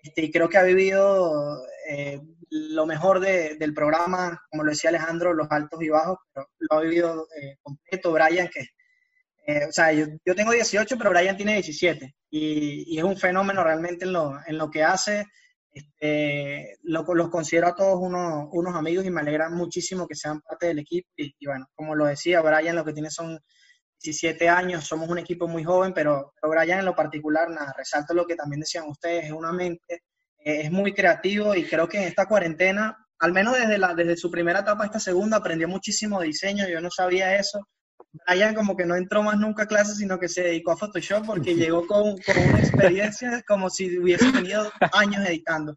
[0.03, 5.35] este, y creo que ha vivido eh, lo mejor del programa, como lo decía Alejandro,
[5.35, 8.67] los altos y bajos, pero lo ha vivido eh, completo Brian, que,
[9.47, 14.05] eh, o sea, yo, tengo 18, pero Brian tiene 17, y, es un fenómeno realmente
[14.05, 15.27] en lo, en lo que hace.
[15.73, 20.41] Este, lo, los considero a todos unos, unos amigos y me alegra muchísimo que sean
[20.41, 21.09] parte del equipo.
[21.17, 23.41] Y, y, bueno, como lo decía, Brian lo que tiene son
[24.05, 28.13] 17 años, somos un equipo muy joven, pero, pero Brian en lo particular, nada, resalto
[28.13, 30.03] lo que también decían ustedes, es una mente,
[30.39, 34.17] eh, es muy creativo y creo que en esta cuarentena, al menos desde, la, desde
[34.17, 37.67] su primera etapa a esta segunda, aprendió muchísimo diseño, yo no sabía eso.
[38.29, 41.27] Brian como que no entró más nunca a clases, sino que se dedicó a Photoshop
[41.27, 45.77] porque llegó con, con una experiencia como si hubiese tenido años editando.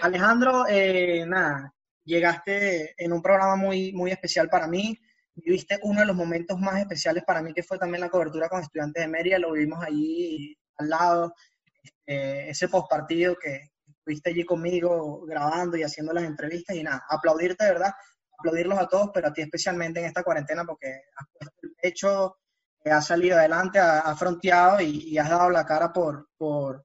[0.00, 1.72] Alejandro, eh, nada,
[2.04, 4.98] llegaste en un programa muy, muy especial para mí
[5.34, 8.60] viviste uno de los momentos más especiales para mí, que fue también la cobertura con
[8.60, 11.34] estudiantes de Mérida, lo vivimos allí al lado,
[11.82, 17.64] este, ese postpartido que estuviste allí conmigo grabando y haciendo las entrevistas y nada, aplaudirte
[17.64, 17.92] verdad,
[18.38, 22.36] aplaudirlos a todos, pero a ti especialmente en esta cuarentena porque has puesto el pecho,
[22.84, 26.84] has salido adelante, has, fronteado y, has dado la cara por, por,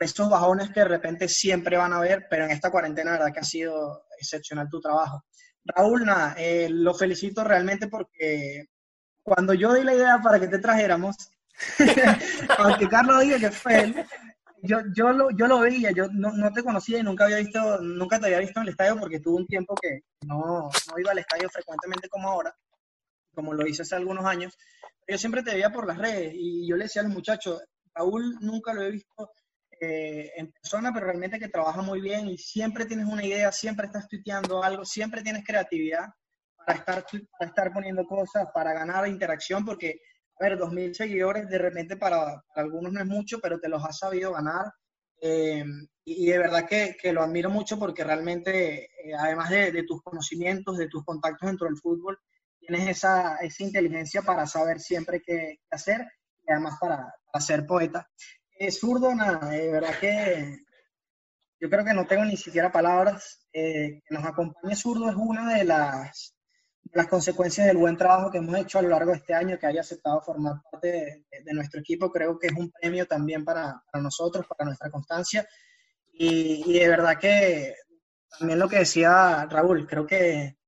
[0.00, 3.34] estos bajones que de repente siempre van a haber, pero en esta cuarentena, la verdad
[3.34, 5.24] que ha sido excepcional tu trabajo.
[5.74, 8.66] Raúl, nada, eh, lo felicito realmente porque
[9.22, 11.16] cuando yo di la idea para que te trajéramos,
[12.58, 14.06] aunque Carlos diga que fue él,
[14.62, 17.80] yo, yo, lo, yo lo veía, yo no, no, te conocía y nunca había visto,
[17.80, 21.12] nunca te había visto en el estadio porque tuve un tiempo que no, no iba
[21.12, 22.54] al estadio frecuentemente como ahora,
[23.34, 24.56] como lo hice hace algunos años.
[25.06, 27.62] Yo siempre te veía por las redes y yo le decía a los muchachos,
[27.94, 29.30] Raúl nunca lo he visto
[29.80, 33.86] eh, en persona, pero realmente que trabaja muy bien y siempre tienes una idea, siempre
[33.86, 36.06] estás tuiteando algo, siempre tienes creatividad
[36.66, 37.04] para estar,
[37.38, 40.00] para estar poniendo cosas, para ganar interacción, porque
[40.38, 43.98] a ver, 2.000 seguidores de repente para, algunos no es mucho, pero te los has
[43.98, 44.72] sabido ganar.
[45.20, 45.64] Eh,
[46.04, 50.02] y, de verdad que, que, lo admiro mucho porque realmente, eh, además de, de, tus
[50.02, 52.18] conocimientos, de tus contactos dentro del fútbol,
[52.58, 56.06] tienes esa, esa inteligencia para saber siempre qué, hacer
[56.46, 58.08] y además para, para ser poeta.
[58.60, 60.58] Es zurdo, nada, de verdad que
[61.58, 63.46] yo creo que no tengo ni siquiera palabras.
[63.54, 66.36] Eh, que nos acompañe zurdo es una de las
[66.92, 69.66] las consecuencias del buen trabajo que hemos hecho a lo largo de este año, que
[69.66, 74.46] haya aceptado formar parte de, nuestro equipo, creo que es un premio también para, nosotros,
[74.46, 75.48] para nuestra constancia.
[76.12, 77.74] Y, y, de verdad que
[78.38, 80.58] también lo que decía Raúl, creo que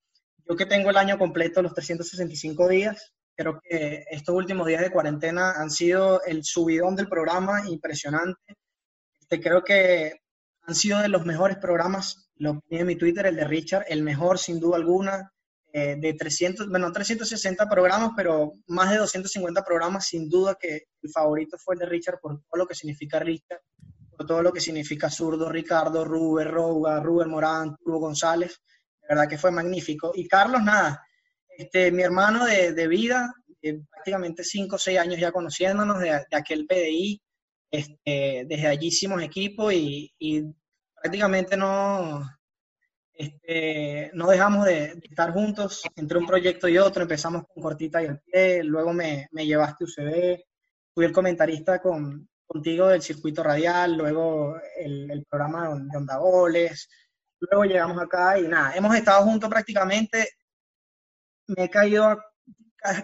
[0.49, 3.13] yo que tengo el año completo, los 365 días,
[3.43, 8.57] creo que estos últimos días de cuarentena han sido el subidón del programa impresionante.
[9.21, 10.21] Este, creo que
[10.63, 14.03] han sido de los mejores programas, lo vi en mi Twitter, el de Richard, el
[14.03, 15.33] mejor sin duda alguna
[15.73, 21.11] eh, de 300, bueno, 360 programas, pero más de 250 programas, sin duda que el
[21.11, 23.63] favorito fue el de Richard por todo lo que significa Richard,
[24.17, 28.61] por todo lo que significa Zurdo, Ricardo, Rubén Rouga, Rubén Morán, Hugo González,
[29.01, 30.13] de verdad que fue magnífico.
[30.15, 31.05] Y Carlos, nada,
[31.57, 33.33] este, mi hermano de, de vida,
[33.91, 37.21] prácticamente 5 o 6 años ya conociéndonos de, de aquel PDI,
[37.71, 40.43] este, desde allí hicimos equipo y, y
[41.01, 42.23] prácticamente no,
[43.15, 47.03] este, no dejamos de, estar juntos entre un proyecto y otro.
[47.03, 50.41] Empezamos con Cortita y el Pie, luego me, me llevaste UCB,
[50.95, 56.89] fui el comentarista con, contigo del circuito radial, luego el, el programa de Onda Goles,
[57.41, 60.29] luego llegamos acá y nada, hemos estado juntos prácticamente.
[61.49, 62.23] Me he caído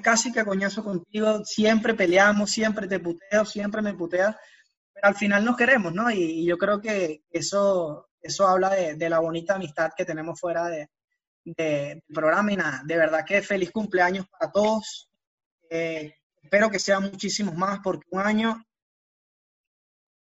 [0.02, 4.36] casi que a coñazo contigo, siempre peleamos, siempre te puteo, siempre me puteas,
[4.93, 6.10] pero al final nos queremos, ¿no?
[6.10, 10.66] Y, y yo creo que eso eso habla de, la bonita amistad que tenemos fuera
[10.66, 10.90] de,
[11.44, 15.09] del programa y nada, de verdad que feliz cumpleaños para todos.
[15.70, 18.62] Eh, espero que sean muchísimos más porque un año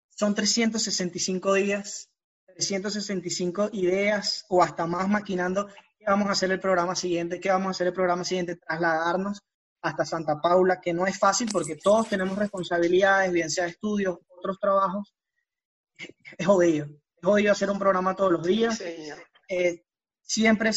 [0.09, 2.09] son 365 días,
[2.45, 5.69] 365 ideas o hasta más maquinando
[5.99, 9.41] qué vamos a hacer el programa siguiente, qué vamos a hacer el programa siguiente, trasladarnos
[9.81, 14.57] hasta Santa Paula, que no es fácil porque todos tenemos responsabilidades, bien sea estudios, otros
[14.59, 15.13] trabajos,
[16.37, 16.87] es jodido.
[17.21, 18.81] Jodido hacer un programa todos los días.
[19.49, 19.83] Eh,
[20.21, 20.71] siempre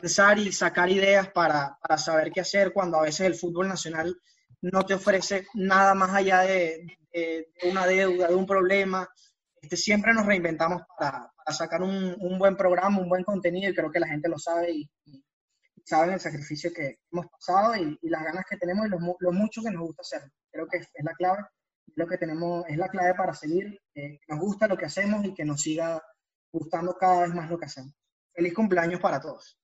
[0.00, 4.16] pensar y sacar ideas para, para, saber qué hacer cuando a veces el fútbol nacional
[4.62, 9.06] no te ofrece nada más allá de, de, una deuda, de un problema.
[9.60, 13.74] Este, siempre nos reinventamos para, para sacar un, un, buen programa, un buen contenido y
[13.74, 15.22] creo que la gente lo sabe y, y
[15.84, 19.32] saben el sacrificio que hemos pasado y, y las ganas que tenemos y lo, lo,
[19.32, 20.30] mucho que nos gusta hacer.
[20.50, 21.44] Creo que es la clave
[21.96, 25.24] lo que tenemos es la clave para seguir, eh, que nos gusta lo que hacemos
[25.24, 26.02] y que nos siga
[26.52, 27.92] gustando cada vez más lo que hacemos.
[28.32, 29.58] Feliz cumpleaños para todos.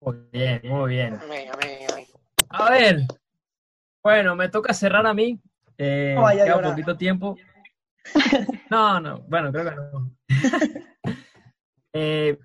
[0.00, 1.18] Muy bien, muy bien.
[2.50, 3.00] A ver,
[4.02, 5.40] bueno, me toca cerrar a mí.
[5.78, 7.36] Eh, no queda poquito tiempo.
[8.70, 10.16] No, no, bueno, creo que no.
[11.92, 12.38] eh,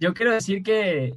[0.00, 1.14] yo quiero decir que,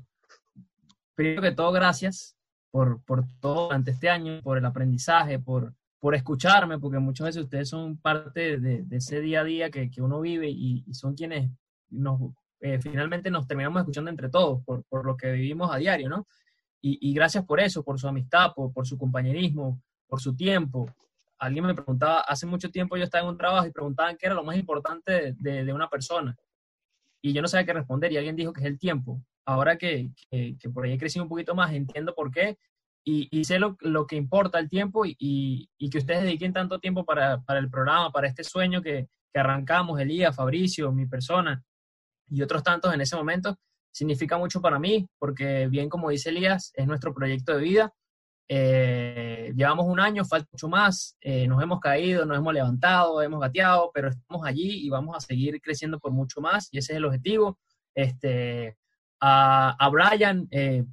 [1.16, 2.38] primero que todo, gracias
[2.72, 7.44] por, por todo durante este año, por el aprendizaje, por, por escucharme, porque muchas veces
[7.44, 11.16] ustedes son parte de, ese día a día que, que uno vive y, y, son
[11.16, 11.52] quienes
[11.90, 12.22] nos,
[12.60, 16.28] eh, finalmente nos terminamos escuchando entre todos por, por, lo que vivimos a diario, ¿no?
[16.82, 20.88] Y, y gracias por eso, por su amistad, por, por, su compañerismo, por su tiempo.
[21.40, 24.36] Alguien me preguntaba, hace mucho tiempo yo estaba en un trabajo y preguntaban qué era
[24.36, 26.36] lo más importante de, de una persona.
[27.22, 29.22] Y yo no sabía qué responder y alguien dijo que es el tiempo.
[29.46, 32.58] Ahora que, que, por ahí he crecido un poquito más, entiendo por qué
[33.06, 35.16] y, y sé lo, lo, que importa el tiempo y,
[35.78, 39.40] y, que ustedes dediquen tanto tiempo para, para el programa, para este sueño que, que,
[39.40, 41.64] arrancamos, Elías, Fabricio, mi persona
[42.30, 43.58] y otros tantos en ese momento,
[43.90, 47.94] significa mucho para mí, porque bien como dice Elías, es nuestro proyecto de vida.
[48.50, 53.42] Eh, llevamos un año, falta mucho más, eh, nos hemos caído, nos hemos levantado, hemos
[53.42, 56.98] gateado, pero estamos allí y vamos a seguir creciendo por mucho más y ese es
[56.98, 57.60] el objetivo.
[57.94, 58.78] Este,
[59.20, 60.86] a, a Brian, eh,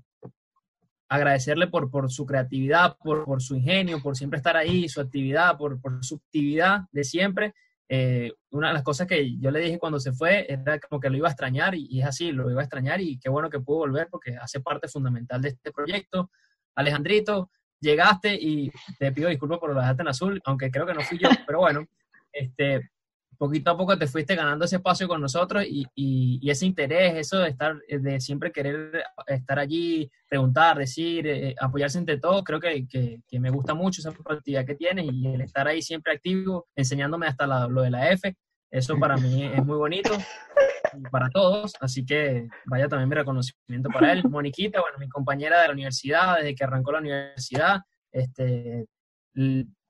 [1.08, 5.56] agradecerle por, por su creatividad, por, por, su ingenio, por siempre estar ahí, su actividad,
[5.56, 7.54] por, por su actividad de siempre.
[7.88, 11.10] eh, una de las cosas que yo le dije cuando se fue era como que
[11.10, 13.50] lo iba a extrañar y, y es así, lo iba a extrañar y qué bueno
[13.50, 16.30] que pudo volver porque hace parte fundamental de este proyecto.
[16.74, 21.00] Alejandrito, llegaste y te pido disculpas por lo dejarte en azul, aunque creo que no
[21.02, 21.86] fui yo, pero bueno,
[22.32, 22.90] este,
[23.36, 27.14] poquito a poco te fuiste ganando ese espacio con nosotros y, y- y ese interés,
[27.16, 32.60] eso de estar, de siempre querer estar allí, preguntar, decir, eh, apoyarse entre todos, creo
[32.60, 36.12] que, que- que me gusta mucho esa proactividad que tienes y el estar ahí siempre
[36.12, 38.34] activo, enseñándome hasta la- lo de la F,
[38.74, 40.10] eso para mí es muy bonito
[41.10, 44.22] para todos, así que vaya también mi reconocimiento para él.
[44.28, 47.80] Moniquita, bueno, mi compañera de la universidad, desde que arrancó la universidad,
[48.12, 48.86] este,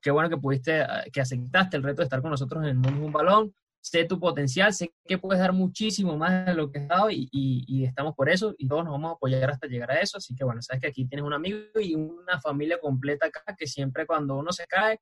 [0.00, 3.12] qué bueno que pudiste, eh, que aceptaste el reto de estar con nosotros en un
[3.12, 3.54] balón.
[3.82, 7.28] Sé tu potencial, sé que puedes dar muchísimo más de lo que has dado y,
[7.30, 10.16] y- y estamos por eso y todos nos vamos a apoyar hasta llegar a eso.
[10.16, 13.66] Así que bueno, sabes que aquí tienes un amigo y una familia completa acá que
[13.66, 15.00] siempre cuando uno se cae,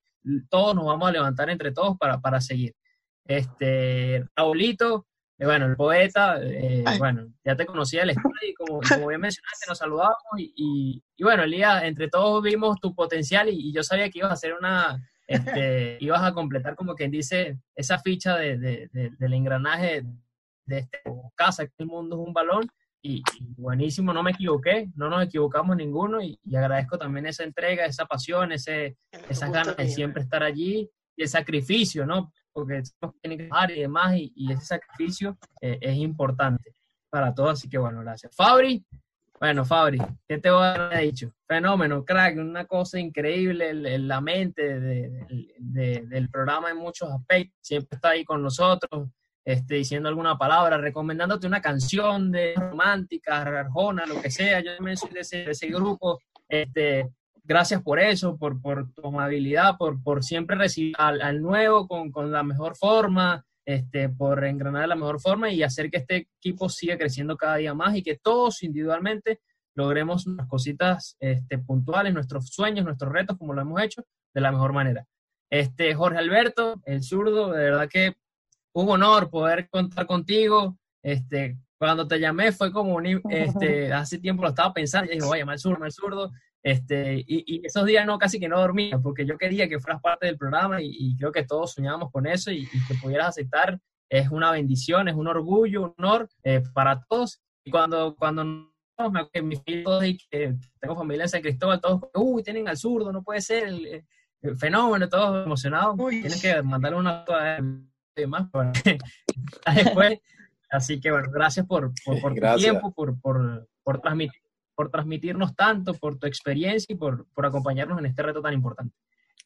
[0.51, 2.75] todos nos vamos a levantar entre todos para, para seguir.
[3.27, 5.07] Este, Raulito,
[5.39, 9.21] eh, bueno, el poeta, eh, bueno, ya te conocía del estudio y como, como bien
[9.23, 13.73] mencionaste, nos saludamos y, y, y bueno, Elías, entre todos vimos tu potencial y, y
[13.73, 17.99] yo sabía que ibas a hacer una, este, ibas a completar como quien dice esa
[17.99, 20.05] ficha de, de- de- del engranaje
[20.67, 20.99] de este
[21.35, 22.69] casa, que el mundo es un balón
[23.05, 27.43] y, y buenísimo, no me equivoqué, no nos equivocamos ninguno y, y agradezco también esa
[27.43, 28.97] entrega, esa pasión, ese,
[29.29, 32.33] esas ganas de siempre estar allí y el sacrificio, ¿no?
[32.53, 32.83] Porque
[33.21, 36.75] tienen que trabajar y demás, y, ese sacrificio eh, es importante
[37.11, 38.35] para todos, así que bueno, gracias.
[38.35, 38.85] Fabri,
[39.41, 39.99] bueno, Fabri,
[40.29, 41.33] ¿qué te voy a haber dicho?
[41.49, 45.27] Fenómeno, crack, una cosa increíble, el- el- la mente de-
[45.59, 49.09] de- del programa en muchos aspectos, siempre está ahí con nosotros,
[49.45, 54.97] este, diciendo alguna palabra, recomendándote una canción de romántica, Arjona, lo que sea, yo también
[54.97, 57.11] soy de ese, de ese grupo, este,
[57.45, 62.11] gracias por eso, por, por tu amabilidad, por, por siempre recibir al, al nuevo con,
[62.11, 66.29] con la mejor forma, este, por engranar de la mejor forma y hacer que este
[66.39, 69.41] equipo siga creciendo cada día más y que todos individualmente
[69.75, 74.05] logremos unas cositas este, puntuales, nuestros sueños, nuestros retos, como lo hemos hecho,
[74.35, 75.07] de la mejor manera.
[75.51, 78.15] Este, Jorge Alberto, el zurdo, de verdad que
[78.75, 80.79] un honor poder contar contigo.
[81.03, 85.27] Este, cuando te llamé fue como un, este, hace tiempo lo estaba pensando, y dije,
[85.27, 86.33] voy a llamar al zurdo, al zurdo.
[86.63, 90.01] Este, y, y esos días no, casi que no dormía, porque yo quería que fueras
[90.01, 93.29] parte del programa y, y creo que todos soñábamos con eso y, y que pudieras
[93.29, 93.81] aceptar
[94.13, 97.41] es una bendición, es un orgullo, un honor eh, para todos.
[97.65, 101.81] Y cuando, cuando no, me que mis hijos y que tengo familia en San Cristóbal,
[101.81, 104.05] todos, uy, tienen al zurdo, no puede ser, el,
[104.43, 105.97] el fenómeno, todos emocionados.
[106.11, 108.73] Tienen que mandarle una foto a él y demás para
[109.75, 110.19] después.
[110.71, 112.71] Así que bueno, gracias por, por, por tu Gracias.
[112.71, 114.43] tiempo, por, por, por, transmitir,
[114.83, 118.93] por transmitirnos tanto, por tu experiencia y por, por acompañarnos en este reto tan importante.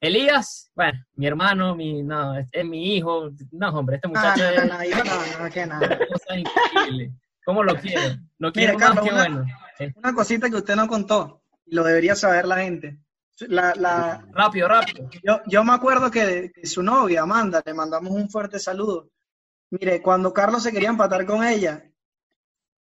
[0.00, 4.64] Elías, bueno, mi hermano, mi, no, es, es mi hijo, no, hombre, este muchacho Ah,
[4.64, 5.98] no, no, no, no, que nada.
[6.10, 7.12] cosa increíble.
[7.44, 8.16] ¿Cómo lo quiero?
[8.38, 9.46] Lo quiero más Carlos, que una, bueno.
[9.96, 12.98] una cosita que usted no contó, y lo debería saber la gente.
[13.40, 15.10] La, la, rápido, rápido.
[15.22, 19.10] Yo, yo me acuerdo que, que su novia, Amanda, le mandamos un fuerte saludo.
[19.68, 21.84] Mire, cuando Carlos se quería empatar con ella,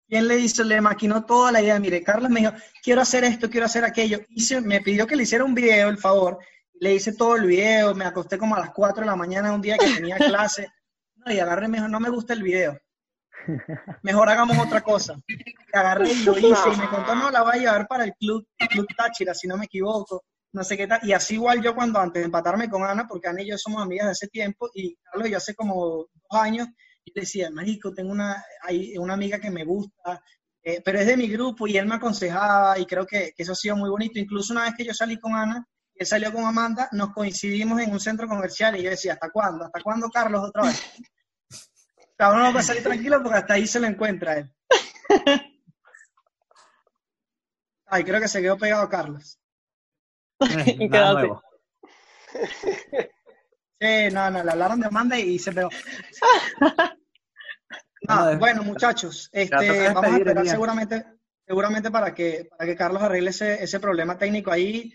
[0.08, 0.64] ¿quién le hizo?
[0.64, 1.80] Le maquinó toda la idea.
[1.80, 2.54] Mire, Carlos me dijo,
[2.84, 4.20] quiero hacer esto, quiero hacer aquello.
[4.30, 6.40] Hice, me pidió que le hiciera un video, el favor.
[6.80, 9.62] Le hice todo el video, me acosté como a las 4 de la mañana un
[9.62, 10.70] día que tenía clase.
[11.16, 12.78] No, y agarré y me dijo, no me gusta el video.
[14.02, 15.16] Mejor hagamos otra cosa.
[15.28, 18.14] Y agarré y lo hice y me contó, no, la voy a llevar para el
[18.14, 20.24] club, el club Táchira, si no me equivoco.
[20.52, 21.00] No sé qué tal.
[21.04, 23.82] Y así igual yo cuando antes de empatarme con Ana, porque Ana y yo somos
[23.82, 26.68] amigas de hace tiempo, y Carlos yo hace como dos años,
[27.06, 30.22] y le decía, marico, tengo una, hay una amiga que me gusta,
[30.64, 33.52] eh, pero es de mi grupo, y él me aconsejaba, y creo que, que eso
[33.52, 34.20] ha sido muy bonito.
[34.20, 37.80] Incluso una vez que yo salí con Ana, y él salió con Amanda, nos coincidimos
[37.80, 39.66] en un centro comercial, y yo decía, ¿hasta cuándo?
[39.66, 40.84] ¿Hasta cuándo, Carlos, otra vez?
[42.18, 44.52] Cada uno va a salir tranquilo porque hasta ahí se lo encuentra él.
[47.88, 49.40] Ay, creo que se quedó pegado Carlos.
[50.66, 51.30] Y quédate.
[53.80, 55.70] Sí, no, no, le hablaron de Amanda y se pegó.
[58.08, 59.56] No, bueno, muchachos, este,
[59.96, 61.06] vamos a esperar seguramente,
[61.48, 64.94] seguramente para que, para que Carlos arregle ese, ese problema técnico ahí.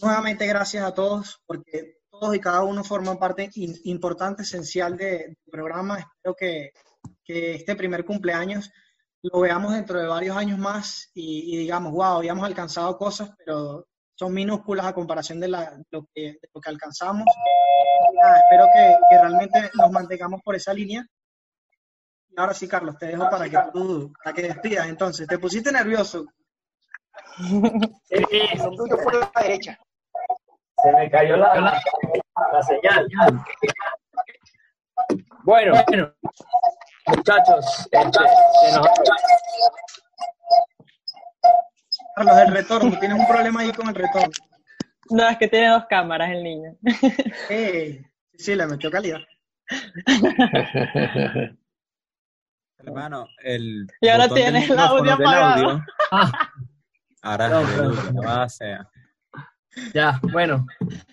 [0.00, 5.26] Nuevamente, gracias a todos, porque todos y cada uno forman parte in- importante, esencial de-
[5.26, 5.98] del programa.
[5.98, 6.72] Espero que,
[7.22, 8.70] que este primer cumpleaños
[9.20, 13.86] lo veamos dentro de varios años más y, y digamos, wow, habíamos alcanzado cosas, pero
[14.14, 17.24] son minúsculas a comparación de, la- lo, que, de lo que alcanzamos.
[18.44, 21.04] Espero que, que realmente nos mantengamos por esa línea.
[22.30, 24.86] Y ahora sí, Carlos, te dejo para que tú, para que despidas.
[24.88, 26.24] Entonces, te pusiste nervioso.
[27.38, 29.78] Lo tuyo fue la derecha.
[30.82, 31.82] Se me cayó la, la,
[32.52, 33.06] la señal.
[35.44, 36.12] Bueno, bueno,
[37.06, 38.20] muchachos, este,
[38.60, 38.88] se nos-
[42.14, 44.30] Carlos, el retorno, tienes un problema ahí con el retorno.
[45.10, 46.76] No, es que tiene dos cámaras el niño.
[47.50, 48.02] Eh,
[48.34, 49.20] sí, le metió calidad.
[52.78, 55.68] Hermano, el Y ahora tienes el audio apagado.
[55.70, 55.84] audio.
[57.22, 58.20] Ahora No, no.
[58.20, 58.88] alabado sea.
[59.94, 60.66] Ya, bueno,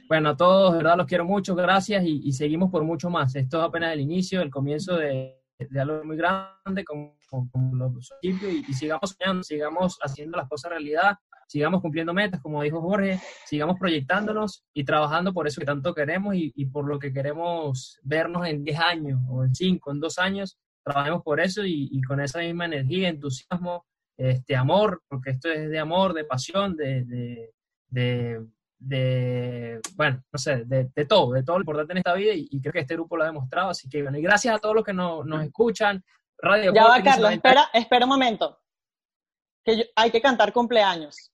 [0.10, 3.34] bueno, a todos, de verdad los quiero mucho, gracias y, y seguimos por mucho más.
[3.36, 7.92] Esto es apenas el inicio, el comienzo de, de algo muy grande como, como, los
[8.22, 11.18] principios y, y sigamos soñando, sigamos haciendo las cosas realidad,
[11.48, 16.36] sigamos cumpliendo metas, como dijo Jorge, sigamos proyectándonos y trabajando por eso que tanto queremos
[16.36, 20.20] y, y por lo que queremos vernos en 10 años o en 5, en 2
[20.20, 23.86] años, trabajemos por eso y, y con esa misma energía, entusiasmo,
[24.18, 27.54] este amor, porque esto es de amor, de pasión, de, de,
[27.88, 28.46] de,
[28.80, 32.48] de, bueno, no sé, de, de todo, de todo lo importante en esta vida y,
[32.50, 34.74] y creo que este grupo lo ha demostrado, así que bueno, y gracias a todos
[34.76, 36.04] los que nos, nos escuchan,
[36.42, 37.34] Radio Ya va, Carlos, 90.
[37.50, 38.58] espera, espera un momento.
[39.66, 41.30] Que yo- hay que cantar cumpleaños.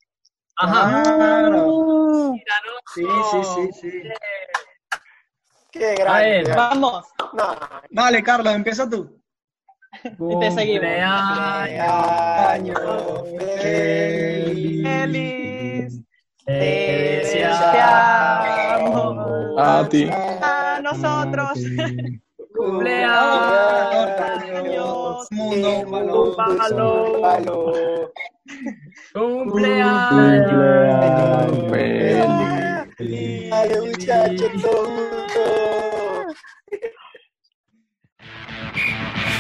[0.58, 1.04] Ajá.
[1.04, 2.34] Claro.
[2.94, 3.92] Sí, sí, sí, sí.
[5.72, 6.52] Qué grande.
[6.56, 7.06] Vamos.
[7.92, 9.22] Dale, Carlos, empieza tú.
[10.04, 10.82] Y te seguimos.
[10.90, 12.80] Cumpleaños
[13.62, 15.55] feliz.
[16.46, 16.54] Te
[17.24, 17.60] deseamos
[19.58, 20.10] A ti.
[20.12, 21.60] a nosotros.
[22.56, 23.16] Cumpleaños.
[25.32, 28.12] Mundo, Un balón.
[29.14, 30.52] Cumpleaños.
[33.50, 34.52] Dale, muchachos,